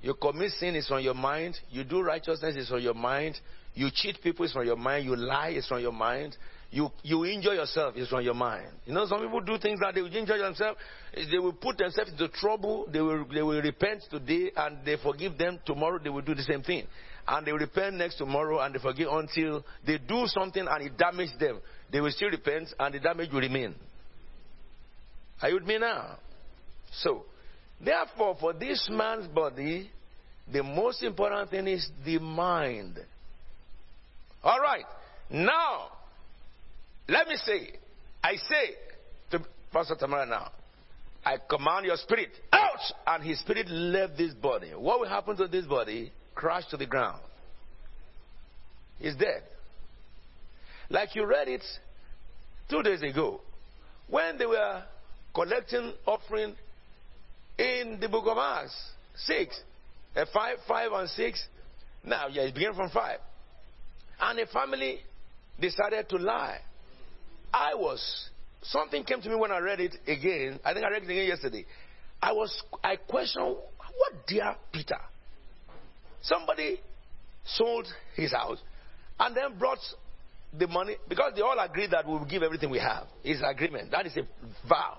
You 0.04 0.12
commit 0.12 0.52
sin, 0.52 0.76
it's 0.76 0.90
on 0.90 1.02
your 1.02 1.14
mind. 1.14 1.58
You 1.70 1.82
do 1.82 2.02
righteousness, 2.02 2.56
it's 2.58 2.70
on 2.70 2.82
your 2.82 2.92
mind. 2.92 3.40
You 3.72 3.88
cheat 3.90 4.20
people, 4.22 4.44
it's 4.44 4.54
on 4.54 4.66
your 4.66 4.76
mind. 4.76 5.06
You 5.06 5.16
lie, 5.16 5.54
it's 5.56 5.72
on 5.72 5.80
your 5.80 5.92
mind. 5.92 6.36
You, 6.70 6.90
you 7.02 7.24
enjoy 7.24 7.52
yourself, 7.52 7.94
it's 7.96 8.12
on 8.12 8.22
your 8.22 8.34
mind. 8.34 8.66
You 8.84 8.92
know, 8.92 9.06
some 9.06 9.20
people 9.20 9.40
do 9.40 9.56
things 9.56 9.80
that 9.80 9.94
they 9.94 10.02
will 10.02 10.14
enjoy 10.14 10.36
themselves. 10.36 10.78
They 11.14 11.38
will 11.38 11.54
put 11.54 11.78
themselves 11.78 12.10
into 12.10 12.28
trouble. 12.28 12.86
They 12.92 13.00
will, 13.00 13.24
they 13.32 13.40
will 13.40 13.62
repent 13.62 14.02
today 14.10 14.52
and 14.54 14.84
they 14.84 14.98
forgive 15.02 15.38
them. 15.38 15.58
Tomorrow 15.64 16.00
they 16.04 16.10
will 16.10 16.20
do 16.20 16.34
the 16.34 16.42
same 16.42 16.62
thing 16.62 16.86
and 17.26 17.46
they 17.46 17.52
will 17.52 17.60
repent 17.60 17.96
next 17.96 18.16
tomorrow 18.16 18.60
and 18.60 18.74
they 18.74 18.80
forgive 18.80 19.08
until 19.10 19.64
they 19.86 19.96
do 19.96 20.26
something 20.26 20.66
and 20.68 20.86
it 20.86 20.98
damages 20.98 21.32
them. 21.40 21.60
They 21.90 22.02
will 22.02 22.10
still 22.10 22.28
repent 22.28 22.68
and 22.78 22.94
the 22.94 22.98
damage 22.98 23.30
will 23.32 23.40
remain. 23.40 23.74
Are 25.40 25.48
you 25.48 25.54
with 25.54 25.64
me 25.64 25.78
now? 25.78 26.18
So, 26.92 27.24
therefore, 27.84 28.36
for 28.40 28.52
this 28.52 28.88
man's 28.90 29.26
body, 29.28 29.90
the 30.52 30.62
most 30.62 31.02
important 31.02 31.50
thing 31.50 31.66
is 31.68 31.88
the 32.04 32.18
mind. 32.18 32.98
All 34.42 34.60
right. 34.60 34.84
Now, 35.30 35.88
let 37.08 37.28
me 37.28 37.36
say, 37.36 37.72
I 38.22 38.36
say 38.36 38.74
to 39.30 39.44
Pastor 39.72 39.96
Tamara 39.98 40.26
now, 40.26 40.50
I 41.24 41.36
command 41.48 41.86
your 41.86 41.96
spirit 41.96 42.30
out, 42.52 42.80
and 43.06 43.24
his 43.24 43.40
spirit 43.40 43.68
left 43.70 44.18
this 44.18 44.34
body. 44.34 44.70
What 44.76 45.00
will 45.00 45.08
happen 45.08 45.36
to 45.38 45.48
this 45.48 45.64
body? 45.64 46.12
Crash 46.34 46.66
to 46.70 46.76
the 46.76 46.86
ground. 46.86 47.20
He's 48.98 49.16
dead. 49.16 49.42
Like 50.90 51.14
you 51.14 51.26
read 51.26 51.48
it 51.48 51.62
two 52.68 52.82
days 52.82 53.02
ago 53.02 53.40
when 54.08 54.36
they 54.36 54.46
were 54.46 54.82
collecting 55.34 55.92
offering 56.06 56.54
in 57.58 57.98
the 58.00 58.08
book 58.08 58.24
of 58.26 58.38
Acts. 58.38 58.76
Six. 59.16 59.60
Uh, 60.16 60.24
five, 60.32 60.56
five 60.66 60.90
and 60.92 61.08
six. 61.10 61.46
Now, 62.04 62.28
yeah, 62.28 62.42
it 62.42 62.54
began 62.54 62.74
from 62.74 62.90
five. 62.90 63.18
And 64.20 64.38
a 64.38 64.46
family 64.46 65.00
decided 65.60 66.08
to 66.08 66.16
lie 66.16 66.58
I 67.54 67.74
was, 67.76 68.28
something 68.62 69.04
came 69.04 69.20
to 69.20 69.28
me 69.28 69.36
when 69.36 69.52
I 69.52 69.58
read 69.58 69.78
it 69.78 69.94
again. 70.08 70.58
I 70.64 70.74
think 70.74 70.84
I 70.84 70.90
read 70.90 71.04
it 71.04 71.10
again 71.10 71.28
yesterday. 71.28 71.64
I 72.20 72.32
was, 72.32 72.62
I 72.82 72.96
questioned, 72.96 73.44
what 73.46 74.26
dear 74.26 74.56
Peter? 74.72 74.98
Somebody 76.22 76.80
sold 77.44 77.86
his 78.16 78.32
house 78.32 78.58
and 79.20 79.36
then 79.36 79.56
brought 79.56 79.78
the 80.58 80.66
money 80.66 80.96
because 81.08 81.32
they 81.36 81.42
all 81.42 81.58
agreed 81.60 81.92
that 81.92 82.06
we 82.06 82.14
will 82.14 82.24
give 82.24 82.42
everything 82.42 82.70
we 82.70 82.80
have. 82.80 83.06
It's 83.22 83.40
agreement. 83.44 83.92
That 83.92 84.06
is 84.06 84.16
a 84.16 84.22
vow. 84.68 84.98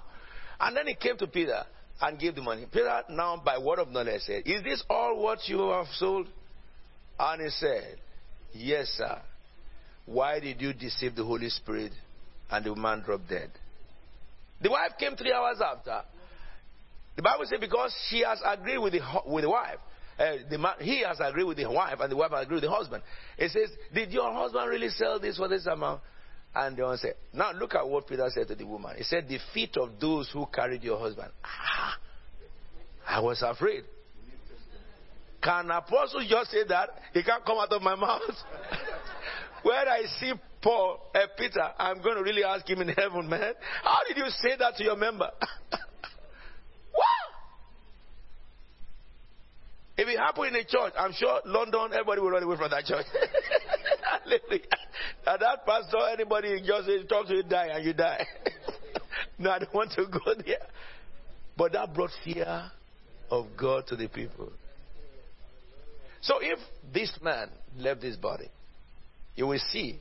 And 0.60 0.78
then 0.78 0.88
he 0.88 0.96
came 0.96 1.18
to 1.18 1.28
Peter 1.28 1.64
and 2.02 2.20
gave 2.20 2.36
the 2.36 2.42
money. 2.42 2.66
Peter 2.72 3.04
now 3.10 3.42
by 3.44 3.58
word 3.58 3.80
of 3.80 3.90
knowledge 3.90 4.22
said, 4.22 4.44
Is 4.46 4.64
this 4.64 4.84
all 4.90 5.22
what 5.22 5.40
you 5.48 5.70
have 5.70 5.88
sold? 5.98 6.28
And 7.20 7.42
he 7.42 7.50
said, 7.50 7.98
Yes, 8.54 8.88
sir. 8.98 9.22
Why 10.06 10.40
did 10.40 10.62
you 10.62 10.74
deceive 10.74 11.16
the 11.16 11.24
Holy 11.24 11.50
Spirit? 11.50 11.92
And 12.50 12.66
the 12.66 12.76
man 12.76 13.02
dropped 13.02 13.30
dead. 13.30 13.50
The 14.62 14.70
wife 14.70 14.92
came 15.00 15.16
three 15.16 15.34
hours 15.34 15.58
after. 15.62 16.02
The 17.16 17.22
Bible 17.22 17.46
says 17.46 17.60
because 17.60 17.94
she 18.10 18.24
has 18.24 18.40
agreed 18.46 18.78
with 18.78 18.94
the, 18.94 19.02
with 19.26 19.44
the 19.44 19.50
wife. 19.50 19.78
Uh, 20.18 20.36
the 20.50 20.58
man, 20.58 20.74
he 20.80 21.04
has 21.04 21.18
agreed 21.20 21.44
with 21.44 21.58
the 21.58 21.70
wife, 21.70 21.98
and 22.00 22.12
the 22.12 22.16
wife 22.16 22.32
agreed 22.34 22.56
with 22.56 22.64
the 22.64 22.72
husband. 22.72 23.04
It 23.38 23.52
says, 23.52 23.70
Did 23.94 24.12
your 24.12 24.32
husband 24.32 24.70
really 24.70 24.90
sell 24.90 25.20
this 25.20 25.38
for 25.38 25.48
this 25.48 25.66
amount? 25.66 26.02
And 26.56 26.78
the 26.78 26.84
one 26.84 26.98
said, 26.98 27.16
Now 27.34 27.52
look 27.52 27.76
at 27.76 27.88
what 27.88 28.08
Peter 28.08 28.28
said 28.30 28.48
to 28.48 28.56
the 28.56 28.66
woman. 28.66 28.96
He 28.98 29.04
said, 29.04 29.28
The 29.28 29.40
feet 29.54 29.76
of 29.78 30.00
those 30.00 30.30
who 30.32 30.46
carried 30.46 30.84
your 30.84 30.98
husband. 30.98 31.32
Ah, 31.44 31.98
I 33.08 33.20
was 33.20 33.44
afraid. 33.46 33.84
Can 35.44 35.70
apostles 35.70 36.26
just 36.30 36.52
say 36.52 36.64
that? 36.70 36.90
It 37.14 37.26
can't 37.26 37.46
come 37.46 37.58
out 37.60 37.72
of 37.72 37.82
my 37.82 37.96
mouth. 37.96 38.22
when 39.64 39.76
I 39.76 40.04
see 40.20 40.34
Paul, 40.62 41.00
uh, 41.14 41.20
Peter, 41.38 41.72
I'm 41.78 42.02
going 42.02 42.16
to 42.16 42.24
really 42.24 42.44
ask 42.44 42.68
him 42.68 42.82
in 42.82 42.88
heaven, 42.88 43.30
man. 43.30 43.54
How 43.84 44.00
did 44.08 44.18
you 44.18 44.26
say 44.30 44.56
that 44.58 44.78
to 44.78 44.84
your 44.84 44.96
member? 44.96 45.30
If 49.98 50.10
it 50.10 50.18
happened 50.20 50.48
in 50.48 50.56
a 50.56 50.64
church, 50.66 50.94
I'm 50.98 51.14
sure 51.14 51.40
London, 51.46 51.92
everybody 51.94 52.20
will 52.20 52.32
run 52.32 52.44
away 52.44 52.58
from 52.58 52.70
that 52.70 52.84
church. 52.84 53.06
and 55.28 55.42
that 55.42 55.66
pastor, 55.66 55.98
anybody 56.12 56.62
just 56.66 57.10
talk 57.10 57.28
to 57.28 57.36
you, 57.36 57.44
die, 57.44 57.68
and 57.68 57.86
you 57.86 57.94
die. 57.94 58.26
no, 59.40 59.52
I 59.52 59.60
don't 59.60 59.74
want 59.74 59.92
to 59.94 60.06
go 60.06 60.34
there. 60.46 60.58
But 61.58 61.74
that 61.74 61.94
brought 61.94 62.12
fear 62.24 62.72
of 63.30 63.48
God 63.58 63.88
to 63.88 63.96
the 63.96 64.08
people. 64.08 64.52
So 66.22 66.40
if 66.42 66.60
this 66.94 67.12
man 67.22 67.50
left 67.78 68.02
this 68.02 68.16
body, 68.16 68.50
you 69.36 69.48
will 69.48 69.60
see 69.72 70.00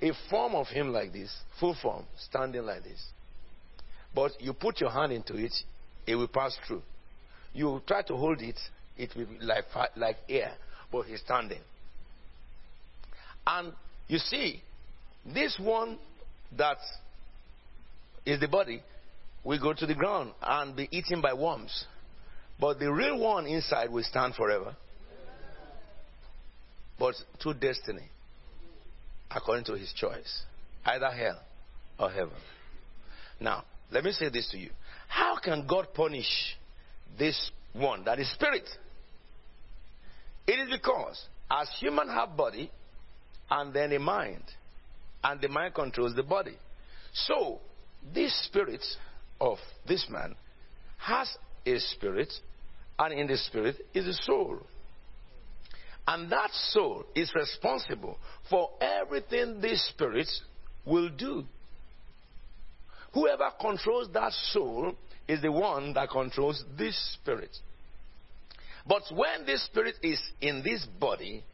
a 0.00 0.12
form 0.30 0.54
of 0.54 0.66
him 0.68 0.92
like 0.92 1.12
this, 1.12 1.34
full 1.58 1.76
form, 1.80 2.04
standing 2.18 2.64
like 2.64 2.84
this. 2.84 3.02
But 4.14 4.32
you 4.40 4.52
put 4.52 4.80
your 4.80 4.90
hand 4.90 5.12
into 5.12 5.36
it, 5.36 5.52
it 6.06 6.14
will 6.14 6.28
pass 6.28 6.56
through. 6.66 6.82
You 7.52 7.82
try 7.86 8.02
to 8.02 8.16
hold 8.16 8.40
it, 8.40 8.58
it 8.96 9.10
will 9.16 9.26
be 9.26 9.38
like, 9.40 9.64
like 9.96 10.16
air, 10.28 10.52
but 10.92 11.02
he's 11.06 11.20
standing. 11.20 11.60
And 13.48 13.72
you 14.08 14.18
see, 14.18 14.62
this 15.24 15.58
one 15.58 15.98
that 16.56 16.76
is 18.26 18.38
the 18.40 18.48
body 18.48 18.82
will 19.42 19.58
go 19.58 19.72
to 19.72 19.86
the 19.86 19.94
ground 19.94 20.32
and 20.42 20.76
be 20.76 20.86
eaten 20.90 21.22
by 21.22 21.32
worms. 21.32 21.86
But 22.60 22.78
the 22.78 22.92
real 22.92 23.18
one 23.18 23.46
inside 23.46 23.90
will 23.90 24.02
stand 24.02 24.34
forever. 24.34 24.76
But 26.98 27.14
to 27.40 27.54
destiny, 27.54 28.06
according 29.30 29.64
to 29.66 29.74
his 29.74 29.92
choice, 29.94 30.42
either 30.84 31.10
hell 31.10 31.40
or 31.98 32.10
heaven. 32.10 32.34
Now, 33.40 33.64
let 33.90 34.04
me 34.04 34.12
say 34.12 34.28
this 34.28 34.48
to 34.50 34.58
you. 34.58 34.70
How 35.06 35.38
can 35.38 35.66
God 35.66 35.88
punish 35.94 36.56
this 37.18 37.50
one 37.72 38.04
that 38.04 38.18
is 38.18 38.30
spirit? 38.32 38.68
It 40.46 40.52
is 40.52 40.70
because 40.70 41.24
as 41.50 41.70
human 41.80 42.08
have 42.08 42.36
body 42.36 42.70
and 43.50 43.72
then 43.72 43.92
a 43.92 43.98
mind, 43.98 44.42
and 45.24 45.40
the 45.40 45.48
mind 45.48 45.74
controls 45.74 46.14
the 46.14 46.22
body. 46.22 46.56
So 47.12 47.60
this 48.14 48.34
spirit 48.44 48.84
of 49.40 49.58
this 49.86 50.06
man 50.10 50.34
has 50.98 51.36
a 51.66 51.78
spirit, 51.78 52.32
and 52.98 53.12
in 53.18 53.26
the 53.26 53.36
spirit 53.36 53.76
is 53.94 54.06
a 54.06 54.14
soul. 54.24 54.60
And 56.06 56.30
that 56.32 56.50
soul 56.70 57.04
is 57.14 57.30
responsible 57.34 58.18
for 58.48 58.70
everything 58.80 59.60
this 59.60 59.86
spirit 59.88 60.28
will 60.86 61.10
do. 61.10 61.44
Whoever 63.12 63.50
controls 63.60 64.08
that 64.14 64.32
soul 64.52 64.94
is 65.26 65.42
the 65.42 65.52
one 65.52 65.92
that 65.94 66.10
controls 66.10 66.64
this 66.78 66.96
spirit. 67.20 67.54
But 68.86 69.02
when 69.12 69.44
this 69.44 69.64
spirit 69.66 69.96
is 70.02 70.18
in 70.40 70.62
this 70.62 70.86
body, 70.98 71.44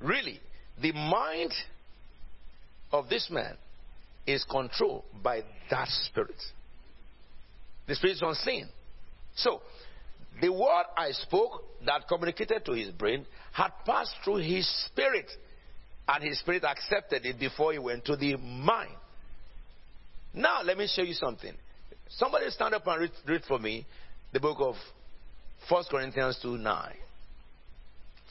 really, 0.00 0.40
the 0.80 0.92
mind 0.92 1.52
of 2.92 3.08
this 3.08 3.28
man 3.30 3.56
is 4.26 4.44
controlled 4.44 5.04
by 5.22 5.42
that 5.70 5.88
spirit. 6.06 6.36
The 7.86 7.94
spirit 7.94 8.14
is 8.14 8.22
unseen. 8.22 8.68
So, 9.36 9.62
the 10.40 10.52
word 10.52 10.84
I 10.96 11.10
spoke 11.12 11.64
that 11.86 12.06
communicated 12.08 12.64
to 12.66 12.72
his 12.72 12.90
brain 12.90 13.26
had 13.52 13.70
passed 13.84 14.14
through 14.24 14.36
his 14.36 14.68
spirit, 14.86 15.26
and 16.06 16.22
his 16.22 16.38
spirit 16.38 16.64
accepted 16.64 17.24
it 17.24 17.38
before 17.38 17.72
he 17.72 17.78
went 17.78 18.04
to 18.04 18.16
the 18.16 18.36
mind. 18.36 18.94
Now, 20.34 20.62
let 20.62 20.76
me 20.76 20.88
show 20.94 21.02
you 21.02 21.14
something. 21.14 21.52
Somebody 22.10 22.50
stand 22.50 22.74
up 22.74 22.86
and 22.86 23.00
read, 23.00 23.10
read 23.26 23.42
for 23.48 23.58
me 23.58 23.86
the 24.32 24.40
book 24.40 24.58
of 24.60 24.74
1 25.68 25.84
Corinthians 25.90 26.38
2 26.42 26.58
9. 26.58 26.94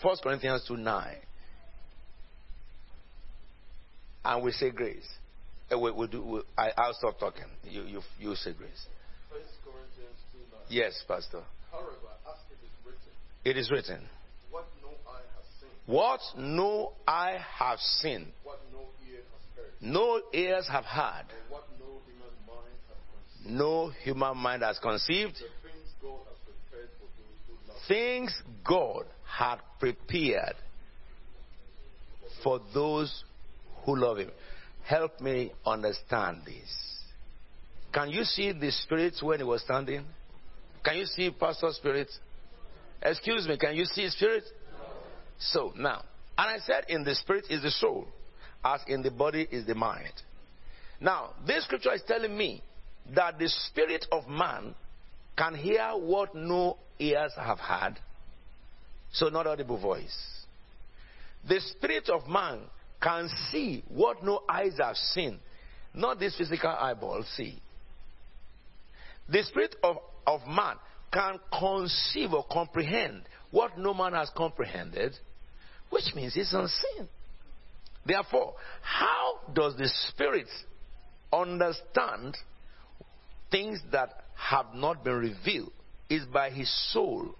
1 0.02 0.18
Corinthians 0.24 0.64
2 0.68 0.78
9. 0.78 1.16
And 4.28 4.44
we 4.44 4.52
say 4.52 4.72
grace. 4.72 5.08
Uh, 5.72 5.80
we, 5.80 5.90
we 5.90 6.08
do, 6.08 6.22
we, 6.22 6.42
I, 6.58 6.88
will 6.88 6.94
stop 7.00 7.18
talking. 7.18 7.46
You, 7.64 7.84
you, 7.84 8.02
you 8.20 8.36
say 8.36 8.52
grace. 8.52 8.86
1 9.32 9.40
Corinthians 9.64 10.20
2 10.34 10.40
9. 10.52 10.62
Yes, 10.70 11.02
Pastor. 11.08 11.44
However, 11.72 12.12
as 12.28 12.36
it 12.52 12.60
is 12.62 12.76
written, 12.86 13.14
it 13.46 13.58
is 13.58 13.72
written. 13.72 14.06
What 14.52 14.66
no 14.82 14.90
eye 15.10 15.24
has 15.38 15.48
seen. 15.62 15.70
What 15.86 16.20
no 16.38 16.92
eye 17.08 17.38
have 17.58 17.80
seen. 17.80 18.28
What 18.44 18.60
no 18.74 18.80
ear 19.10 19.22
has 19.32 19.56
heard. 19.56 19.72
No 19.82 20.22
ears 20.34 20.68
have 20.70 20.84
heard. 20.84 21.26
And 21.30 21.50
what 21.50 21.64
no 21.80 21.86
human 22.06 22.36
mind 22.46 22.76
has 22.90 23.00
conceived. 23.16 23.58
No 23.58 23.92
human 24.04 24.38
mind 24.38 24.64
has 24.64 24.78
conceived. 24.80 25.36
The 25.36 25.48
things 25.64 25.88
God 26.02 26.20
has 26.28 26.38
prepared 26.44 26.90
for 27.00 27.08
those 27.68 27.88
things 27.88 28.42
God 28.66 29.06
had 29.26 29.60
prepared 29.80 30.56
for 32.44 32.60
those 32.74 33.24
who 33.88 33.96
love 33.96 34.18
Him. 34.20 34.30
Help 34.84 35.20
me 35.20 35.52
understand 35.66 36.42
this. 36.46 36.88
Can 37.92 38.10
you 38.10 38.24
see 38.26 38.52
the 38.52 38.70
spirit 38.70 39.16
when 39.22 39.40
he 39.40 39.44
was 39.44 39.62
standing? 39.64 40.04
Can 40.84 40.98
you 40.98 41.06
see 41.06 41.32
Pastor 41.32 41.70
Spirit? 41.72 42.10
Excuse 43.02 43.48
me, 43.48 43.58
can 43.58 43.76
you 43.76 43.86
see 43.86 44.08
spirit? 44.10 44.44
So 45.40 45.72
now, 45.76 46.04
and 46.38 46.50
I 46.50 46.58
said 46.60 46.86
in 46.90 47.04
the 47.04 47.16
spirit 47.16 47.46
is 47.50 47.64
the 47.64 47.72
soul, 47.72 48.08
as 48.64 48.82
in 48.88 49.02
the 49.02 49.12
body 49.12 49.48
is 49.50 49.66
the 49.66 49.76
mind. 49.76 50.14
Now, 51.00 51.32
this 51.46 51.64
scripture 51.64 51.94
is 51.94 52.02
telling 52.08 52.38
me 52.38 52.62
that 53.16 53.40
the 53.40 53.48
spirit 53.48 54.06
of 54.12 54.28
man 54.28 54.76
can 55.38 55.56
hear 55.56 55.92
what 55.92 56.36
no 56.36 56.78
ears 57.00 57.32
have 57.38 57.60
heard, 57.60 58.00
so 59.12 59.30
not 59.30 59.48
audible 59.48 59.80
voice. 59.80 60.46
The 61.48 61.60
spirit 61.62 62.10
of 62.10 62.28
man 62.28 62.60
can 63.02 63.30
see 63.52 63.84
what 63.88 64.24
no 64.24 64.42
eyes 64.50 64.78
have 64.80 64.96
seen, 64.96 65.40
not 65.94 66.20
this 66.20 66.36
physical 66.38 66.70
eyeball 66.70 67.24
see. 67.36 67.62
The 69.30 69.44
spirit 69.44 69.76
of, 69.84 69.98
of 70.26 70.42
man 70.48 70.76
can 71.12 71.40
conceive 71.58 72.34
or 72.34 72.46
comprehend 72.52 73.24
what 73.52 73.78
no 73.78 73.94
man 73.94 74.14
has 74.14 74.30
comprehended, 74.36 75.14
which 75.90 76.14
means 76.16 76.34
it's 76.36 76.54
unseen. 76.54 77.08
Therefore, 78.06 78.56
how 78.82 79.40
does 79.54 79.76
the 79.76 79.90
spirit 80.10 80.48
understand 81.32 82.38
things 83.52 83.80
that 83.92 84.24
have 84.36 84.68
not 84.74 85.04
been 85.04 85.16
revealed? 85.18 85.72
Is 86.10 86.24
by 86.26 86.50
his 86.50 86.72
soul. 86.94 87.36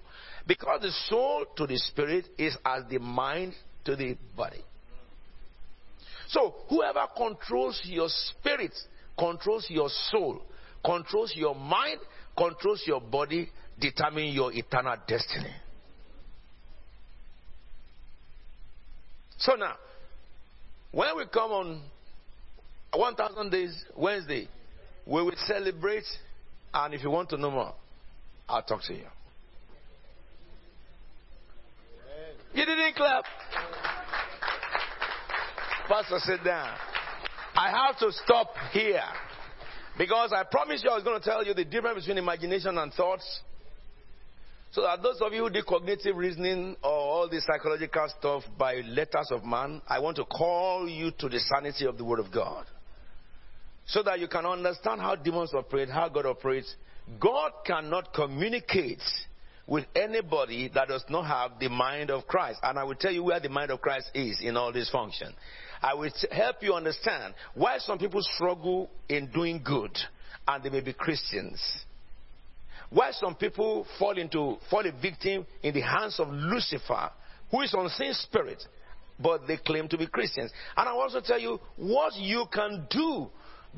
Because 0.46 0.82
the 0.82 0.92
soul 1.08 1.46
to 1.56 1.66
the 1.68 1.78
spirit 1.78 2.26
is 2.38 2.58
as 2.66 2.84
the 2.90 3.00
mind 3.00 3.54
to 3.86 3.96
the 3.96 4.18
body. 4.36 4.64
So, 6.30 6.56
whoever 6.70 7.06
controls 7.16 7.80
your 7.86 8.10
spirit 8.10 8.74
controls 9.18 9.66
your 9.70 9.90
soul, 10.12 10.42
controls 10.86 11.34
your 11.36 11.56
mind, 11.56 12.00
controls 12.38 12.84
your 12.86 13.02
body, 13.02 13.50
determines 13.80 14.36
your 14.36 14.54
eternal 14.54 14.96
destiny. 15.08 15.54
So 19.40 19.56
now, 19.56 19.76
when 20.92 21.16
we 21.18 21.26
come 21.32 21.52
on 21.52 21.82
1,000 22.94 23.50
days, 23.52 23.86
Wednesday, 23.96 24.48
we 25.06 25.22
will 25.22 25.36
celebrate. 25.46 26.06
And 26.74 26.94
if 26.94 27.04
you 27.04 27.10
want 27.10 27.30
to 27.30 27.38
know 27.38 27.52
more, 27.52 27.74
I'll 28.50 28.64
talk 28.64 28.82
to 28.84 28.94
you. 28.94 29.06
You 32.54 32.66
didn't 32.66 32.96
clap. 32.96 33.26
Pastor, 35.88 36.20
sit 36.20 36.44
down. 36.44 36.76
I 37.56 37.72
have 37.72 37.98
to 38.00 38.12
stop 38.12 38.54
here 38.74 39.02
because 39.98 40.34
I 40.34 40.44
promised 40.44 40.84
you 40.84 40.90
I 40.90 40.96
was 40.96 41.04
going 41.04 41.20
to 41.20 41.24
tell 41.24 41.46
you 41.46 41.54
the 41.54 41.64
difference 41.64 42.00
between 42.00 42.18
imagination 42.18 42.78
and 42.78 42.94
thoughts. 42.94 43.40
So 44.72 44.82
that 44.82 45.02
those 45.02 45.22
of 45.22 45.32
you 45.32 45.44
who 45.44 45.50
do 45.50 45.64
cognitive 45.64 46.18
reasoning 46.18 46.76
or 46.84 46.92
all 46.92 47.30
the 47.30 47.40
psychological 47.40 48.08
stuff 48.20 48.44
by 48.58 48.76
letters 48.86 49.30
of 49.32 49.46
man, 49.46 49.82
I 49.88 50.00
want 50.00 50.18
to 50.18 50.26
call 50.26 50.90
you 50.90 51.12
to 51.20 51.30
the 51.30 51.40
sanity 51.40 51.86
of 51.86 51.98
the 51.98 52.04
Word 52.04 52.20
of 52.20 52.34
God. 52.34 52.66
So 53.86 54.04
that 54.04 54.20
you 54.20 54.28
can 54.28 54.46
understand 54.46 55.00
how 55.00 55.16
demons 55.16 55.54
operate, 55.54 55.90
how 55.90 56.10
God 56.10 56.26
operates. 56.26 56.76
God 57.18 57.54
cannot 57.66 58.14
communicate 58.14 59.02
with 59.66 59.86
anybody 59.96 60.70
that 60.74 60.90
does 60.90 61.06
not 61.10 61.26
have 61.26 61.60
the 61.60 61.70
mind 61.70 62.12
of 62.12 62.28
Christ. 62.28 62.60
And 62.62 62.78
I 62.78 62.84
will 62.84 62.96
tell 62.96 63.12
you 63.12 63.24
where 63.24 63.40
the 63.40 63.50
mind 63.50 63.72
of 63.72 63.82
Christ 63.82 64.12
is 64.14 64.40
in 64.42 64.58
all 64.58 64.74
this 64.74 64.90
function. 64.90 65.34
I 65.82 65.94
will 65.94 66.10
help 66.32 66.58
you 66.62 66.74
understand 66.74 67.34
why 67.54 67.78
some 67.80 67.98
people 67.98 68.22
struggle 68.36 68.90
in 69.10 69.28
doing 69.32 69.62
good 69.64 69.98
and 70.48 70.64
they 70.64 70.70
may 70.70 70.82
be 70.82 70.94
Christians. 70.94 71.62
Why 72.90 73.12
some 73.12 73.36
people 73.36 73.86
fall 74.00 74.18
into 74.18 74.58
fall 74.70 74.86
a 74.86 74.92
victim 75.02 75.46
in 75.62 75.74
the 75.74 75.82
hands 75.82 76.20
of 76.20 76.30
Lucifer, 76.30 77.12
who 77.52 77.62
is 77.62 77.74
unseen 77.74 78.14
spirit, 78.14 78.64
but 79.20 79.46
they 79.48 79.58
claim 79.58 79.88
to 79.90 79.98
be 79.98 80.08
Christians. 80.08 80.52
And 80.76 80.88
I 80.88 80.92
also 80.92 81.20
tell 81.20 81.40
you 81.40 81.60
what 81.76 82.16
you 82.16 82.46
can 82.54 82.88
do 82.90 83.28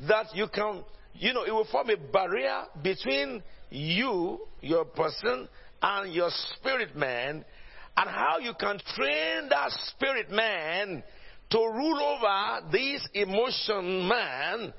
that 0.06 0.34
you 0.34 0.46
can, 0.48 0.84
you 1.14 1.32
know, 1.32 1.44
it 1.44 1.50
will 1.50 1.66
form 1.70 1.90
a 1.90 1.96
barrier 1.96 2.62
between 2.82 3.42
you, 3.70 4.40
your 4.60 4.84
person, 4.84 5.48
and 5.82 6.12
your 6.12 6.30
spirit 6.30 6.94
man, 6.94 7.44
and 7.96 8.10
how 8.10 8.38
you 8.38 8.52
can 8.58 8.78
train 8.94 9.48
that 9.48 9.70
spirit 9.88 10.30
man 10.30 11.02
to 11.50 11.58
rule 11.58 12.00
over 12.00 12.70
this 12.70 13.06
emotion 13.14 14.08
man 14.08 14.72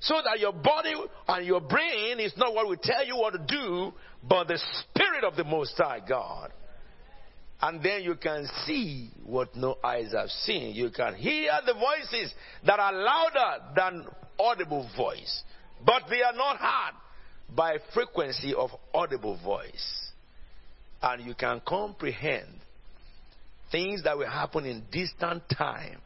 so 0.00 0.20
that 0.24 0.38
your 0.38 0.52
body 0.52 0.94
and 1.26 1.46
your 1.46 1.60
brain 1.60 2.20
is 2.20 2.32
not 2.36 2.54
what 2.54 2.68
we 2.68 2.76
tell 2.82 3.04
you 3.04 3.16
what 3.16 3.32
to 3.32 3.38
do, 3.38 3.92
but 4.22 4.48
the 4.48 4.58
spirit 4.80 5.24
of 5.24 5.36
the 5.36 5.44
Most 5.44 5.74
High 5.76 6.00
God. 6.06 6.52
And 7.60 7.82
then 7.82 8.02
you 8.02 8.14
can 8.14 8.46
see 8.64 9.10
what 9.24 9.56
no 9.56 9.78
eyes 9.82 10.12
have 10.12 10.28
seen. 10.28 10.76
You 10.76 10.90
can 10.90 11.14
hear 11.14 11.50
the 11.66 11.74
voices 11.74 12.32
that 12.64 12.78
are 12.78 12.92
louder 12.92 13.64
than 13.74 14.06
audible 14.38 14.88
voice, 14.96 15.42
but 15.84 16.04
they 16.08 16.22
are 16.22 16.34
not 16.34 16.58
heard 16.58 16.94
by 17.56 17.78
frequency 17.92 18.54
of 18.54 18.70
audible 18.94 19.40
voice. 19.42 20.12
And 21.02 21.26
you 21.26 21.34
can 21.34 21.60
comprehend 21.66 22.46
things 23.72 24.04
that 24.04 24.16
will 24.16 24.30
happen 24.30 24.64
in 24.64 24.84
distant 24.92 25.42
time 25.48 25.98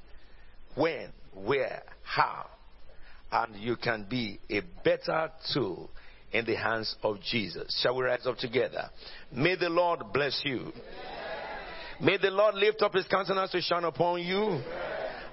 when, 0.75 1.09
where, 1.35 1.83
how. 2.03 2.47
And 3.31 3.57
you 3.57 3.77
can 3.77 4.07
be 4.09 4.39
a 4.51 4.61
better 4.85 5.31
tool 5.53 5.91
in 6.33 6.45
the 6.45 6.57
hands 6.57 6.95
of 7.03 7.19
Jesus. 7.21 7.81
Shall 7.83 7.97
we 7.97 8.05
rise 8.05 8.27
up 8.27 8.37
together? 8.39 8.91
May 9.33 9.57
the 9.57 9.69
Lord 9.69 10.01
bless 10.13 10.41
you. 10.45 10.73
May 12.01 12.19
the 12.19 12.31
Lord 12.31 12.57
lift 12.57 12.83
up 12.83 12.95
his 12.95 13.07
countenance 13.07 13.53
to 13.53 13.61
shine 13.61 13.85
upon 13.85 14.23
you. 14.23 14.61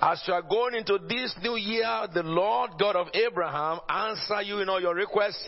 As 0.02 0.22
you 0.28 0.34
are 0.34 0.42
going 0.42 0.76
into 0.76 0.98
this 1.10 1.36
new 1.42 1.56
year, 1.58 2.08
the 2.14 2.24
Lord 2.24 2.72
God 2.80 2.96
of 2.96 3.08
Abraham 3.14 3.80
answer 3.90 4.42
you 4.44 4.60
in 4.60 4.70
all 4.70 4.80
your 4.80 4.96
requests. 4.96 5.46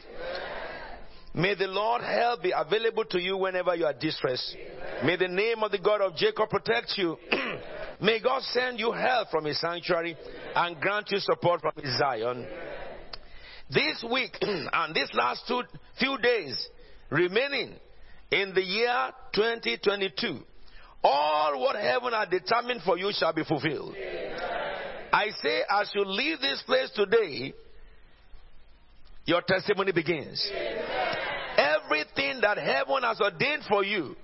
May 1.34 1.56
the 1.56 1.68
Lord 1.68 2.02
help 2.02 2.44
be 2.44 2.54
available 2.56 3.06
to 3.06 3.20
you 3.20 3.38
whenever 3.38 3.74
you 3.76 3.86
are 3.86 3.94
distressed. 3.94 4.56
May 5.06 5.16
the 5.16 5.30
name 5.30 5.64
of 5.64 5.72
the 5.72 5.80
God 5.80 6.02
of 6.02 6.16
Jacob 6.16 6.50
protect 6.50 6.94
you. 6.98 7.18
May 8.02 8.20
God 8.20 8.42
send 8.42 8.80
you 8.80 8.92
help 8.92 9.30
from 9.30 9.46
his 9.46 9.60
sanctuary 9.62 10.18
and 10.56 10.80
grant 10.82 11.10
you 11.10 11.20
support 11.20 11.62
from 11.62 11.72
his 11.82 11.98
Zion. 11.98 12.46
This 13.70 14.04
week 14.12 14.38
and 14.42 14.94
these 14.94 15.10
last 15.14 15.44
two 15.48 15.62
few 15.98 16.18
days 16.18 16.68
remaining 17.10 17.76
in 18.30 18.54
the 18.54 18.64
year 18.64 19.12
2022, 19.34 20.40
all 21.04 21.62
what 21.62 21.78
heaven 21.78 22.12
had 22.12 22.30
determined 22.30 22.82
for 22.84 22.98
you 22.98 23.12
shall 23.14 23.34
be 23.34 23.44
fulfilled. 23.44 23.96
I 25.14 25.28
say, 25.42 25.62
as 25.70 25.92
you 25.94 26.04
leave 26.06 26.40
this 26.40 26.62
place 26.66 26.92
today, 26.96 27.54
your 29.26 29.42
testimony 29.42 29.92
begins. 29.92 30.52
Everything 31.58 32.42
that 32.42 32.58
heaven 32.58 33.04
has 33.04 33.20
ordained 33.20 33.64
for 33.70 33.84
you, 33.84 34.16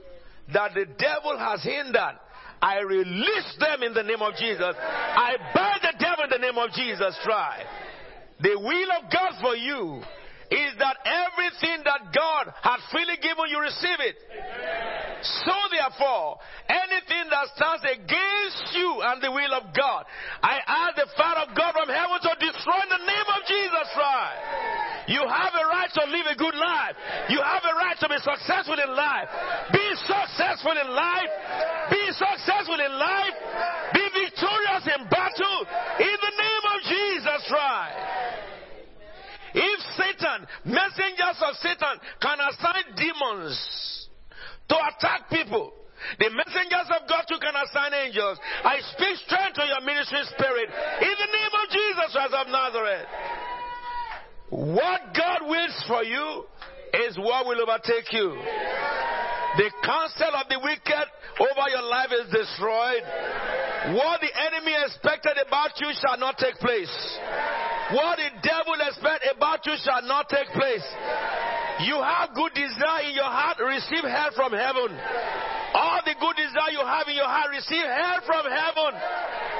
that 0.53 0.74
the 0.74 0.86
devil 0.98 1.38
has 1.38 1.64
hindered, 1.64 2.18
I 2.61 2.80
release 2.80 3.56
them 3.60 3.84
in 3.84 3.94
the 3.94 4.03
name 4.03 4.22
of 4.22 4.34
Jesus. 4.36 4.74
I 4.80 5.36
bind 5.53 5.82
the 5.84 5.94
devil 5.99 6.24
in 6.24 6.30
the 6.30 6.41
name 6.41 6.57
of 6.57 6.72
Jesus 6.72 7.15
Christ. 7.24 7.68
The 8.41 8.57
will 8.57 8.91
of 8.98 9.11
God 9.11 9.34
for 9.41 9.56
you 9.56 10.02
is 10.49 10.72
that 10.80 10.95
everything 11.03 11.84
that 11.84 12.07
God 12.15 12.53
has 12.64 12.80
freely 12.90 13.19
given 13.19 13.52
you, 13.52 13.60
receive 13.60 13.99
it. 13.99 14.15
So 15.44 15.56
therefore, 15.76 16.40
anything 16.72 17.28
that 17.30 17.52
stands 17.52 17.84
against 17.84 18.72
you 18.72 19.03
and 19.03 19.19
the 19.19 19.32
will 19.34 19.53
of 19.53 19.76
God, 19.76 20.07
I 20.40 20.61
ask 20.64 20.95
the 20.95 21.10
fire 21.19 21.44
of 21.44 21.52
God 21.52 21.76
from 21.76 21.90
heaven 21.91 22.18
to 22.24 22.32
destroy 22.40 22.80
in 22.80 22.90
the 22.95 23.06
name 23.06 23.28
of. 23.28 23.36
You 25.07 25.23
have 25.23 25.53
a 25.55 25.65
right 25.71 25.91
to 25.95 26.03
live 26.11 26.27
a 26.27 26.35
good 26.35 26.55
life. 26.55 26.95
You 27.29 27.39
have 27.39 27.63
a 27.63 27.75
right 27.79 27.95
to 27.99 28.07
be 28.11 28.19
successful 28.19 28.75
in 28.75 28.91
life. 28.91 29.29
Be 29.71 29.88
successful 30.03 30.75
in 30.75 30.89
life. 30.91 31.31
Be 31.89 32.03
successful 32.11 32.75
in 32.75 32.91
life. 32.91 33.35
Be 33.95 34.03
victorious 34.03 34.84
in 34.84 35.07
battle 35.07 35.59
in 36.03 36.17
the 36.19 36.34
name 36.35 36.65
of 36.75 36.77
Jesus 36.91 37.41
Christ. 37.47 37.97
If 39.55 39.79
Satan, 39.95 40.39
messengers 40.65 41.39
of 41.39 41.55
Satan, 41.63 41.95
can 42.19 42.38
assign 42.51 42.84
demons 42.99 43.55
to 44.67 44.75
attack 44.75 45.31
people, 45.31 45.71
the 46.19 46.29
messengers 46.29 46.88
of 46.93 47.07
God 47.07 47.25
too 47.31 47.39
can 47.39 47.55
assign 47.55 47.95
angels. 47.95 48.38
I 48.63 48.84
speak 48.93 49.17
strength 49.25 49.55
to 49.55 49.65
your 49.65 49.81
ministry 49.81 50.21
spirit 50.35 50.69
in 51.01 51.15
the 51.15 51.29
name 51.31 51.53
of 51.57 51.65
Jesus 51.71 52.09
Christ 52.11 52.35
of 52.35 52.47
Nazareth. 52.51 53.07
What 54.49 55.14
God 55.14 55.49
wills 55.49 55.84
for 55.88 56.03
you 56.03 56.45
is 57.06 57.18
what 57.18 57.45
will 57.45 57.60
overtake 57.61 58.11
you. 58.14 58.32
The 59.57 59.72
counsel 59.84 60.32
of 60.40 60.48
the 60.48 60.60
wicked 60.64 61.07
over 61.40 61.65
your 61.68 61.84
life 61.84 62.11
is 62.15 62.32
destroyed. 62.32 63.03
What 63.91 64.22
the 64.22 64.32
enemy 64.32 64.72
expected 64.86 65.36
about 65.45 65.76
you 65.82 65.91
shall 65.99 66.18
not 66.18 66.38
take 66.38 66.56
place. 66.64 66.91
What 67.91 68.19
the 68.19 68.30
devil 68.40 68.76
expected 68.88 69.36
about 69.36 69.65
you 69.65 69.76
shall 69.84 70.03
not 70.03 70.30
take 70.30 70.48
place. 70.56 70.86
You 71.84 71.99
have 71.99 72.34
good 72.34 72.53
desire 72.56 73.03
in 73.03 73.15
your 73.15 73.30
heart, 73.30 73.60
receive 73.60 74.03
help 74.03 74.34
from 74.34 74.52
heaven. 74.52 74.95
All 75.76 76.02
the 76.07 76.15
good 76.19 76.36
desire 76.40 76.72
you 76.72 76.82
have 76.82 77.07
in 77.07 77.15
your 77.15 77.28
heart, 77.30 77.52
receive 77.52 77.84
help 77.84 78.24
from 78.24 78.45
heaven. 78.48 78.91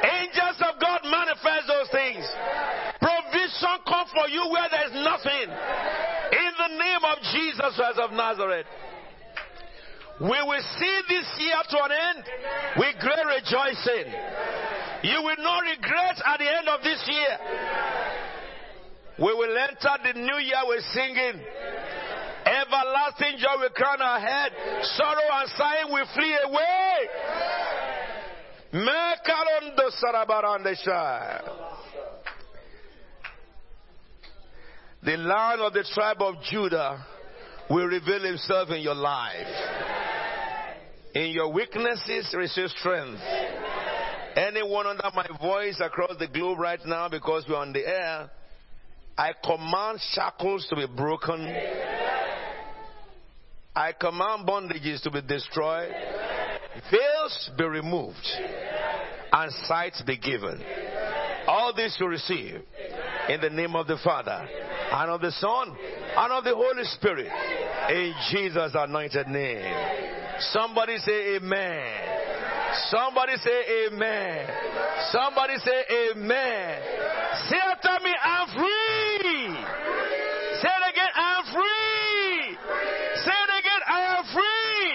Angels 0.01 0.57
of 0.64 0.80
God 0.80 1.01
manifest 1.03 1.68
those 1.68 1.89
things. 1.91 2.23
Provision 3.57 3.79
come 3.85 4.07
for 4.13 4.29
you 4.29 4.49
where 4.51 4.69
there 4.69 4.85
is 4.85 4.93
nothing. 4.93 5.49
In 6.31 6.51
the 6.57 6.77
name 6.77 7.03
of 7.03 7.17
Jesus 7.34 7.75
Christ 7.75 7.99
of 7.99 8.11
Nazareth. 8.11 8.65
We 10.19 10.27
will 10.27 10.65
see 10.79 11.01
this 11.09 11.25
year 11.38 11.61
to 11.69 11.77
an 11.84 11.91
end 11.91 12.23
with 12.77 12.95
great 12.99 13.25
rejoicing. 13.25 14.13
You 15.03 15.21
will 15.21 15.38
not 15.39 15.61
regret 15.61 16.21
at 16.25 16.38
the 16.39 16.49
end 16.57 16.67
of 16.67 16.81
this 16.84 17.03
year. 17.07 17.38
We 19.19 19.34
will 19.34 19.57
enter 19.57 19.97
the 20.03 20.19
new 20.19 20.38
year 20.38 20.61
with 20.65 20.84
singing. 20.93 21.41
Everlasting 22.45 23.38
joy 23.38 23.61
will 23.61 23.69
crown 23.69 24.01
our 24.01 24.19
head. 24.19 24.51
Sorrow 24.95 25.29
and 25.34 25.49
sighing 25.57 25.91
will 25.91 26.07
flee 26.15 26.38
away. 26.45 27.09
The 35.07 35.15
lion 35.15 35.61
of 35.61 35.71
the 35.71 35.85
tribe 35.93 36.21
of 36.21 36.35
Judah 36.51 37.01
will 37.69 37.85
reveal 37.85 38.19
himself 38.23 38.71
in 38.71 38.81
your 38.81 38.93
life. 38.93 39.47
In 41.15 41.27
your 41.27 41.49
weaknesses, 41.53 42.35
receive 42.38 42.67
strength. 42.71 43.21
Anyone 44.35 44.85
under 44.85 45.09
my 45.15 45.25
voice 45.39 45.79
across 45.81 46.17
the 46.19 46.27
globe 46.27 46.59
right 46.59 46.85
now, 46.85 47.07
because 47.07 47.45
we're 47.47 47.55
on 47.55 47.71
the 47.71 47.88
air, 47.88 48.29
I 49.17 49.31
command 49.41 50.01
shackles 50.11 50.67
to 50.71 50.75
be 50.75 50.88
broken. 50.93 51.55
I 53.73 53.93
command 53.93 54.45
bondages 54.45 55.03
to 55.03 55.11
be 55.11 55.21
destroyed. 55.21 55.89
Veils 56.91 57.51
be 57.57 57.63
removed. 57.63 58.27
And 59.31 59.53
sight 59.69 59.93
be 60.05 60.17
given. 60.17 60.61
All 61.47 61.73
this 61.73 61.95
you 61.97 62.07
receive 62.07 62.61
In 63.29 63.39
the 63.39 63.49
name 63.49 63.73
of 63.73 63.88
the 63.88 63.97
Father, 64.03 64.45
and 64.91 65.11
of 65.11 65.22
the 65.22 65.31
Son, 65.31 65.76
and 66.18 66.34
of 66.34 66.43
the 66.43 66.55
Holy 66.55 66.84
Spirit. 66.95 67.31
In 67.89 68.14
Jesus' 68.31 68.72
anointed 68.76 69.27
name. 69.27 69.64
Somebody 70.51 70.97
say 70.99 71.35
amen. 71.38 72.18
Somebody 72.89 73.34
say 73.38 73.88
amen. 73.88 74.47
Somebody 75.11 75.57
say 75.57 76.11
amen. 76.11 76.81
Say 77.49 77.57
after 77.57 78.03
me, 78.03 78.14
I'm 78.22 78.47
free. 78.53 79.55
Say 80.61 80.69
it 80.69 80.85
again, 80.89 81.14
I'm 81.15 81.43
free. 81.53 82.57
Say 83.23 83.34
it 83.34 83.51
again, 83.59 83.81
I 83.88 83.99
am 84.18 84.23
free. 84.34 84.89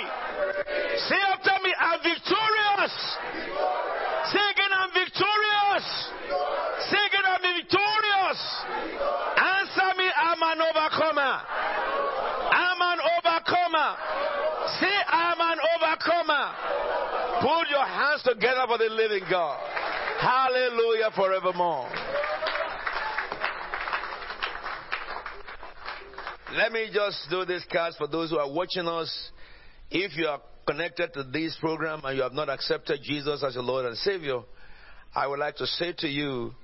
Say 1.08 1.20
after 1.32 1.56
me, 1.62 1.72
I'm 1.78 1.98
victorious. 2.02 2.94
Say 4.30 4.42
again, 4.42 4.72
I'm 4.72 4.90
victorious. 4.94 5.86
Say 6.88 6.98
again, 6.98 7.26
I'm 7.26 7.42
victorious. 7.42 8.40
Answer 9.38 9.90
me, 9.98 10.06
I'm 10.06 10.42
an 10.42 10.60
overcomer. 10.70 11.34
I'm 12.52 12.80
an 12.80 12.98
overcomer. 13.16 13.90
Say, 14.78 14.96
I'm 15.08 15.40
an 15.40 15.58
overcomer. 15.76 16.46
Put 17.42 17.70
your 17.70 17.84
hands 17.84 18.22
together 18.22 18.62
for 18.68 18.78
the 18.78 18.88
living 18.88 19.24
God. 19.28 19.58
Hallelujah 20.20 21.10
forevermore. 21.16 21.90
Let 26.54 26.70
me 26.70 26.88
just 26.94 27.26
do 27.30 27.44
this 27.44 27.64
cast 27.68 27.98
for 27.98 28.06
those 28.06 28.30
who 28.30 28.38
are 28.38 28.48
watching 28.48 28.86
us. 28.86 29.30
If 29.90 30.16
you 30.16 30.28
are 30.28 30.40
connected 30.68 31.12
to 31.14 31.24
this 31.24 31.56
program 31.58 32.02
and 32.04 32.16
you 32.16 32.22
have 32.22 32.32
not 32.32 32.48
accepted 32.48 33.00
Jesus 33.02 33.42
as 33.42 33.54
your 33.54 33.64
Lord 33.64 33.86
and 33.86 33.96
Savior, 33.96 34.42
I 35.12 35.26
would 35.26 35.40
like 35.40 35.56
to 35.56 35.66
say 35.66 35.94
to 35.98 36.06
you 36.06 36.54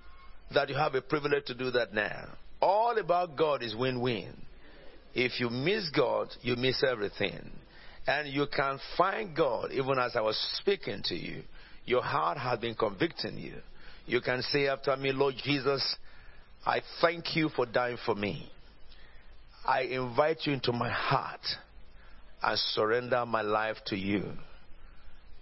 that 0.55 0.69
you 0.69 0.77
have 0.77 0.95
a 0.95 1.03
privilege 1.03 1.47
to 1.47 1.55
do 1.55 1.73
that 1.73 1.93
now. 1.93 2.29
All 2.61 2.97
about 2.99 3.37
God 3.37 3.65
is 3.65 3.75
win 3.75 4.01
win. 4.01 4.33
If 5.13 5.41
you 5.41 5.51
miss 5.51 5.91
God, 5.91 6.29
you 6.43 6.55
miss 6.55 6.85
everything. 6.89 7.51
And 8.09 8.27
you 8.27 8.47
can 8.47 8.81
find 8.97 9.37
God 9.37 9.71
even 9.71 9.99
as 9.99 10.17
I 10.17 10.23
was 10.23 10.35
speaking 10.55 11.03
to 11.05 11.15
you. 11.15 11.43
Your 11.85 12.01
heart 12.01 12.39
has 12.39 12.59
been 12.59 12.75
convicting 12.75 13.37
you. 13.37 13.57
You 14.07 14.23
can 14.23 14.41
say 14.41 14.67
after 14.67 14.97
me, 14.97 15.13
Lord 15.13 15.35
Jesus, 15.45 15.97
I 16.65 16.81
thank 17.03 17.37
you 17.37 17.51
for 17.51 17.67
dying 17.67 17.99
for 18.07 18.15
me. 18.15 18.51
I 19.63 19.83
invite 19.83 20.39
you 20.45 20.55
into 20.55 20.73
my 20.73 20.89
heart 20.89 21.43
and 22.43 22.59
surrender 22.59 23.27
my 23.27 23.43
life 23.43 23.77
to 23.89 23.97
you. 23.97 24.33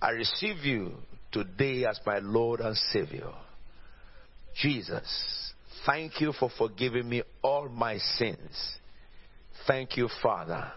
I 0.03 0.11
receive 0.11 0.65
you 0.65 0.95
today 1.31 1.85
as 1.85 2.01
my 2.05 2.19
Lord 2.19 2.59
and 2.59 2.77
Savior. 2.93 3.31
Jesus, 4.61 5.53
thank 5.87 6.21
you 6.21 6.33
for 6.33 6.51
forgiving 6.59 7.09
me 7.09 7.23
all 7.43 7.69
my 7.69 7.99
sins. 7.99 8.75
Thank 9.69 9.97
you, 9.97 10.09
Father. 10.21 10.73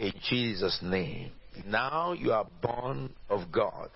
In 0.00 0.14
Jesus' 0.30 0.78
name. 0.82 1.30
Now 1.66 2.12
you 2.14 2.32
are 2.32 2.46
born 2.62 3.12
of 3.28 3.52
God. 3.52 3.90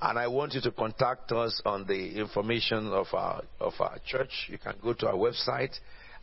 And 0.00 0.18
I 0.18 0.26
want 0.26 0.54
you 0.54 0.62
to 0.62 0.70
contact 0.70 1.30
us 1.32 1.60
on 1.66 1.86
the 1.86 2.18
information 2.18 2.86
of 2.86 3.06
our, 3.12 3.42
of 3.60 3.74
our 3.78 3.98
church. 4.06 4.30
You 4.48 4.56
can 4.56 4.76
go 4.82 4.94
to 4.94 5.08
our 5.08 5.14
website 5.14 5.74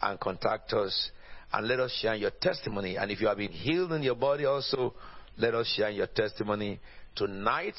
and 0.02 0.20
contact 0.20 0.74
us 0.74 1.12
and 1.54 1.68
let 1.68 1.80
us 1.80 1.96
share 2.02 2.16
your 2.16 2.32
testimony. 2.42 2.98
And 2.98 3.12
if 3.12 3.22
you 3.22 3.28
have 3.28 3.38
been 3.38 3.52
healed 3.52 3.92
in 3.92 4.02
your 4.02 4.16
body 4.16 4.46
also, 4.46 4.96
let 5.38 5.54
us 5.54 5.72
share 5.78 5.92
your 5.92 6.08
testimony. 6.08 6.80
Tonight, 7.16 7.78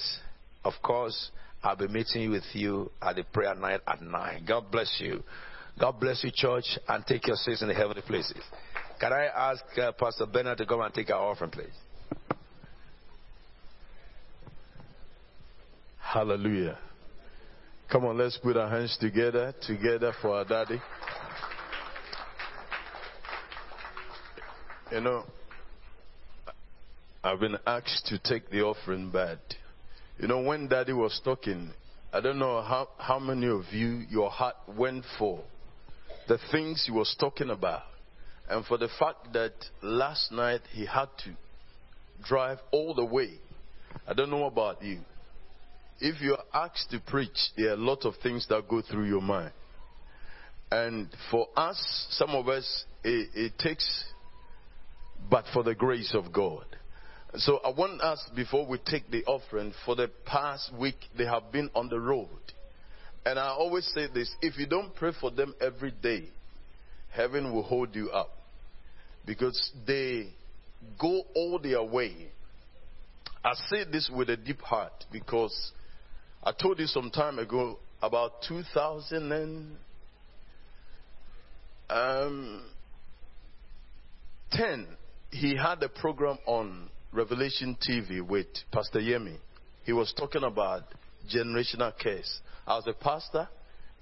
of 0.64 0.74
course, 0.80 1.32
I'll 1.64 1.74
be 1.74 1.88
meeting 1.88 2.30
with 2.30 2.44
you 2.52 2.92
at 3.02 3.16
the 3.16 3.24
prayer 3.24 3.56
night 3.56 3.80
at 3.84 4.00
9. 4.00 4.44
God 4.46 4.70
bless 4.70 4.98
you. 5.00 5.24
God 5.80 5.98
bless 5.98 6.22
you, 6.22 6.30
church, 6.32 6.78
and 6.88 7.04
take 7.04 7.26
your 7.26 7.36
seats 7.36 7.62
in 7.62 7.68
the 7.68 7.74
heavenly 7.74 8.02
places. 8.02 8.42
Can 9.00 9.12
I 9.12 9.26
ask 9.26 9.64
uh, 9.78 9.92
Pastor 9.92 10.26
Bernard 10.26 10.58
to 10.58 10.66
come 10.66 10.80
and 10.80 10.92
take 10.92 11.10
our 11.10 11.30
offering, 11.30 11.50
please? 11.50 11.66
Hallelujah. 16.00 16.78
Come 17.90 18.06
on, 18.06 18.18
let's 18.18 18.36
put 18.38 18.56
our 18.56 18.68
hands 18.68 18.96
together, 19.00 19.54
together 19.66 20.12
for 20.20 20.30
our 20.36 20.44
daddy. 20.44 20.80
You 24.90 25.00
know, 25.00 25.24
I've 27.22 27.38
been 27.40 27.56
asked 27.66 28.06
to 28.06 28.18
take 28.18 28.50
the 28.50 28.62
offering 28.62 29.10
but 29.12 29.38
You 30.18 30.26
know, 30.28 30.40
when 30.40 30.66
daddy 30.66 30.92
was 30.92 31.20
talking, 31.22 31.70
I 32.12 32.20
don't 32.20 32.38
know 32.38 32.62
how, 32.62 32.88
how 32.98 33.18
many 33.18 33.46
of 33.46 33.64
you, 33.70 34.04
your 34.10 34.30
heart 34.30 34.56
went 34.76 35.04
for 35.18 35.44
the 36.26 36.38
things 36.50 36.84
he 36.86 36.92
was 36.92 37.14
talking 37.20 37.50
about. 37.50 37.82
And 38.48 38.64
for 38.64 38.78
the 38.78 38.88
fact 38.98 39.32
that 39.34 39.52
last 39.82 40.32
night 40.32 40.62
he 40.72 40.86
had 40.86 41.08
to 41.24 41.34
drive 42.22 42.58
all 42.72 42.94
the 42.94 43.04
way. 43.04 43.30
I 44.06 44.14
don't 44.14 44.30
know 44.30 44.46
about 44.46 44.82
you. 44.82 45.00
If 46.00 46.20
you're 46.20 46.38
asked 46.54 46.90
to 46.90 47.00
preach, 47.00 47.36
there 47.56 47.70
are 47.70 47.74
a 47.74 47.76
lot 47.76 48.04
of 48.04 48.14
things 48.22 48.46
that 48.48 48.68
go 48.68 48.82
through 48.82 49.06
your 49.06 49.20
mind. 49.20 49.52
And 50.70 51.08
for 51.30 51.48
us, 51.56 52.06
some 52.10 52.30
of 52.30 52.48
us, 52.48 52.84
it, 53.02 53.30
it 53.34 53.58
takes, 53.58 54.04
but 55.30 55.44
for 55.52 55.62
the 55.62 55.74
grace 55.74 56.14
of 56.14 56.32
God. 56.32 56.64
So 57.34 57.58
I 57.58 57.70
want 57.70 58.00
us, 58.00 58.24
before 58.34 58.66
we 58.66 58.78
take 58.78 59.10
the 59.10 59.24
offering, 59.24 59.72
for 59.84 59.96
the 59.96 60.10
past 60.24 60.72
week, 60.78 60.96
they 61.16 61.24
have 61.24 61.52
been 61.52 61.70
on 61.74 61.88
the 61.88 62.00
road. 62.00 62.28
And 63.26 63.38
I 63.38 63.48
always 63.48 63.86
say 63.94 64.06
this 64.12 64.34
if 64.40 64.58
you 64.58 64.66
don't 64.66 64.94
pray 64.94 65.12
for 65.20 65.30
them 65.30 65.54
every 65.60 65.90
day, 65.90 66.28
heaven 67.10 67.52
will 67.52 67.64
hold 67.64 67.94
you 67.94 68.10
up. 68.10 68.37
Because 69.28 69.72
they 69.86 70.28
go 70.98 71.20
all 71.34 71.58
their 71.58 71.82
way. 71.82 72.28
I 73.44 73.52
say 73.68 73.84
this 73.84 74.10
with 74.12 74.30
a 74.30 74.38
deep 74.38 74.62
heart 74.62 75.04
because 75.12 75.72
I 76.42 76.52
told 76.52 76.78
you 76.78 76.86
some 76.86 77.10
time 77.10 77.38
ago 77.38 77.78
about 78.00 78.42
2010. 78.48 79.76
Um, 81.90 82.62
he 85.30 85.56
had 85.56 85.82
a 85.82 85.90
program 85.90 86.38
on 86.46 86.88
Revelation 87.12 87.76
TV 87.86 88.26
with 88.26 88.46
Pastor 88.72 88.98
Yemi. 88.98 89.36
He 89.84 89.92
was 89.92 90.12
talking 90.16 90.42
about 90.42 90.84
generational 91.32 91.92
curse. 92.02 92.40
I 92.66 92.76
was 92.76 92.86
a 92.86 92.94
pastor 92.94 93.46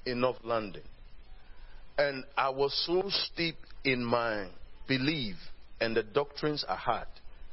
in 0.05 0.21
North 0.21 0.39
London. 0.45 0.83
And 1.99 2.25
I 2.37 2.51
was 2.51 2.73
so 2.87 3.03
steep 3.09 3.57
in 3.85 4.05
my 4.05 4.47
belief 4.87 5.37
and 5.81 5.97
the 5.97 6.03
doctrines 6.03 6.65
I 6.69 6.77
had. 6.77 7.07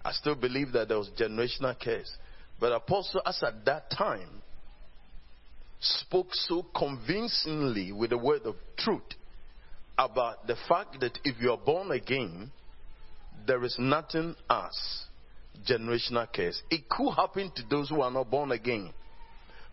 I 0.05 0.11
still 0.11 0.35
believe 0.35 0.73
that 0.73 0.89
there 0.89 0.97
was 0.97 1.09
generational 1.17 1.79
curse. 1.79 2.11
But 2.59 2.71
Apostle, 2.73 3.21
as 3.25 3.41
at 3.43 3.65
that 3.65 3.89
time, 3.89 4.41
spoke 5.79 6.33
so 6.33 6.65
convincingly 6.75 7.91
with 7.91 8.11
the 8.11 8.17
word 8.17 8.43
of 8.45 8.55
truth 8.77 9.01
about 9.97 10.47
the 10.47 10.55
fact 10.67 10.99
that 11.01 11.17
if 11.23 11.35
you 11.41 11.51
are 11.51 11.57
born 11.57 11.91
again, 11.91 12.51
there 13.45 13.63
is 13.63 13.75
nothing 13.77 14.35
as 14.49 15.05
generational 15.67 16.27
curse. 16.33 16.61
It 16.69 16.87
could 16.89 17.11
happen 17.13 17.51
to 17.55 17.63
those 17.69 17.89
who 17.89 18.01
are 18.01 18.11
not 18.11 18.29
born 18.29 18.51
again. 18.51 18.93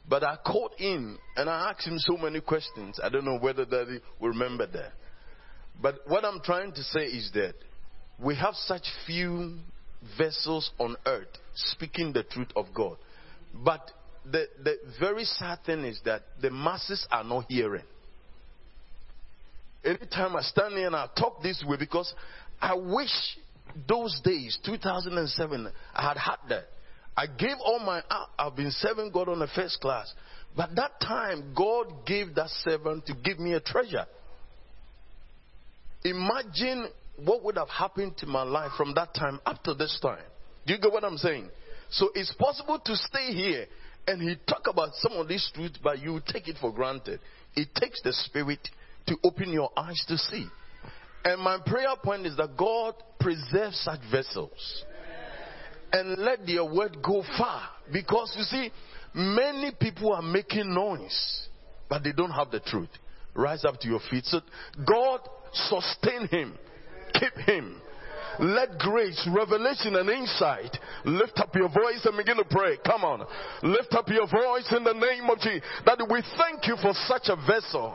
But 0.08 0.24
I 0.24 0.36
called 0.44 0.72
him 0.76 1.18
and 1.36 1.48
I 1.48 1.70
asked 1.70 1.86
him 1.86 1.98
so 1.98 2.16
many 2.16 2.40
questions. 2.40 2.98
I 3.02 3.08
don't 3.08 3.24
know 3.24 3.38
whether 3.38 3.64
Daddy 3.64 4.00
will 4.18 4.30
remember 4.30 4.66
that. 4.66 4.92
But 5.80 6.00
what 6.06 6.24
I'm 6.24 6.40
trying 6.40 6.72
to 6.72 6.82
say 6.82 7.00
is 7.00 7.30
that 7.34 7.54
we 8.18 8.34
have 8.36 8.54
such 8.54 8.86
few 9.06 9.58
vessels 10.18 10.70
on 10.78 10.96
earth 11.06 11.28
speaking 11.54 12.12
the 12.12 12.22
truth 12.22 12.50
of 12.56 12.66
God. 12.74 12.96
But 13.54 13.90
the, 14.24 14.46
the 14.62 14.76
very 14.98 15.24
sad 15.24 15.60
thing 15.64 15.84
is 15.84 16.00
that 16.04 16.22
the 16.40 16.50
masses 16.50 17.06
are 17.10 17.24
not 17.24 17.46
hearing. 17.48 17.84
Anytime 19.84 20.36
I 20.36 20.42
stand 20.42 20.74
here 20.74 20.86
and 20.86 20.96
I 20.96 21.08
talk 21.18 21.42
this 21.42 21.64
way, 21.66 21.78
because 21.78 22.12
I 22.60 22.74
wish 22.74 23.38
those 23.88 24.20
days, 24.22 24.58
2007, 24.64 25.72
I 25.94 26.02
had 26.02 26.18
had 26.18 26.36
that. 26.50 26.64
I 27.16 27.26
gave 27.26 27.56
all 27.64 27.78
my, 27.80 28.02
I've 28.38 28.56
been 28.56 28.70
serving 28.70 29.10
God 29.12 29.28
on 29.28 29.38
the 29.38 29.48
first 29.54 29.80
class. 29.80 30.12
But 30.56 30.74
that 30.76 31.00
time, 31.00 31.54
God 31.56 32.06
gave 32.06 32.34
that 32.34 32.48
servant 32.62 33.06
to 33.06 33.14
give 33.14 33.38
me 33.38 33.54
a 33.54 33.60
treasure. 33.60 34.06
Imagine 36.04 36.88
what 37.24 37.44
would 37.44 37.56
have 37.56 37.68
happened 37.68 38.16
to 38.18 38.26
my 38.26 38.42
life 38.42 38.72
from 38.76 38.94
that 38.94 39.14
time 39.14 39.40
up 39.44 39.62
to 39.64 39.74
this 39.74 39.98
time. 40.00 40.24
Do 40.66 40.72
you 40.72 40.80
get 40.80 40.92
what 40.92 41.04
I'm 41.04 41.18
saying? 41.18 41.48
So 41.90 42.10
it's 42.14 42.32
possible 42.34 42.78
to 42.84 42.96
stay 42.96 43.32
here 43.32 43.66
and 44.06 44.22
he 44.22 44.36
talk 44.48 44.66
about 44.66 44.90
some 44.94 45.12
of 45.12 45.28
these 45.28 45.50
truths, 45.54 45.78
but 45.82 46.00
you 46.00 46.20
take 46.26 46.48
it 46.48 46.56
for 46.60 46.72
granted. 46.72 47.20
It 47.54 47.68
takes 47.74 48.00
the 48.02 48.12
spirit 48.12 48.66
to 49.06 49.16
open 49.24 49.52
your 49.52 49.70
eyes 49.76 50.02
to 50.08 50.16
see. 50.16 50.46
And 51.24 51.42
my 51.42 51.58
prayer 51.64 51.94
point 52.02 52.26
is 52.26 52.36
that 52.36 52.56
God 52.56 52.94
preserve 53.18 53.74
such 53.74 54.00
vessels 54.10 54.84
and 55.92 56.18
let 56.18 56.46
their 56.46 56.64
word 56.64 56.98
go 57.02 57.22
far. 57.36 57.68
Because 57.92 58.32
you 58.36 58.44
see, 58.44 58.70
many 59.14 59.72
people 59.78 60.12
are 60.12 60.22
making 60.22 60.72
noise, 60.72 61.48
but 61.88 62.02
they 62.04 62.12
don't 62.12 62.30
have 62.30 62.50
the 62.50 62.60
truth. 62.60 62.88
Rise 63.34 63.64
up 63.64 63.78
to 63.80 63.88
your 63.88 64.00
feet. 64.10 64.24
So 64.24 64.40
God 64.86 65.20
sustain 65.52 66.26
him, 66.28 66.58
keep 67.14 67.36
him, 67.46 67.80
let 68.40 68.78
grace, 68.78 69.20
revelation, 69.28 69.96
and 69.96 70.08
insight 70.08 70.76
lift 71.04 71.36
up 71.36 71.54
your 71.54 71.68
voice 71.68 72.00
and 72.04 72.16
begin 72.16 72.36
to 72.36 72.44
pray. 72.48 72.78
Come 72.84 73.04
on. 73.04 73.26
Lift 73.62 73.92
up 73.92 74.08
your 74.08 74.26
voice 74.26 74.64
in 74.72 74.84
the 74.84 74.96
name 74.96 75.28
of 75.28 75.38
Jesus. 75.40 75.60
That 75.84 76.00
we 76.08 76.24
thank 76.40 76.64
you 76.64 76.76
for 76.80 76.96
such 77.04 77.28
a 77.28 77.36
vessel, 77.44 77.92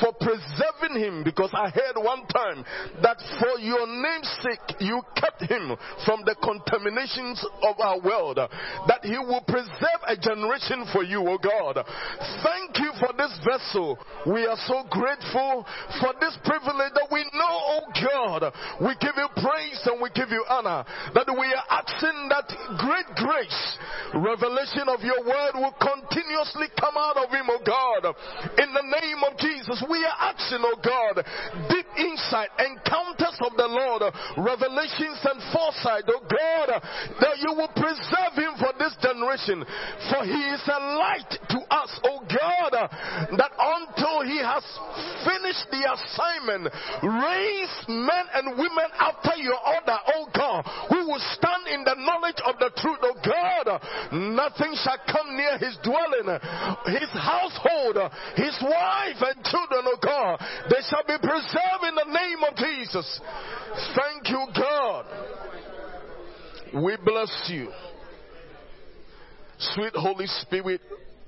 for 0.00 0.12
preserving 0.20 1.00
him, 1.00 1.24
because 1.24 1.48
I 1.56 1.70
heard 1.70 1.96
one 1.96 2.26
time 2.28 2.64
that 3.00 3.16
for 3.40 3.56
your 3.60 3.88
name's 3.88 4.28
sake 4.44 4.76
you 4.80 5.00
kept 5.16 5.48
him 5.48 5.72
from 6.04 6.20
the 6.28 6.36
contaminations 6.44 7.40
of 7.64 7.80
our 7.80 8.00
world, 8.00 8.36
that 8.36 9.00
he 9.02 9.16
will 9.16 9.44
preserve 9.48 10.00
a 10.04 10.16
generation 10.20 10.84
for 10.92 11.02
you, 11.02 11.24
oh 11.24 11.40
God. 11.40 11.80
Thank 12.44 12.76
you 12.76 12.92
for 13.00 13.16
this 13.16 13.32
vessel. 13.40 13.96
We 14.28 14.44
are 14.44 14.60
so 14.68 14.84
grateful 14.92 15.64
for 16.00 16.12
this 16.20 16.36
privilege 16.44 16.92
that 16.92 17.08
we 17.08 17.24
know, 17.32 17.54
oh 17.72 17.84
God, 17.96 18.52
we 18.84 18.92
give 19.00 19.16
you 19.16 19.28
praise 19.40 19.77
praise 19.78 19.92
and 19.92 20.02
we 20.02 20.10
give 20.14 20.30
you 20.30 20.44
honor. 20.48 20.84
That 21.14 21.26
we 21.28 21.46
are 21.54 21.66
asking 21.70 22.28
that 22.30 22.48
great 22.78 23.08
grace, 23.16 23.78
revelation 24.14 24.88
of 24.88 25.00
your 25.02 25.20
word 25.24 25.54
will 25.54 25.74
continuously 25.78 26.66
come 26.78 26.96
out 26.96 27.16
of 27.16 27.30
him, 27.30 27.46
oh 27.50 27.62
God. 27.64 28.14
In 28.58 28.74
the 28.74 28.86
name 29.00 29.20
of 29.26 29.38
Jesus, 29.38 29.82
we 29.88 30.04
are 30.04 30.32
asking, 30.32 30.62
oh 30.62 30.78
God, 30.82 31.24
deep 31.70 31.86
insight, 31.96 32.50
encounters 32.58 33.36
of 33.44 33.56
the 33.56 33.68
Lord, 33.68 34.02
revelations 34.38 35.20
and 35.24 35.40
foresight, 35.52 36.04
oh 36.08 36.24
God, 36.26 36.68
that 37.20 37.38
you 37.40 37.52
will 37.54 37.72
preserve 37.74 38.34
him 38.36 38.54
for 38.58 38.72
this 38.78 38.94
generation. 39.02 39.64
For 40.10 40.24
he 40.24 40.42
is 40.54 40.62
a 40.66 40.80
light 40.98 41.32
to 41.50 41.58
us, 41.70 41.90
oh 42.04 42.22
God, 42.26 42.72
that 42.72 43.52
until 43.58 44.22
he 44.22 44.38
has 44.38 44.64
finished 45.24 45.66
the 45.70 45.82
assignment, 45.86 46.72
raise 47.02 47.74
men 47.88 48.24
and 48.34 48.58
women 48.58 48.88
after 48.98 49.36
your 49.36 49.57
order, 49.66 49.98
oh 50.14 50.26
God, 50.34 50.62
who 50.90 51.06
will 51.08 51.22
stand 51.34 51.66
in 51.72 51.84
the 51.84 51.96
knowledge 51.98 52.40
of 52.46 52.58
the 52.58 52.70
truth, 52.76 52.98
oh 53.02 53.18
God. 53.24 53.80
Nothing 54.12 54.74
shall 54.82 54.98
come 55.10 55.36
near 55.36 55.58
his 55.58 55.76
dwelling, 55.82 56.28
his 56.86 57.10
household, 57.12 57.96
his 58.36 58.56
wife 58.62 59.20
and 59.20 59.44
children, 59.44 59.82
oh 59.86 59.98
God. 60.02 60.40
They 60.70 60.82
shall 60.88 61.04
be 61.06 61.18
preserved 61.18 61.84
in 61.88 61.94
the 61.94 62.10
name 62.12 62.40
of 62.46 62.56
Jesus. 62.56 63.20
Thank 63.94 64.28
you, 64.28 64.46
God. 64.54 65.06
We 66.74 66.96
bless 67.04 67.48
you. 67.48 67.68
Sweet 69.58 69.94
Holy 69.94 70.26
Spirit, 70.26 70.80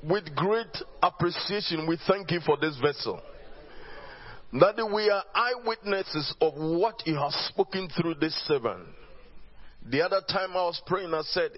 with 0.02 0.34
great 0.36 0.76
appreciation, 1.02 1.86
we 1.88 1.98
thank 2.06 2.30
you 2.30 2.40
for 2.40 2.56
this 2.56 2.78
vessel 2.80 3.20
that 4.52 4.90
we 4.92 5.08
are 5.08 5.22
eyewitnesses 5.34 6.34
of 6.40 6.54
what 6.54 7.06
you 7.06 7.14
have 7.14 7.32
spoken 7.32 7.88
through 7.96 8.14
this 8.14 8.34
servant. 8.46 8.84
The 9.88 10.02
other 10.02 10.20
time 10.28 10.50
I 10.50 10.64
was 10.64 10.80
praying, 10.86 11.14
I 11.14 11.22
said, 11.22 11.52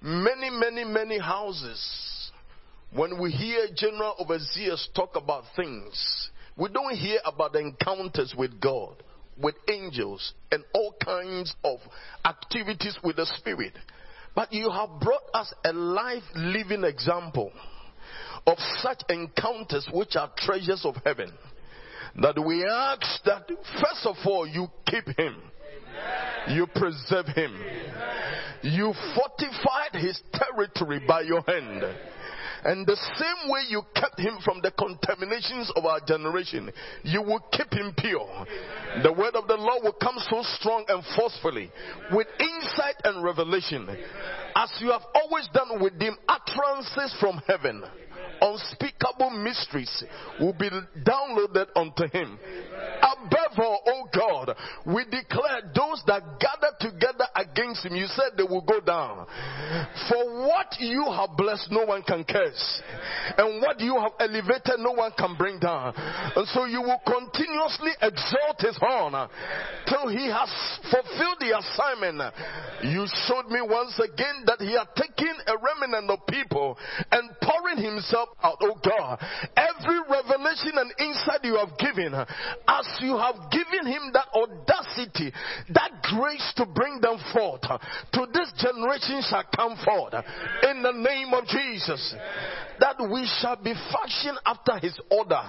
many, 0.00 0.48
many, 0.48 0.84
many 0.84 1.18
houses, 1.18 2.30
when 2.94 3.20
we 3.20 3.30
hear 3.30 3.66
general 3.76 4.16
overseers 4.18 4.88
talk 4.94 5.16
about 5.16 5.44
things, 5.54 6.30
we 6.56 6.70
don't 6.70 6.96
hear 6.96 7.18
about 7.26 7.54
encounters 7.56 8.34
with 8.36 8.58
God, 8.60 9.02
with 9.40 9.54
angels, 9.68 10.32
and 10.50 10.64
all 10.74 10.94
kinds 11.04 11.54
of 11.62 11.78
activities 12.24 12.98
with 13.04 13.16
the 13.16 13.26
Spirit. 13.38 13.74
But 14.34 14.52
you 14.52 14.70
have 14.70 15.00
brought 15.00 15.22
us 15.34 15.52
a 15.64 15.72
life 15.72 16.22
living 16.34 16.84
example 16.84 17.52
of 18.46 18.56
such 18.78 19.02
encounters 19.10 19.86
which 19.92 20.16
are 20.16 20.30
treasures 20.38 20.84
of 20.84 20.94
heaven 21.04 21.30
that 22.16 22.44
we 22.44 22.64
ask 22.64 23.22
that 23.24 23.46
first 23.46 24.06
of 24.06 24.16
all 24.26 24.46
you 24.46 24.68
keep 24.86 25.06
him. 25.16 25.36
Amen. 25.36 26.56
You 26.56 26.66
preserve 26.66 27.26
him. 27.26 27.54
Amen. 27.54 28.20
You 28.62 28.92
fortified 29.14 29.94
his 29.94 30.20
territory 30.32 31.00
by 31.06 31.22
your 31.22 31.42
hand. 31.46 31.84
And 32.62 32.86
the 32.86 32.96
same 32.96 33.50
way 33.50 33.62
you 33.70 33.82
kept 33.94 34.18
him 34.20 34.36
from 34.44 34.60
the 34.60 34.70
contaminations 34.72 35.72
of 35.76 35.86
our 35.86 36.00
generation, 36.06 36.70
you 37.02 37.22
will 37.22 37.40
keep 37.52 37.72
him 37.72 37.94
pure. 37.96 38.46
The 39.02 39.12
word 39.12 39.34
of 39.34 39.48
the 39.48 39.56
Lord 39.56 39.82
will 39.82 39.96
come 40.00 40.16
so 40.28 40.42
strong 40.58 40.84
and 40.88 41.02
forcefully 41.16 41.70
with 42.12 42.26
insight 42.38 42.96
and 43.04 43.24
revelation. 43.24 43.88
As 44.54 44.70
you 44.80 44.90
have 44.90 45.04
always 45.14 45.48
done 45.54 45.80
with 45.80 45.98
him, 46.00 46.16
utterances 46.28 47.16
from 47.18 47.40
heaven 47.46 47.82
unspeakable 48.40 49.30
mysteries 49.30 50.04
will 50.40 50.52
be 50.52 50.68
downloaded 51.04 51.66
unto 51.76 52.06
him. 52.08 52.38
Above 53.02 53.58
all, 53.58 53.82
O 53.86 54.08
God, 54.14 54.56
we 54.86 55.04
declare 55.04 55.70
those 55.74 56.02
that 56.06 56.22
gather 56.40 56.72
together 56.80 57.26
against 57.36 57.84
him, 57.84 57.94
you 57.94 58.06
said 58.06 58.36
they 58.36 58.42
will 58.42 58.62
go 58.62 58.80
down. 58.80 59.26
For 60.08 60.46
what 60.46 60.76
you 60.78 61.04
have 61.04 61.36
blessed, 61.36 61.68
no 61.70 61.84
one 61.84 62.02
can 62.02 62.24
curse. 62.24 62.82
And 63.36 63.60
what 63.60 63.80
you 63.80 63.98
have 64.00 64.12
elevated, 64.20 64.78
no 64.78 64.92
one 64.92 65.12
can 65.16 65.36
bring 65.36 65.58
down. 65.58 65.94
And 65.96 66.46
so 66.48 66.64
you 66.64 66.80
will 66.82 67.00
continuously 67.06 67.92
exalt 68.00 68.60
his 68.60 68.76
horn 68.80 69.28
till 69.86 70.08
he 70.08 70.28
has 70.28 70.50
fulfilled 70.90 71.38
the 71.40 71.58
assignment. 71.58 72.34
You 72.84 73.06
showed 73.28 73.50
me 73.50 73.60
once 73.60 73.98
again 73.98 74.44
that 74.46 74.60
he 74.60 74.72
had 74.72 74.88
taken 74.96 75.34
a 75.46 75.54
remnant 75.56 76.10
of 76.10 76.26
people 76.26 76.76
and 77.12 77.30
pouring 77.42 77.78
himself 77.78 78.29
out, 78.42 78.58
oh 78.62 78.78
God. 78.84 79.18
Every 79.56 80.00
revelation 80.08 80.72
and 80.76 80.92
insight 80.98 81.44
you 81.44 81.56
have 81.56 81.76
given, 81.78 82.14
as 82.14 82.86
you 83.00 83.16
have 83.16 83.50
given 83.50 83.86
him 83.86 84.12
that 84.12 84.28
audacity, 84.34 85.32
that 85.74 85.90
grace 86.02 86.52
to 86.56 86.66
bring 86.66 87.00
them 87.00 87.18
forth, 87.32 87.62
to 87.62 88.26
this 88.32 88.52
generation 88.56 89.22
shall 89.28 89.44
come 89.54 89.76
forth 89.84 90.14
in 90.68 90.82
the 90.82 90.92
name 90.92 91.32
of 91.34 91.46
Jesus. 91.46 92.14
That 92.80 92.96
we 92.98 93.28
shall 93.40 93.56
be 93.56 93.74
fashioned 93.74 94.38
after 94.46 94.78
his 94.78 94.98
order 95.10 95.42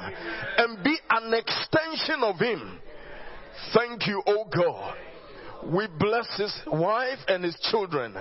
and 0.58 0.84
be 0.84 0.98
an 1.10 1.34
extension 1.34 2.24
of 2.24 2.38
him. 2.38 2.80
Thank 3.74 4.08
you, 4.08 4.22
oh 4.26 4.46
God. 4.54 4.96
We 5.72 5.88
bless 6.00 6.28
his 6.38 6.54
wife 6.68 7.20
and 7.28 7.44
his 7.44 7.56
children. 7.70 8.16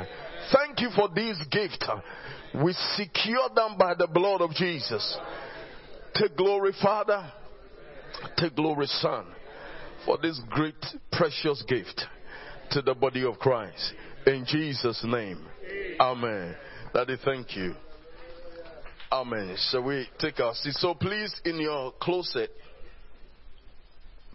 Thank 0.53 0.81
you 0.81 0.91
for 0.95 1.09
these 1.15 1.39
gifts. 1.51 1.89
We 2.55 2.73
secure 2.97 3.49
them 3.55 3.77
by 3.79 3.95
the 3.95 4.07
blood 4.07 4.41
of 4.41 4.51
Jesus. 4.53 5.19
Take 6.15 6.37
glory, 6.37 6.73
Father. 6.83 7.33
Take 8.37 8.57
glory, 8.57 8.87
Son, 8.87 9.27
for 10.05 10.19
this 10.19 10.41
great, 10.51 10.75
precious 11.13 11.63
gift 11.69 12.03
to 12.73 12.83
the 12.83 12.95
body 12.95 13.25
of 13.25 13.39
Christ. 13.39 13.95
In 14.27 14.45
Jesus' 14.47 15.03
name. 15.05 15.47
Amen. 16.01 16.57
Daddy, 16.93 17.17
thank 17.25 17.57
you. 17.57 17.75
Amen. 19.13 19.57
Shall 19.71 19.85
we 19.85 20.09
take 20.19 20.41
our 20.41 20.55
seat? 20.55 20.75
So 20.75 20.95
please, 20.95 21.33
in 21.45 21.61
your 21.61 21.93
closet, 22.01 22.51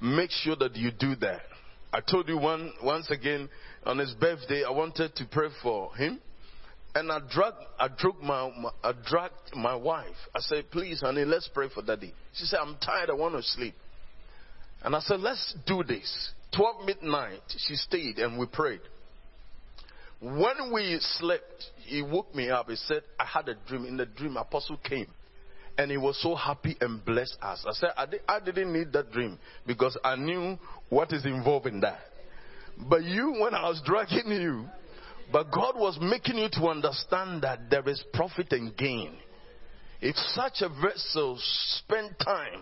make 0.01 0.31
sure 0.31 0.55
that 0.57 0.75
you 0.75 0.91
do 0.91 1.15
that. 1.17 1.41
I 1.93 2.01
told 2.01 2.27
you 2.27 2.37
one, 2.37 2.73
once 2.83 3.09
again 3.09 3.49
on 3.85 3.97
his 3.97 4.13
birthday, 4.13 4.63
I 4.63 4.71
wanted 4.71 5.15
to 5.15 5.25
pray 5.25 5.49
for 5.61 5.95
him. 5.95 6.19
And 6.95 7.11
I 7.11 7.19
dragged, 7.29 7.57
I 7.77 7.89
dragged 7.89 8.21
my, 8.23 8.49
my, 8.57 8.69
I 8.81 8.93
dragged 9.05 9.53
my 9.53 9.75
wife. 9.75 10.15
I 10.33 10.39
said, 10.39 10.71
please, 10.71 11.01
honey, 11.01 11.25
let's 11.25 11.49
pray 11.53 11.67
for 11.73 11.83
daddy. 11.83 12.13
She 12.33 12.45
said, 12.45 12.59
I'm 12.59 12.77
tired. 12.77 13.09
I 13.09 13.13
want 13.13 13.35
to 13.35 13.43
sleep. 13.43 13.75
And 14.81 14.95
I 14.95 15.01
said, 15.01 15.19
let's 15.19 15.55
do 15.67 15.83
this. 15.83 16.29
12 16.55 16.85
midnight, 16.85 17.41
she 17.49 17.75
stayed 17.75 18.17
and 18.17 18.39
we 18.39 18.45
prayed. 18.45 18.79
When 20.21 20.71
we 20.73 20.97
slept, 21.01 21.65
he 21.85 22.01
woke 22.01 22.33
me 22.33 22.49
up. 22.49 22.69
He 22.69 22.77
said, 22.77 23.01
I 23.19 23.25
had 23.25 23.49
a 23.49 23.55
dream. 23.67 23.85
In 23.85 23.97
the 23.97 24.05
dream, 24.05 24.37
apostle 24.37 24.77
came. 24.77 25.07
And 25.77 25.91
he 25.91 25.97
was 25.97 26.17
so 26.21 26.33
happy 26.33 26.77
and 26.79 27.03
blessed 27.03 27.37
us. 27.41 27.65
I 27.67 27.73
said, 27.73 27.89
I, 27.97 28.05
I 28.29 28.39
didn't 28.39 28.71
need 28.71 28.93
that 28.93 29.11
dream 29.11 29.37
because 29.67 29.97
I 30.01 30.15
knew 30.15 30.57
what 30.87 31.11
is 31.11 31.25
involved 31.25 31.67
in 31.67 31.81
that. 31.81 31.99
But 32.77 33.03
you, 33.03 33.35
when 33.41 33.53
I 33.53 33.67
was 33.67 33.81
dragging 33.85 34.31
you, 34.31 34.65
but 35.35 35.51
God 35.51 35.75
was 35.75 35.97
making 35.99 36.37
you 36.37 36.47
to 36.53 36.67
understand 36.67 37.41
that 37.41 37.69
there 37.69 37.85
is 37.89 38.01
profit 38.13 38.53
and 38.53 38.73
gain. 38.77 39.17
If 39.99 40.15
such 40.15 40.61
a 40.61 40.69
vessel 40.69 41.37
spend 41.41 42.15
time, 42.23 42.61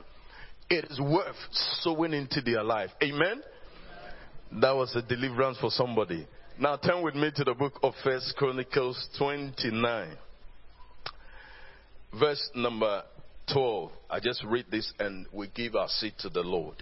it 0.72 0.86
is 0.90 1.00
worth 1.00 1.36
sowing 1.82 2.14
into 2.14 2.42
their 2.42 2.64
life. 2.64 2.90
Amen? 3.04 3.44
That 4.60 4.72
was 4.72 4.96
a 4.96 5.04
deliverance 5.04 5.60
for 5.62 5.70
somebody. 5.70 6.26
Now 6.58 6.78
turn 6.78 7.04
with 7.04 7.14
me 7.14 7.30
to 7.36 7.44
the 7.44 7.54
book 7.54 7.74
of 7.84 7.94
First 8.04 8.34
Chronicles 8.38 9.08
29. 9.20 10.18
Verse 12.20 12.50
number 12.56 13.04
12. 13.54 13.92
I 14.10 14.20
just 14.20 14.44
read 14.46 14.66
this 14.72 14.92
and 14.98 15.28
we 15.32 15.48
give 15.54 15.76
our 15.76 15.90
seat 15.90 16.16
to 16.22 16.30
the 16.30 16.42
Lord. 16.42 16.82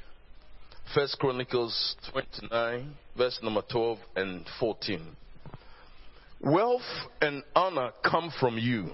First 0.96 1.20
Chronicles 1.20 1.98
29, 2.14 2.94
verse 3.18 3.38
number 3.44 3.64
12 3.70 3.98
and 4.16 4.46
14. 4.58 5.18
Wealth 6.44 6.82
and 7.22 7.44
honor 7.56 7.92
come 8.04 8.32
from 8.40 8.58
you. 8.58 8.90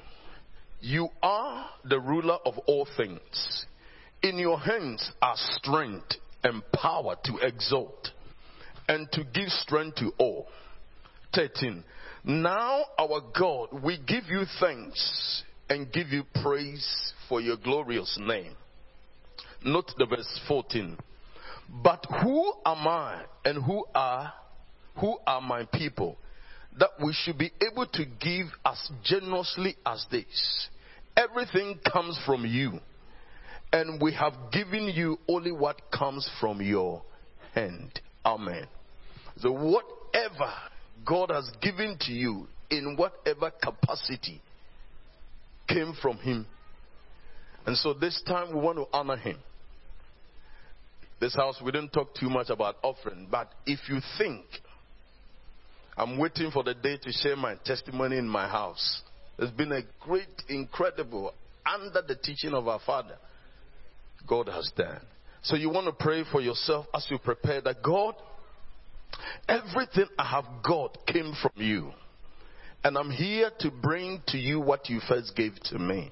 You 0.81 1.07
are 1.23 1.69
the 1.85 1.99
ruler 1.99 2.37
of 2.45 2.57
all 2.67 2.85
things. 2.97 3.65
In 4.21 4.37
your 4.37 4.59
hands 4.59 5.11
are 5.21 5.35
strength 5.35 6.15
and 6.43 6.61
power 6.73 7.15
to 7.23 7.37
exalt 7.37 8.09
and 8.89 9.09
to 9.13 9.23
give 9.23 9.47
strength 9.49 9.95
to 9.97 10.11
all. 10.17 10.47
13. 11.33 11.83
Now, 12.25 12.83
our 12.99 13.21
God, 13.37 13.81
we 13.81 13.97
give 14.05 14.25
you 14.29 14.43
thanks 14.59 15.43
and 15.69 15.91
give 15.91 16.09
you 16.09 16.23
praise 16.41 17.13
for 17.29 17.39
your 17.39 17.55
glorious 17.55 18.17
name. 18.19 18.53
Note 19.63 19.93
the 19.97 20.05
verse 20.05 20.39
14. 20.49 20.97
But 21.81 22.05
who 22.21 22.53
am 22.65 22.87
I 22.87 23.23
and 23.45 23.63
who 23.63 23.85
are 23.95 24.33
who 24.97 25.17
are 25.25 25.41
my 25.41 25.63
people 25.65 26.17
that 26.79 26.89
we 27.03 27.13
should 27.13 27.37
be 27.37 27.51
able 27.69 27.85
to 27.87 28.05
give 28.05 28.47
as 28.65 28.89
generously 29.03 29.75
as 29.85 30.05
this? 30.11 30.69
Everything 31.15 31.79
comes 31.91 32.19
from 32.25 32.45
you, 32.45 32.79
and 33.73 34.01
we 34.01 34.13
have 34.13 34.33
given 34.51 34.91
you 34.93 35.17
only 35.27 35.51
what 35.51 35.81
comes 35.91 36.29
from 36.39 36.61
your 36.61 37.01
hand. 37.53 37.99
Amen. 38.25 38.67
So 39.37 39.51
whatever 39.51 40.53
God 41.05 41.31
has 41.31 41.49
given 41.61 41.97
to 42.01 42.11
you 42.11 42.47
in 42.69 42.95
whatever 42.97 43.51
capacity 43.51 44.41
came 45.67 45.93
from 46.01 46.17
Him. 46.17 46.45
And 47.65 47.75
so 47.77 47.93
this 47.93 48.21
time 48.27 48.53
we 48.53 48.59
want 48.59 48.77
to 48.77 48.85
honor 48.93 49.17
Him. 49.17 49.37
This 51.19 51.35
house, 51.35 51.59
we 51.63 51.71
didn't 51.71 51.89
talk 51.91 52.13
too 52.13 52.29
much 52.29 52.49
about 52.49 52.77
offering, 52.83 53.27
but 53.31 53.51
if 53.65 53.79
you 53.89 53.99
think 54.17 54.45
I'm 55.97 56.19
waiting 56.19 56.51
for 56.51 56.63
the 56.63 56.75
day 56.75 56.97
to 56.97 57.11
share 57.11 57.35
my 57.35 57.55
testimony 57.65 58.17
in 58.17 58.27
my 58.27 58.47
house, 58.47 59.01
it's 59.39 59.51
been 59.51 59.71
a 59.71 59.81
great, 59.99 60.43
incredible, 60.47 61.33
under 61.65 62.01
the 62.07 62.15
teaching 62.15 62.53
of 62.53 62.67
our 62.67 62.79
Father, 62.85 63.17
God 64.27 64.47
has 64.47 64.71
done. 64.77 65.01
So 65.41 65.55
you 65.55 65.69
want 65.69 65.87
to 65.87 65.91
pray 65.91 66.23
for 66.31 66.39
yourself 66.39 66.85
as 66.93 67.07
you 67.09 67.17
prepare 67.17 67.61
that 67.61 67.81
God, 67.81 68.13
everything 69.49 70.05
I 70.19 70.25
have 70.25 70.45
got 70.63 70.99
came 71.07 71.33
from 71.41 71.51
you. 71.55 71.91
And 72.83 72.95
I'm 72.95 73.09
here 73.09 73.49
to 73.59 73.71
bring 73.71 74.21
to 74.27 74.37
you 74.37 74.59
what 74.59 74.89
you 74.89 74.99
first 75.07 75.35
gave 75.35 75.55
to 75.65 75.79
me. 75.79 76.11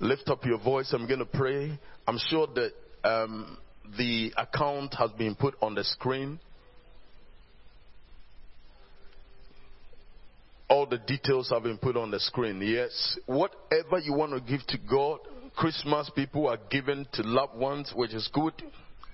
Lift 0.00 0.28
up 0.28 0.44
your 0.46 0.58
voice. 0.58 0.92
I'm 0.92 1.06
going 1.06 1.18
to 1.18 1.26
pray. 1.26 1.78
I'm 2.06 2.18
sure 2.28 2.46
that 2.54 2.72
um, 3.04 3.58
the 3.98 4.32
account 4.36 4.94
has 4.94 5.10
been 5.12 5.34
put 5.34 5.54
on 5.60 5.74
the 5.74 5.84
screen. 5.84 6.40
All 10.68 10.86
the 10.86 10.98
details 10.98 11.48
have 11.50 11.62
been 11.62 11.78
put 11.78 11.96
on 11.96 12.10
the 12.10 12.20
screen. 12.20 12.60
Yes. 12.60 13.18
Whatever 13.26 13.98
you 14.02 14.12
want 14.12 14.32
to 14.32 14.40
give 14.40 14.66
to 14.68 14.78
God, 14.78 15.20
Christmas 15.56 16.10
people 16.14 16.46
are 16.46 16.58
given 16.70 17.06
to 17.14 17.22
loved 17.22 17.56
ones, 17.56 17.92
which 17.94 18.12
is 18.12 18.28
good. 18.32 18.52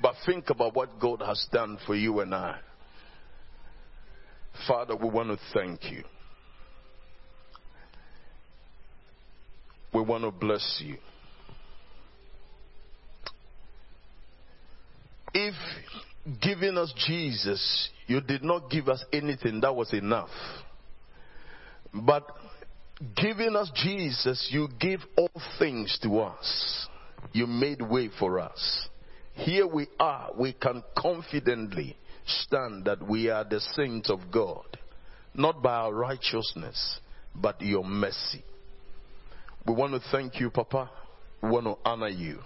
But 0.02 0.14
think 0.26 0.50
about 0.50 0.74
what 0.74 0.98
God 1.00 1.22
has 1.24 1.46
done 1.52 1.78
for 1.86 1.94
you 1.94 2.20
and 2.20 2.34
I. 2.34 2.58
Father, 4.66 4.96
we 4.96 5.08
want 5.08 5.28
to 5.28 5.38
thank 5.52 5.90
you. 5.90 6.02
We 9.92 10.02
want 10.02 10.24
to 10.24 10.32
bless 10.32 10.82
you. 10.84 10.96
If 15.32 15.54
giving 16.40 16.76
us 16.76 16.92
Jesus, 17.06 17.90
you 18.06 18.20
did 18.20 18.42
not 18.42 18.70
give 18.70 18.88
us 18.88 19.04
anything, 19.12 19.60
that 19.60 19.74
was 19.74 19.92
enough. 19.92 20.30
But 21.94 22.30
giving 23.16 23.54
us 23.56 23.70
Jesus, 23.74 24.48
you 24.50 24.68
give 24.80 25.00
all 25.16 25.30
things 25.58 25.98
to 26.02 26.20
us. 26.20 26.88
You 27.32 27.46
made 27.46 27.80
way 27.80 28.10
for 28.18 28.40
us. 28.40 28.88
Here 29.34 29.66
we 29.66 29.86
are. 29.98 30.30
We 30.36 30.52
can 30.52 30.82
confidently 30.96 31.96
stand 32.26 32.84
that 32.86 33.06
we 33.06 33.28
are 33.28 33.44
the 33.44 33.60
saints 33.60 34.10
of 34.10 34.20
God. 34.32 34.64
Not 35.34 35.62
by 35.62 35.74
our 35.74 35.92
righteousness, 35.94 37.00
but 37.34 37.60
your 37.60 37.84
mercy. 37.84 38.44
We 39.66 39.74
want 39.74 39.94
to 39.94 40.00
thank 40.10 40.38
you, 40.38 40.50
Papa. 40.50 40.90
We 41.42 41.50
want 41.50 41.66
to 41.66 41.76
honor 41.84 42.08
you. 42.08 42.38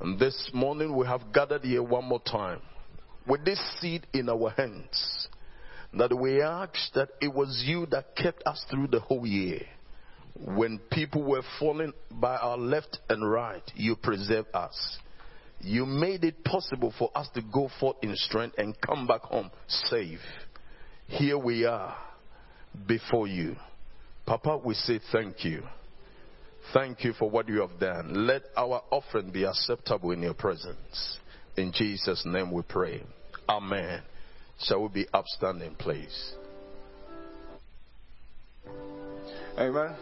And 0.00 0.18
this 0.18 0.50
morning 0.52 0.96
we 0.96 1.06
have 1.06 1.32
gathered 1.32 1.62
here 1.62 1.82
one 1.82 2.04
more 2.04 2.20
time 2.20 2.60
with 3.26 3.44
this 3.44 3.60
seed 3.80 4.06
in 4.12 4.28
our 4.28 4.50
hands. 4.50 5.28
That 5.94 6.16
we 6.16 6.40
ask 6.40 6.92
that 6.94 7.10
it 7.20 7.32
was 7.32 7.62
you 7.66 7.86
that 7.86 8.16
kept 8.16 8.42
us 8.46 8.64
through 8.70 8.88
the 8.88 9.00
whole 9.00 9.26
year. 9.26 9.60
When 10.34 10.80
people 10.90 11.22
were 11.22 11.42
falling 11.58 11.92
by 12.10 12.36
our 12.36 12.56
left 12.56 12.98
and 13.10 13.30
right, 13.30 13.62
you 13.74 13.96
preserved 13.96 14.48
us. 14.54 14.98
You 15.60 15.86
made 15.86 16.24
it 16.24 16.42
possible 16.44 16.92
for 16.98 17.10
us 17.14 17.28
to 17.34 17.42
go 17.42 17.68
forth 17.78 17.96
in 18.02 18.16
strength 18.16 18.56
and 18.58 18.74
come 18.80 19.06
back 19.06 19.20
home 19.22 19.50
safe. 19.68 20.18
Here 21.06 21.38
we 21.38 21.66
are 21.66 21.96
before 22.86 23.26
you. 23.26 23.56
Papa, 24.26 24.60
we 24.64 24.74
say 24.74 24.98
thank 25.12 25.44
you. 25.44 25.62
Thank 26.72 27.04
you 27.04 27.12
for 27.12 27.28
what 27.28 27.48
you 27.48 27.60
have 27.60 27.78
done. 27.78 28.26
Let 28.26 28.42
our 28.56 28.82
offering 28.90 29.30
be 29.30 29.44
acceptable 29.44 30.12
in 30.12 30.22
your 30.22 30.34
presence. 30.34 31.18
In 31.56 31.72
Jesus' 31.72 32.22
name 32.24 32.50
we 32.50 32.62
pray. 32.62 33.02
Amen. 33.48 34.02
Shall 34.64 34.82
we 34.82 34.88
be 34.88 35.06
upstanding, 35.12 35.74
please? 35.74 36.34
Amen. 39.58 39.96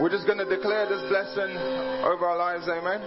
We're 0.00 0.10
just 0.10 0.26
going 0.26 0.38
to 0.38 0.44
declare 0.44 0.86
this 0.86 1.00
blessing 1.08 1.56
over 2.04 2.26
our 2.26 2.36
lives. 2.36 2.68
Amen. 2.68 3.00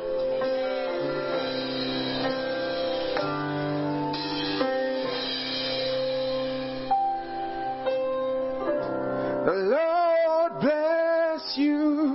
The 9.45 9.53
Lord 9.53 10.59
bless 10.59 11.57
you 11.57 12.10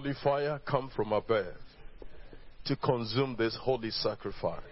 Holy 0.00 0.14
fire, 0.22 0.60
come 0.64 0.92
from 0.94 1.10
above 1.10 1.56
to 2.66 2.76
consume 2.76 3.34
this 3.36 3.58
holy 3.60 3.90
sacrifice. 3.90 4.62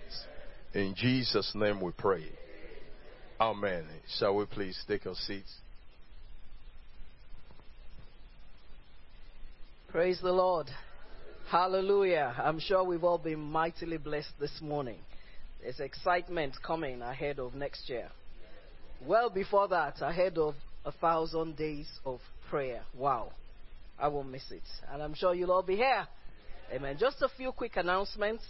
In 0.73 0.95
Jesus' 0.97 1.51
name 1.53 1.81
we 1.81 1.91
pray. 1.99 2.27
Amen. 3.41 3.87
Shall 4.21 4.37
we 4.37 4.47
please 4.47 4.81
take 4.87 5.05
our 5.05 5.17
seats? 5.17 5.53
Praise 9.89 10.21
the 10.23 10.31
Lord. 10.31 10.69
Hallelujah. 11.51 12.33
I'm 12.39 12.61
sure 12.61 12.85
we've 12.85 13.03
all 13.03 13.19
been 13.19 13.41
mightily 13.41 13.97
blessed 13.97 14.39
this 14.39 14.61
morning. 14.61 15.01
There's 15.61 15.81
excitement 15.81 16.55
coming 16.65 17.03
ahead 17.03 17.41
of 17.41 17.53
next 17.53 17.89
year. 17.89 18.11
Well, 19.05 19.29
before 19.29 19.67
that, 19.67 20.01
ahead 20.03 20.39
of 20.39 20.55
a 20.85 20.93
thousand 20.93 21.57
days 21.57 21.89
of 22.05 22.21
prayer. 22.49 22.83
Wow. 22.95 23.33
I 23.99 24.09
won't 24.09 24.31
miss 24.31 24.51
it. 24.51 24.63
And 24.93 25.03
I'm 25.03 25.15
sure 25.15 25.35
you'll 25.35 25.53
all 25.53 25.63
be 25.63 25.77
here. 25.77 26.07
Amen. 26.73 26.97
Just 26.99 27.23
a 27.23 27.29
few 27.37 27.53
quick 27.53 27.77
announcements. 27.77 28.45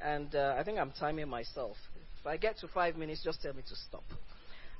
And 0.00 0.34
uh, 0.34 0.56
I 0.58 0.64
think 0.64 0.78
I'm 0.78 0.92
timing 0.98 1.28
myself. 1.28 1.76
If 2.20 2.26
I 2.26 2.36
get 2.36 2.58
to 2.58 2.68
five 2.68 2.96
minutes, 2.96 3.22
just 3.24 3.40
tell 3.42 3.52
me 3.52 3.62
to 3.68 3.76
stop. 3.76 4.04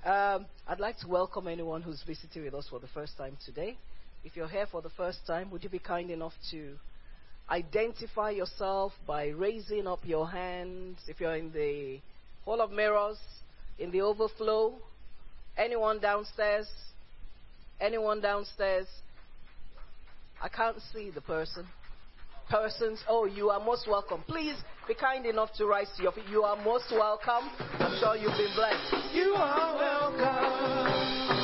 Um, 0.04 0.46
I'd 0.66 0.80
like 0.80 0.98
to 0.98 1.08
welcome 1.08 1.46
anyone 1.46 1.80
who's 1.80 2.02
visiting 2.06 2.44
with 2.44 2.54
us 2.54 2.66
for 2.68 2.80
the 2.80 2.88
first 2.88 3.16
time 3.16 3.36
today. 3.44 3.76
If 4.24 4.36
you're 4.36 4.48
here 4.48 4.66
for 4.70 4.82
the 4.82 4.90
first 4.90 5.20
time, 5.26 5.50
would 5.50 5.64
you 5.64 5.70
be 5.70 5.78
kind 5.78 6.10
enough 6.10 6.32
to 6.50 6.74
identify 7.48 8.30
yourself 8.30 8.92
by 9.06 9.28
raising 9.28 9.86
up 9.86 10.00
your 10.04 10.28
hands? 10.28 10.98
If 11.06 11.20
you're 11.20 11.36
in 11.36 11.52
the 11.52 12.00
Hall 12.44 12.60
of 12.60 12.70
Mirrors, 12.70 13.18
in 13.78 13.90
the 13.90 14.02
overflow, 14.02 14.74
anyone 15.56 16.00
downstairs? 16.00 16.68
Anyone 17.80 18.20
downstairs? 18.20 18.86
I 20.42 20.48
can't 20.48 20.76
see 20.92 21.10
the 21.10 21.20
person. 21.20 21.64
Persons, 22.50 23.02
oh, 23.08 23.26
you 23.26 23.50
are 23.50 23.60
most 23.64 23.86
welcome. 23.88 24.24
Please 24.26 24.56
be 24.88 24.94
kind 24.94 25.24
enough 25.24 25.50
to 25.56 25.66
rise 25.66 25.86
to 25.96 26.02
your 26.02 26.12
feet. 26.12 26.24
You 26.28 26.42
are 26.42 26.56
most 26.64 26.90
welcome. 26.90 27.48
I'm 27.78 27.98
sure 28.00 28.16
you've 28.16 28.36
been 28.36 28.54
blessed. 28.56 29.14
You 29.14 29.34
are 29.36 29.76
welcome. 29.76 31.41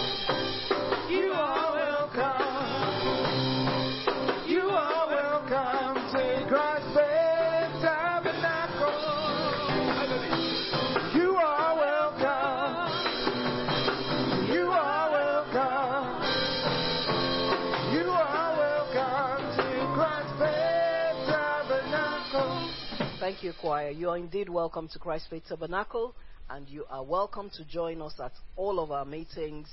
Thank 23.38 23.54
you, 23.54 23.60
choir. 23.60 23.90
You 23.90 24.10
are 24.10 24.16
indeed 24.16 24.48
welcome 24.48 24.88
to 24.88 24.98
Christ 24.98 25.28
Faith 25.30 25.44
Tabernacle. 25.48 26.12
and 26.50 26.68
you 26.68 26.84
are 26.90 27.04
welcome 27.04 27.48
to 27.50 27.64
join 27.64 28.02
us 28.02 28.14
at 28.18 28.32
all 28.56 28.80
of 28.80 28.90
our 28.90 29.04
meetings 29.04 29.68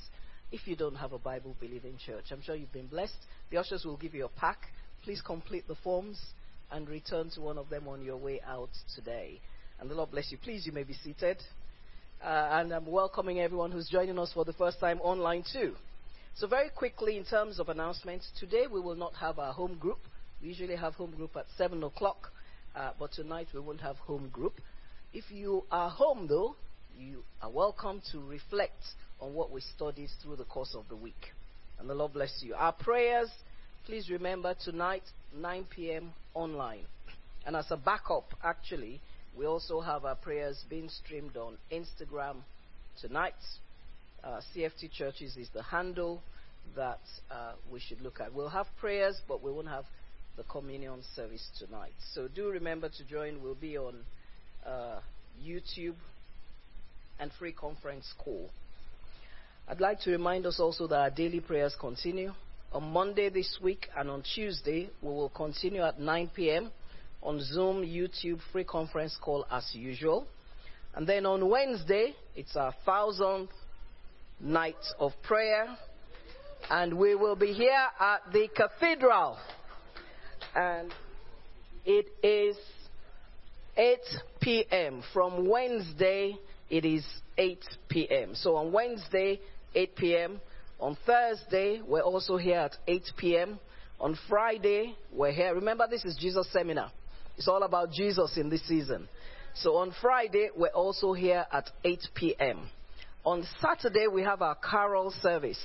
if 0.52 0.68
you 0.68 0.76
don't 0.76 0.94
have 0.94 1.12
a 1.12 1.18
Bible 1.18 1.56
believing 1.58 1.96
church. 1.98 2.26
I'm 2.30 2.40
sure 2.42 2.54
you've 2.54 2.72
been 2.72 2.86
blessed. 2.86 3.18
The 3.50 3.56
ushers 3.56 3.84
will 3.84 3.96
give 3.96 4.14
you 4.14 4.24
a 4.24 4.28
pack. 4.28 4.58
Please 5.02 5.20
complete 5.20 5.66
the 5.66 5.74
forms 5.82 6.16
and 6.70 6.88
return 6.88 7.28
to 7.30 7.40
one 7.40 7.58
of 7.58 7.68
them 7.68 7.88
on 7.88 8.04
your 8.04 8.16
way 8.16 8.40
out 8.46 8.68
today. 8.94 9.40
And 9.80 9.90
the 9.90 9.96
Lord 9.96 10.12
bless 10.12 10.30
you. 10.30 10.38
Please, 10.38 10.64
you 10.64 10.70
may 10.70 10.84
be 10.84 10.94
seated. 10.94 11.42
Uh, 12.22 12.48
and 12.52 12.70
I'm 12.72 12.86
welcoming 12.86 13.40
everyone 13.40 13.72
who's 13.72 13.88
joining 13.88 14.16
us 14.20 14.30
for 14.32 14.44
the 14.44 14.52
first 14.52 14.78
time 14.78 15.00
online 15.00 15.42
too. 15.52 15.74
So, 16.36 16.46
very 16.46 16.68
quickly, 16.70 17.16
in 17.16 17.24
terms 17.24 17.58
of 17.58 17.68
announcements, 17.68 18.30
today 18.38 18.66
we 18.72 18.78
will 18.78 18.94
not 18.94 19.14
have 19.14 19.40
our 19.40 19.52
home 19.52 19.76
group. 19.76 19.98
We 20.40 20.50
usually 20.50 20.76
have 20.76 20.94
home 20.94 21.16
group 21.16 21.36
at 21.36 21.46
7 21.58 21.82
o'clock, 21.82 22.30
uh, 22.76 22.90
but 22.98 23.12
tonight 23.12 23.48
we 23.54 23.60
won't 23.60 23.80
have 23.80 23.96
home 23.96 24.28
group. 24.28 24.60
If 25.12 25.24
you 25.30 25.64
are 25.70 25.88
home, 25.88 26.26
though, 26.28 26.56
you 26.98 27.24
are 27.40 27.50
welcome 27.50 28.02
to 28.12 28.20
reflect 28.20 28.82
on 29.18 29.34
what 29.34 29.50
we 29.50 29.62
studied 29.62 30.10
through 30.22 30.36
the 30.36 30.44
course 30.44 30.74
of 30.74 30.84
the 30.88 30.96
week. 30.96 31.32
And 31.78 31.88
the 31.88 31.94
Lord 31.94 32.12
bless 32.12 32.42
you. 32.42 32.54
Our 32.54 32.72
prayers, 32.72 33.30
please 33.86 34.10
remember 34.10 34.54
tonight, 34.62 35.02
9 35.34 35.66
p.m. 35.74 36.12
online. 36.34 36.84
And 37.46 37.56
as 37.56 37.66
a 37.70 37.76
backup, 37.76 38.34
actually, 38.44 39.00
we 39.36 39.46
also 39.46 39.80
have 39.80 40.04
our 40.04 40.16
prayers 40.16 40.62
being 40.68 40.88
streamed 40.88 41.36
on 41.36 41.56
Instagram 41.72 42.36
tonight. 43.00 43.34
Uh, 44.22 44.40
CFT 44.54 44.90
Churches 44.92 45.36
is 45.36 45.48
the 45.54 45.62
handle 45.62 46.22
that 46.74 47.00
uh, 47.30 47.52
we 47.72 47.80
should 47.80 48.00
look 48.00 48.20
at. 48.20 48.34
We'll 48.34 48.48
have 48.48 48.66
prayers, 48.80 49.20
but 49.28 49.42
we 49.42 49.50
won't 49.50 49.68
have 49.68 49.84
the 50.36 50.42
communion 50.44 51.00
service 51.14 51.46
tonight. 51.58 51.94
So 52.12 52.28
do 52.28 52.48
remember 52.48 52.88
to 52.90 53.04
join. 53.04 53.42
We'll 53.42 53.54
be 53.54 53.78
on 53.78 53.94
uh, 54.66 55.00
YouTube 55.42 55.94
and 57.18 57.30
free 57.38 57.52
conference 57.52 58.12
call. 58.22 58.50
I'd 59.68 59.80
like 59.80 60.00
to 60.00 60.10
remind 60.10 60.46
us 60.46 60.60
also 60.60 60.86
that 60.88 60.96
our 60.96 61.10
daily 61.10 61.40
prayers 61.40 61.74
continue. 61.80 62.32
On 62.72 62.92
Monday 62.92 63.30
this 63.30 63.58
week 63.62 63.86
and 63.96 64.10
on 64.10 64.22
Tuesday, 64.34 64.90
we 65.00 65.08
will 65.08 65.30
continue 65.30 65.82
at 65.82 65.98
9 65.98 66.30
p.m. 66.34 66.70
on 67.22 67.40
Zoom, 67.40 67.82
YouTube, 67.82 68.40
free 68.52 68.64
conference 68.64 69.16
call 69.20 69.46
as 69.50 69.68
usual. 69.72 70.26
And 70.94 71.06
then 71.06 71.24
on 71.24 71.48
Wednesday, 71.48 72.14
it's 72.34 72.56
our 72.56 72.74
thousandth 72.84 73.50
night 74.40 74.76
of 74.98 75.12
prayer. 75.22 75.66
And 76.68 76.98
we 76.98 77.14
will 77.14 77.36
be 77.36 77.52
here 77.52 77.86
at 77.98 78.32
the 78.32 78.48
cathedral. 78.54 79.38
And 80.56 80.90
it 81.84 82.06
is 82.22 82.56
8 83.76 83.98
p.m. 84.40 85.02
From 85.12 85.46
Wednesday, 85.46 86.36
it 86.70 86.86
is 86.86 87.04
8 87.36 87.58
p.m. 87.90 88.34
So 88.34 88.56
on 88.56 88.72
Wednesday, 88.72 89.38
8 89.74 89.96
p.m. 89.96 90.40
On 90.80 90.96
Thursday, 91.04 91.82
we're 91.86 92.00
also 92.00 92.38
here 92.38 92.58
at 92.58 92.76
8 92.88 93.02
p.m. 93.18 93.60
On 94.00 94.18
Friday, 94.30 94.94
we're 95.12 95.32
here. 95.32 95.54
Remember, 95.54 95.86
this 95.88 96.06
is 96.06 96.16
Jesus 96.18 96.50
Seminar. 96.50 96.90
It's 97.36 97.48
all 97.48 97.62
about 97.62 97.92
Jesus 97.92 98.38
in 98.38 98.48
this 98.48 98.66
season. 98.66 99.08
So 99.56 99.76
on 99.76 99.94
Friday, 100.00 100.48
we're 100.56 100.68
also 100.68 101.12
here 101.12 101.44
at 101.52 101.68
8 101.84 102.00
p.m. 102.14 102.70
On 103.26 103.46
Saturday, 103.60 104.06
we 104.06 104.22
have 104.22 104.40
our 104.40 104.54
carol 104.54 105.12
service. 105.20 105.60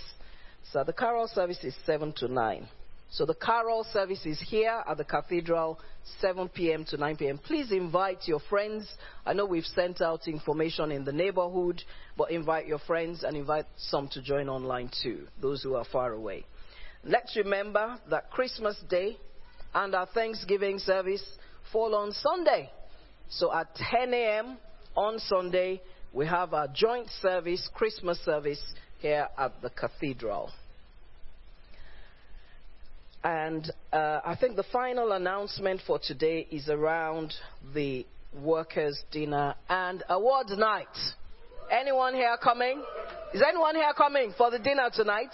So 0.74 0.84
the 0.84 0.94
carol 0.94 1.30
service 1.30 1.64
is 1.64 1.76
7 1.86 2.14
to 2.18 2.28
9. 2.28 2.68
So 3.12 3.26
the 3.26 3.36
carol 3.36 3.84
service 3.92 4.26
is 4.26 4.40
here 4.40 4.84
at 4.88 4.98
the 4.98 5.04
cathedral, 5.04 5.82
7 6.22 6.48
p.m. 6.48 6.86
to 6.86 6.98
9 6.98 7.18
p.m. 7.18 7.38
Please 7.40 7.70
invite 7.74 8.26
your 8.26 8.40
friends. 8.40 8.88
I 9.26 9.34
know 9.34 9.46
we've 9.46 9.66
sent 9.66 10.00
out 10.00 10.30
information 10.30 10.94
in 10.94 11.04
the 11.04 11.12
neighborhood, 11.12 11.84
but 12.16 12.32
invite 12.32 12.68
your 12.68 12.80
friends 12.80 13.24
and 13.24 13.36
invite 13.36 13.66
some 13.76 14.08
to 14.14 14.22
join 14.22 14.48
online 14.48 14.90
too, 15.04 15.28
those 15.42 15.62
who 15.62 15.76
are 15.76 15.84
far 15.92 16.14
away. 16.14 16.46
Let's 17.04 17.36
remember 17.36 18.00
that 18.10 18.32
Christmas 18.32 18.82
Day 18.90 19.18
and 19.74 19.94
our 19.94 20.06
Thanksgiving 20.06 20.80
service 20.80 21.24
fall 21.74 21.94
on 21.96 22.14
Sunday. 22.14 22.72
So 23.28 23.54
at 23.54 23.76
10 23.76 24.14
a.m. 24.14 24.58
on 24.96 25.20
Sunday, 25.20 25.82
we 26.14 26.28
have 26.28 26.54
our 26.54 26.70
joint 26.74 27.10
service, 27.22 27.70
Christmas 27.74 28.20
service, 28.24 28.62
here 29.00 29.28
at 29.38 29.62
the 29.62 29.70
cathedral. 29.70 30.50
And 33.24 33.72
uh, 33.94 34.22
I 34.26 34.36
think 34.40 34.56
the 34.56 34.66
final 34.72 35.12
announcement 35.12 35.82
for 35.86 36.00
today 36.00 36.48
is 36.52 36.70
around 36.70 37.34
the 37.74 38.06
workers' 38.42 39.04
dinner 39.12 39.56
and 39.70 40.04
awards 40.10 40.58
night. 40.58 40.88
Anyone 41.72 42.16
here 42.16 42.36
coming? 42.42 42.84
Is 43.34 43.44
anyone 43.48 43.76
here 43.76 43.94
coming 43.96 44.34
for 44.38 44.50
the 44.50 44.60
dinner 44.60 44.90
tonight? 44.94 45.34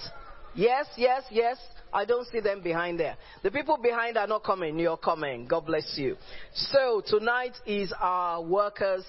Yes, 0.54 0.88
yes, 0.98 1.24
yes. 1.32 1.58
I 1.94 2.04
don't 2.04 2.28
see 2.28 2.42
them 2.42 2.62
behind 2.62 3.00
there. 3.00 3.16
The 3.44 3.52
people 3.52 3.78
behind 3.78 4.18
are 4.18 4.28
not 4.28 4.44
coming. 4.44 4.78
You're 4.78 4.98
coming. 4.98 5.48
God 5.48 5.66
bless 5.66 5.94
you. 5.98 6.18
So 6.54 7.02
tonight 7.08 7.54
is 7.66 7.94
our 8.00 8.42
workers' 8.44 9.06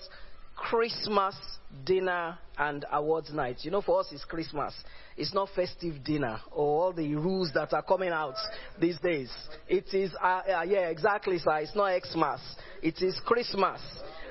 Christmas 0.59 1.37
dinner 1.85 2.37
and 2.59 2.85
awards 2.91 3.33
night. 3.33 3.59
You 3.63 3.71
know, 3.71 3.81
for 3.81 4.01
us, 4.01 4.09
it's 4.11 4.25
Christmas. 4.25 4.75
It's 5.17 5.33
not 5.33 5.49
festive 5.55 6.05
dinner 6.05 6.41
or 6.51 6.85
all 6.85 6.93
the 6.93 7.15
rules 7.15 7.51
that 7.55 7.73
are 7.73 7.83
coming 7.83 8.11
out 8.11 8.35
these 8.81 8.99
days. 8.99 9.31
It 9.69 9.87
is, 9.93 10.13
uh, 10.21 10.41
uh, 10.49 10.63
yeah, 10.67 10.89
exactly, 10.89 11.39
sir. 11.39 11.59
It's 11.59 11.75
not 11.77 11.93
Xmas. 12.05 12.41
It 12.83 13.01
is 13.01 13.21
Christmas. 13.25 13.81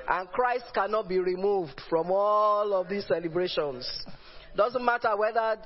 And 0.08 0.28
Christ 0.30 0.66
cannot 0.74 1.08
be 1.08 1.18
removed 1.18 1.80
from 1.88 2.10
all 2.10 2.72
of 2.74 2.88
these 2.88 3.06
celebrations. 3.06 3.86
Doesn't 4.58 4.84
matter 4.84 5.16
whether 5.16 5.56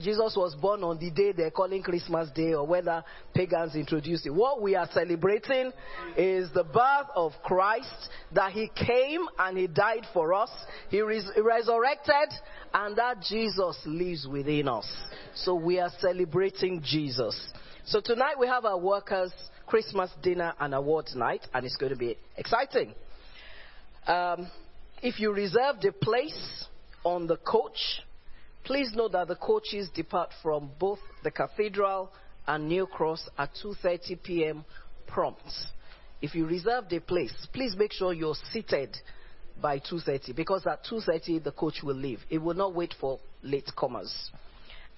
Jesus 0.00 0.36
was 0.36 0.54
born 0.54 0.84
on 0.84 1.00
the 1.00 1.10
day 1.10 1.32
they're 1.32 1.50
calling 1.50 1.82
Christmas 1.82 2.30
Day 2.30 2.54
or 2.54 2.64
whether 2.64 3.02
pagans 3.34 3.74
introduced 3.74 4.24
it. 4.24 4.30
What 4.30 4.62
we 4.62 4.76
are 4.76 4.88
celebrating 4.92 5.72
is 6.16 6.48
the 6.54 6.62
birth 6.62 7.08
of 7.16 7.32
Christ, 7.42 8.08
that 8.30 8.52
He 8.52 8.70
came 8.72 9.26
and 9.36 9.58
He 9.58 9.66
died 9.66 10.06
for 10.14 10.32
us, 10.32 10.50
He 10.90 11.00
res- 11.00 11.28
resurrected, 11.36 12.32
and 12.72 12.96
that 12.96 13.20
Jesus 13.28 13.80
lives 13.84 14.28
within 14.30 14.68
us. 14.68 14.86
So 15.34 15.56
we 15.56 15.80
are 15.80 15.90
celebrating 15.98 16.82
Jesus. 16.84 17.36
So 17.84 18.00
tonight 18.00 18.38
we 18.38 18.46
have 18.46 18.64
our 18.64 18.78
workers' 18.78 19.32
Christmas 19.66 20.08
dinner 20.22 20.54
and 20.60 20.72
awards 20.72 21.16
night, 21.16 21.44
and 21.52 21.66
it's 21.66 21.76
going 21.76 21.90
to 21.90 21.98
be 21.98 22.16
exciting. 22.36 22.94
Um, 24.06 24.48
if 25.02 25.18
you 25.18 25.32
reserved 25.32 25.84
a 25.84 25.90
place 25.90 26.64
on 27.02 27.26
the 27.26 27.38
coach, 27.38 28.04
Please 28.66 28.90
note 28.96 29.12
that 29.12 29.28
the 29.28 29.36
coaches 29.36 29.88
depart 29.94 30.30
from 30.42 30.72
both 30.80 30.98
the 31.22 31.30
cathedral 31.30 32.10
and 32.48 32.66
New 32.66 32.84
Cross 32.88 33.28
at 33.38 33.50
2:30 33.62 34.20
p.m. 34.24 34.64
prompt. 35.06 35.48
If 36.20 36.34
you 36.34 36.46
reserved 36.46 36.92
a 36.92 37.00
place, 37.00 37.32
please 37.52 37.76
make 37.76 37.92
sure 37.92 38.12
you're 38.12 38.34
seated 38.50 38.96
by 39.62 39.78
2:30 39.78 40.34
because 40.34 40.66
at 40.66 40.84
2:30 40.84 41.44
the 41.44 41.52
coach 41.52 41.84
will 41.84 41.94
leave. 41.94 42.18
It 42.28 42.38
will 42.38 42.56
not 42.56 42.74
wait 42.74 42.92
for 43.00 43.20
latecomers. 43.44 44.12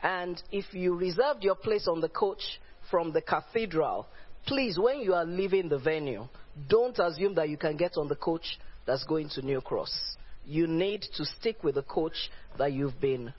And 0.02 0.42
if 0.50 0.72
you 0.72 0.94
reserved 0.94 1.44
your 1.44 1.56
place 1.56 1.86
on 1.88 2.00
the 2.00 2.08
coach 2.08 2.60
from 2.90 3.12
the 3.12 3.20
cathedral, 3.20 4.06
please 4.46 4.78
when 4.78 5.00
you 5.00 5.12
are 5.12 5.26
leaving 5.26 5.68
the 5.68 5.78
venue, 5.78 6.26
don't 6.70 6.98
assume 6.98 7.34
that 7.34 7.50
you 7.50 7.58
can 7.58 7.76
get 7.76 7.98
on 7.98 8.08
the 8.08 8.16
coach 8.16 8.58
that's 8.86 9.04
going 9.04 9.28
to 9.34 9.42
New 9.42 9.60
Cross. 9.60 10.16
You 10.46 10.66
need 10.66 11.02
to 11.16 11.26
stick 11.26 11.62
with 11.62 11.74
the 11.74 11.82
coach 11.82 12.30
that 12.56 12.72
you've 12.72 12.98
been 12.98 13.34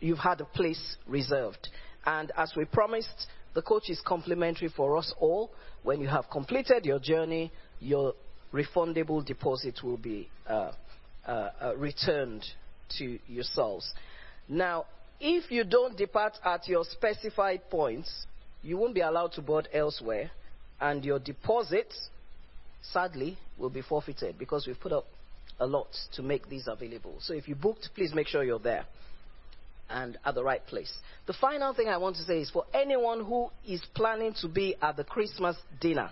you've 0.00 0.18
had 0.18 0.40
a 0.40 0.44
place 0.44 0.96
reserved. 1.06 1.68
And 2.04 2.32
as 2.36 2.52
we 2.56 2.64
promised, 2.64 3.26
the 3.54 3.62
coach 3.62 3.90
is 3.90 4.00
complimentary 4.04 4.68
for 4.74 4.96
us 4.96 5.12
all. 5.18 5.50
When 5.82 6.00
you 6.00 6.08
have 6.08 6.30
completed 6.30 6.84
your 6.84 6.98
journey, 6.98 7.52
your 7.80 8.14
refundable 8.52 9.24
deposit 9.24 9.80
will 9.82 9.96
be 9.96 10.28
uh, 10.48 10.72
uh, 11.26 11.50
uh, 11.60 11.76
returned 11.76 12.44
to 12.98 13.18
yourselves. 13.26 13.92
Now, 14.48 14.86
if 15.20 15.50
you 15.50 15.64
don't 15.64 15.96
depart 15.96 16.38
at 16.44 16.66
your 16.66 16.84
specified 16.84 17.68
points, 17.70 18.26
you 18.62 18.76
won't 18.76 18.94
be 18.94 19.00
allowed 19.00 19.32
to 19.32 19.42
board 19.42 19.68
elsewhere, 19.72 20.30
and 20.80 21.04
your 21.04 21.18
deposit, 21.18 21.92
sadly, 22.82 23.38
will 23.58 23.70
be 23.70 23.82
forfeited 23.82 24.38
because 24.38 24.66
we've 24.66 24.80
put 24.80 24.92
up 24.92 25.06
a 25.58 25.66
lot 25.66 25.88
to 26.14 26.22
make 26.22 26.48
these 26.48 26.66
available. 26.66 27.16
So 27.20 27.34
if 27.34 27.46
you 27.46 27.54
booked, 27.54 27.90
please 27.94 28.14
make 28.14 28.28
sure 28.28 28.42
you're 28.42 28.58
there 28.58 28.86
and 29.90 30.18
at 30.24 30.34
the 30.34 30.42
right 30.42 30.64
place. 30.66 30.92
The 31.26 31.32
final 31.34 31.74
thing 31.74 31.88
I 31.88 31.96
want 31.96 32.16
to 32.16 32.22
say 32.22 32.40
is 32.40 32.50
for 32.50 32.64
anyone 32.72 33.24
who 33.24 33.50
is 33.66 33.82
planning 33.94 34.34
to 34.40 34.48
be 34.48 34.76
at 34.80 34.96
the 34.96 35.04
Christmas 35.04 35.56
dinner, 35.80 36.10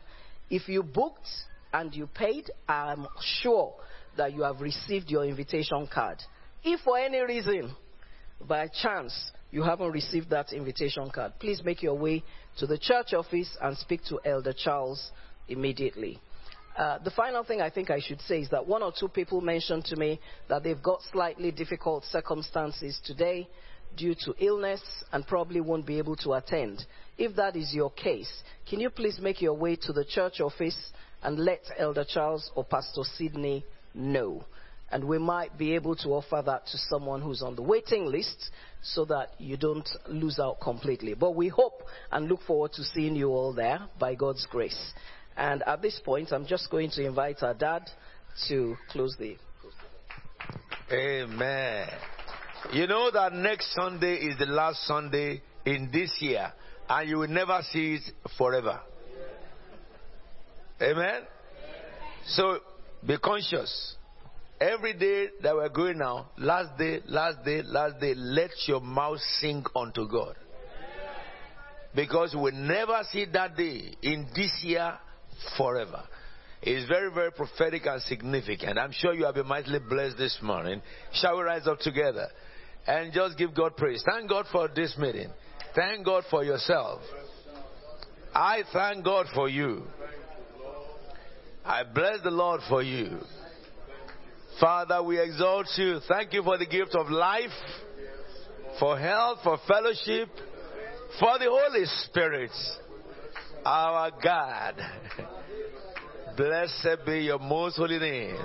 if 0.51 0.69
you 0.69 0.83
booked 0.83 1.29
and 1.73 1.95
you 1.95 2.07
paid, 2.07 2.51
I'm 2.69 3.07
sure 3.43 3.75
that 4.17 4.33
you 4.33 4.43
have 4.43 4.61
received 4.61 5.11
your 5.11 5.25
invitation 5.25 5.89
card. 5.93 6.19
If 6.65 6.81
for 6.81 6.99
any 6.99 7.21
reason, 7.21 7.75
by 8.47 8.69
chance, 8.83 9.33
you 9.51 9.63
haven't 9.63 9.93
received 9.93 10.31
that 10.31 10.53
invitation 10.53 11.11
card, 11.11 11.33
please 11.39 11.63
make 11.65 11.83
your 11.83 11.95
way 11.95 12.23
to 12.59 12.67
the 12.67 12.79
church 12.79 13.15
office 13.15 13.57
and 13.63 13.77
speak 13.79 14.05
to 14.05 14.21
Elder 14.25 14.53
Charles 14.53 15.11
immediately. 15.49 16.21
Uh, 16.77 16.99
the 16.99 17.11
final 17.11 17.43
thing 17.43 17.61
I 17.61 17.71
think 17.71 17.91
I 17.91 17.99
should 18.01 18.21
say 18.23 18.41
is 18.41 18.51
that 18.51 18.67
one 18.67 18.85
or 18.85 18.93
two 18.97 19.09
people 19.09 19.41
mentioned 19.41 19.85
to 19.87 19.97
me 19.97 20.21
that 20.49 20.63
they've 20.63 20.81
got 20.81 21.01
slightly 21.11 21.51
difficult 21.51 22.05
circumstances 22.05 23.01
today 23.05 23.49
due 23.97 24.15
to 24.25 24.35
illness 24.39 24.83
and 25.13 25.27
probably 25.27 25.61
won't 25.61 25.87
be 25.87 25.99
able 25.99 26.17
to 26.17 26.35
attend. 26.35 26.85
If 27.17 27.37
that 27.37 27.57
is 27.57 27.75
your 27.75 27.91
case, 27.91 28.31
can 28.69 28.81
you 28.81 28.91
please 28.91 29.19
make 29.21 29.43
your 29.43 29.55
way 29.55 29.77
to 29.77 29.93
the 29.93 30.05
church 30.05 30.41
office 30.41 30.93
and 31.23 31.39
let 31.39 31.61
Elder 31.77 32.05
Charles 32.09 32.51
or 32.55 32.65
Pastor 32.65 33.03
Sidney 33.03 33.65
know? 33.95 34.45
And 34.91 35.05
we 35.05 35.19
might 35.19 35.59
be 35.59 35.75
able 35.75 35.97
to 35.97 36.09
offer 36.11 36.43
that 36.47 36.67
to 36.67 36.79
someone 36.79 37.21
who's 37.21 37.43
on 37.43 37.57
the 37.57 37.63
waiting 37.63 38.07
list 38.07 38.51
so 38.83 39.05
that 39.07 39.33
you 39.39 39.57
don't 39.57 39.89
lose 40.09 40.39
out 40.39 40.61
completely. 40.61 41.15
But 41.15 41.35
we 41.35 41.49
hope 41.49 41.83
and 42.11 42.29
look 42.29 42.43
forward 42.43 42.73
to 42.75 42.85
seeing 42.85 43.15
you 43.15 43.29
all 43.29 43.53
there 43.53 43.81
by 43.99 44.15
God's 44.15 44.47
grace. 44.47 44.93
And 45.37 45.63
at 45.65 45.83
this 45.83 46.01
point, 46.05 46.33
I'm 46.33 46.47
just 46.47 46.71
going 46.71 46.91
to 46.93 47.05
invite 47.05 47.43
our 47.43 47.55
dad 47.55 47.89
to 48.49 48.77
close 48.91 49.15
the. 49.19 49.37
Amen. 50.91 51.89
You 52.73 52.87
know 52.87 53.11
that 53.11 53.33
next 53.33 53.75
Sunday 53.75 54.15
is 54.17 54.39
the 54.39 54.47
last 54.47 54.87
Sunday 54.87 55.41
in 55.65 55.91
this 55.93 56.11
year, 56.21 56.53
and 56.89 57.09
you 57.09 57.19
will 57.19 57.29
never 57.29 57.61
see 57.73 57.95
it 57.95 58.03
forever. 58.37 58.81
Amen. 60.83 61.23
So 62.27 62.59
be 63.07 63.17
conscious. 63.19 63.97
Every 64.61 64.93
day 64.95 65.29
that 65.43 65.55
we're 65.55 65.69
going 65.69 65.99
now, 65.99 66.31
last 66.37 66.77
day, 66.77 67.01
last 67.07 67.45
day, 67.45 67.63
last 67.63 68.01
day, 68.01 68.15
let 68.15 68.51
your 68.67 68.81
mouth 68.81 69.21
sing 69.41 69.65
unto 69.75 70.09
God. 70.09 70.35
Because 71.95 72.35
we 72.35 72.51
never 72.51 73.01
see 73.11 73.25
that 73.33 73.57
day 73.57 73.95
in 74.03 74.27
this 74.35 74.51
year 74.63 74.99
forever. 75.57 76.03
It's 76.61 76.89
very, 76.89 77.11
very 77.13 77.31
prophetic 77.33 77.87
and 77.87 78.03
significant. 78.03 78.79
I'm 78.79 78.93
sure 78.93 79.15
you 79.15 79.25
have 79.25 79.37
been 79.37 79.47
mightily 79.47 79.79
blessed 79.79 80.19
this 80.19 80.39
morning. 80.43 80.83
Shall 81.13 81.37
we 81.39 81.45
rise 81.45 81.67
up 81.67 81.79
together 81.79 82.29
and 82.89 83.13
just 83.13 83.37
give 83.37 83.55
God 83.55 83.77
praise? 83.77 84.03
Thank 84.11 84.31
God 84.31 84.47
for 84.51 84.67
this 84.75 84.97
meeting. 84.99 85.29
Thank 85.75 86.07
God 86.07 86.25
for 86.31 86.43
yourself. 86.43 87.03
I 88.35 88.63
thank 88.73 89.05
God 89.05 89.27
for 89.35 89.49
you. 89.49 89.83
I 91.65 91.83
bless 91.85 92.23
the 92.25 92.31
Lord 92.31 92.63
for 92.67 92.83
you. 92.83 93.19
Father, 94.59 95.03
we 95.03 95.21
exalt 95.21 95.67
you. 95.77 96.01
Thank 96.09 96.33
you 96.33 96.43
for 96.43 96.57
the 96.57 96.67
gift 96.67 96.95
of 96.95 97.11
life, 97.11 97.51
for 98.81 98.99
health, 98.99 99.41
for 99.45 99.59
fellowship, 99.69 100.31
for 101.21 101.39
the 101.39 101.47
Holy 101.47 101.85
Spirit, 102.07 102.51
our 103.67 104.11
God. 104.23 104.77
Blessed 106.39 107.05
be 107.05 107.21
your 107.21 107.39
most 107.39 107.77
holy 107.77 107.99
name. 107.99 108.39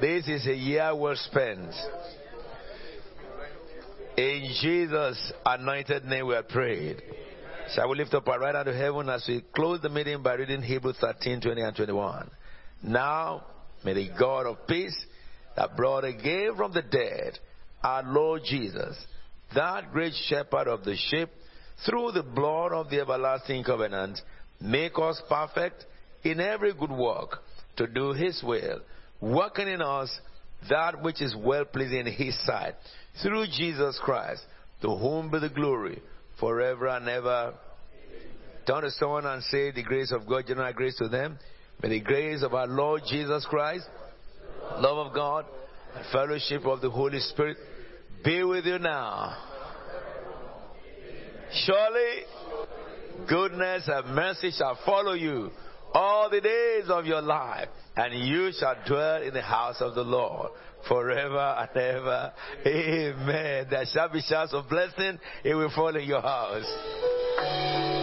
This 0.00 0.28
is 0.28 0.46
a 0.46 0.54
year 0.54 0.94
well 0.94 1.16
spent. 1.16 1.74
In 4.18 4.52
Jesus' 4.60 5.32
anointed 5.46 6.04
name 6.04 6.26
we 6.26 6.34
have 6.34 6.48
prayed. 6.48 7.00
Shall 7.72 7.88
we 7.88 7.98
lift 7.98 8.12
up 8.14 8.26
our 8.26 8.40
right 8.40 8.52
hand 8.52 8.66
to 8.66 8.76
heaven 8.76 9.08
as 9.08 9.24
we 9.28 9.44
close 9.54 9.80
the 9.80 9.88
meeting 9.88 10.24
by 10.24 10.34
reading 10.34 10.60
Hebrews 10.60 10.96
13, 11.00 11.40
20 11.40 11.60
and 11.60 11.76
21. 11.76 12.28
Now, 12.82 13.44
may 13.84 13.92
the 13.92 14.10
God 14.18 14.46
of 14.46 14.66
peace 14.66 14.96
that 15.54 15.76
brought 15.76 16.02
again 16.02 16.56
from 16.56 16.72
the 16.72 16.82
dead 16.82 17.38
our 17.84 18.02
Lord 18.02 18.42
Jesus, 18.44 18.96
that 19.54 19.92
great 19.92 20.14
shepherd 20.26 20.66
of 20.66 20.82
the 20.82 20.96
sheep, 20.96 21.28
through 21.86 22.10
the 22.10 22.24
blood 22.24 22.72
of 22.72 22.90
the 22.90 23.00
everlasting 23.00 23.62
covenant, 23.62 24.18
make 24.60 24.98
us 24.98 25.22
perfect 25.28 25.84
in 26.24 26.40
every 26.40 26.74
good 26.74 26.90
work 26.90 27.38
to 27.76 27.86
do 27.86 28.14
his 28.14 28.42
will, 28.42 28.80
working 29.20 29.68
in 29.68 29.80
us 29.80 30.10
that 30.68 31.02
which 31.02 31.22
is 31.22 31.36
well 31.38 31.64
pleasing 31.64 32.00
in 32.00 32.12
his 32.12 32.36
sight, 32.44 32.74
through 33.22 33.46
Jesus 33.46 33.98
Christ, 34.02 34.42
to 34.82 34.88
whom 34.96 35.30
be 35.30 35.38
the 35.38 35.48
glory 35.48 36.00
forever 36.38 36.88
and 36.88 37.08
ever. 37.08 37.54
Turn 38.66 38.82
to 38.82 38.90
someone 38.92 39.26
and 39.26 39.42
say 39.44 39.70
the 39.70 39.82
grace 39.82 40.12
of 40.12 40.26
God, 40.26 40.44
general 40.46 40.72
grace 40.72 40.96
to 40.96 41.08
them. 41.08 41.38
May 41.82 41.88
the 41.90 42.00
grace 42.00 42.42
of 42.42 42.54
our 42.54 42.66
Lord 42.66 43.02
Jesus 43.08 43.46
Christ, 43.48 43.86
love 44.78 45.06
of 45.06 45.14
God, 45.14 45.46
and 45.96 46.04
fellowship 46.12 46.66
of 46.66 46.80
the 46.80 46.90
Holy 46.90 47.20
Spirit 47.20 47.56
be 48.24 48.42
with 48.42 48.66
you 48.66 48.78
now. 48.78 49.36
Surely, 51.64 52.24
goodness 53.28 53.84
and 53.86 54.14
mercy 54.14 54.50
shall 54.50 54.78
follow 54.84 55.14
you 55.14 55.50
all 55.94 56.28
the 56.28 56.40
days 56.40 56.90
of 56.90 57.06
your 57.06 57.22
life, 57.22 57.68
and 57.96 58.26
you 58.26 58.50
shall 58.58 58.76
dwell 58.86 59.22
in 59.22 59.32
the 59.32 59.42
house 59.42 59.80
of 59.80 59.94
the 59.94 60.02
Lord 60.02 60.50
forever 60.86 61.56
and 61.58 61.76
ever. 61.76 62.32
Amen. 62.66 63.66
There 63.70 63.84
shall 63.92 64.08
be 64.08 64.20
shouts 64.20 64.52
of 64.52 64.68
blessing. 64.68 65.18
It 65.44 65.54
will 65.54 65.70
fall 65.74 65.96
in 65.96 66.06
your 66.06 66.22
house. 66.22 67.97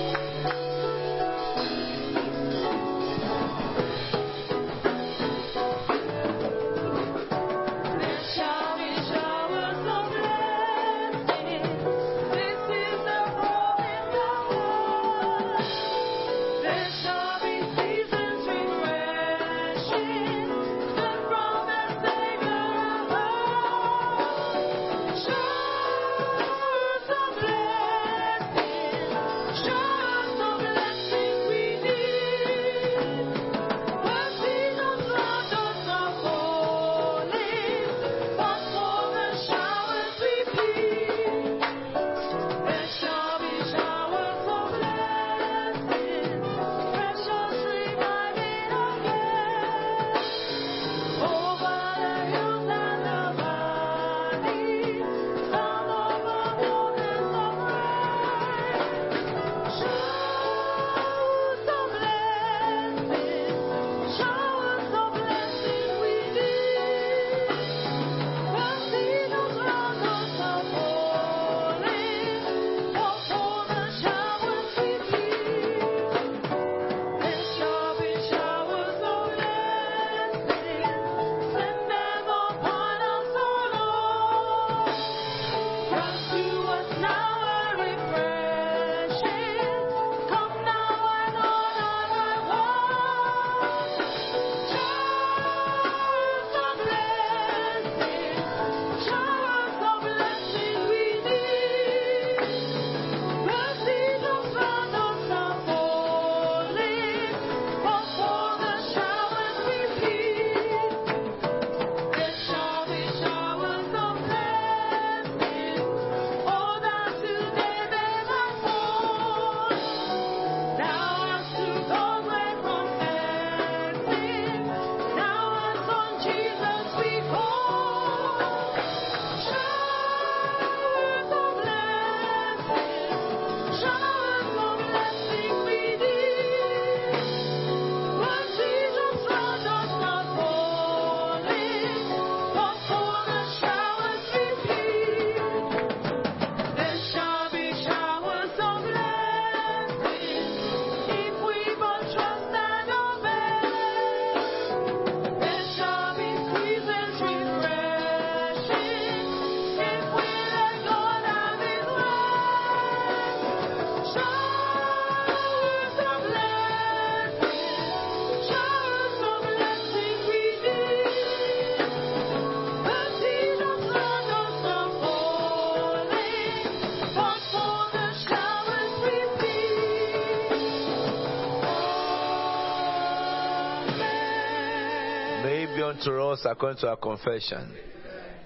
Unto 186.07 186.22
us 186.22 186.45
according 186.45 186.80
to 186.80 186.90
our 186.90 186.98
confession. 186.98 187.76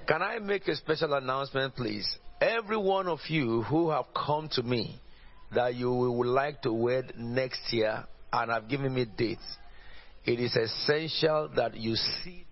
Can 0.08 0.22
I 0.22 0.40
make 0.40 0.68
a 0.68 0.76
special 0.76 1.14
announcement, 1.14 1.76
please? 1.76 2.08
Every 2.42 2.78
one 2.78 3.08
of 3.08 3.20
you 3.28 3.64
who 3.64 3.90
have 3.90 4.06
come 4.16 4.50
to 4.54 4.64
me 4.64 5.00
that 5.54 5.76
you 5.76 5.92
would 5.92 6.28
like 6.28 6.62
to 6.64 6.74
wed 6.74 7.14
next 7.18 7.62
year 7.72 8.06
and 8.32 8.52
have 8.52 8.68
given 8.68 8.94
me 8.94 9.06
dates, 9.06 9.44
it 10.26 10.40
is 10.40 10.56
essential 10.56 11.50
that 11.56 11.76
you 11.76 11.96
see 11.96 12.46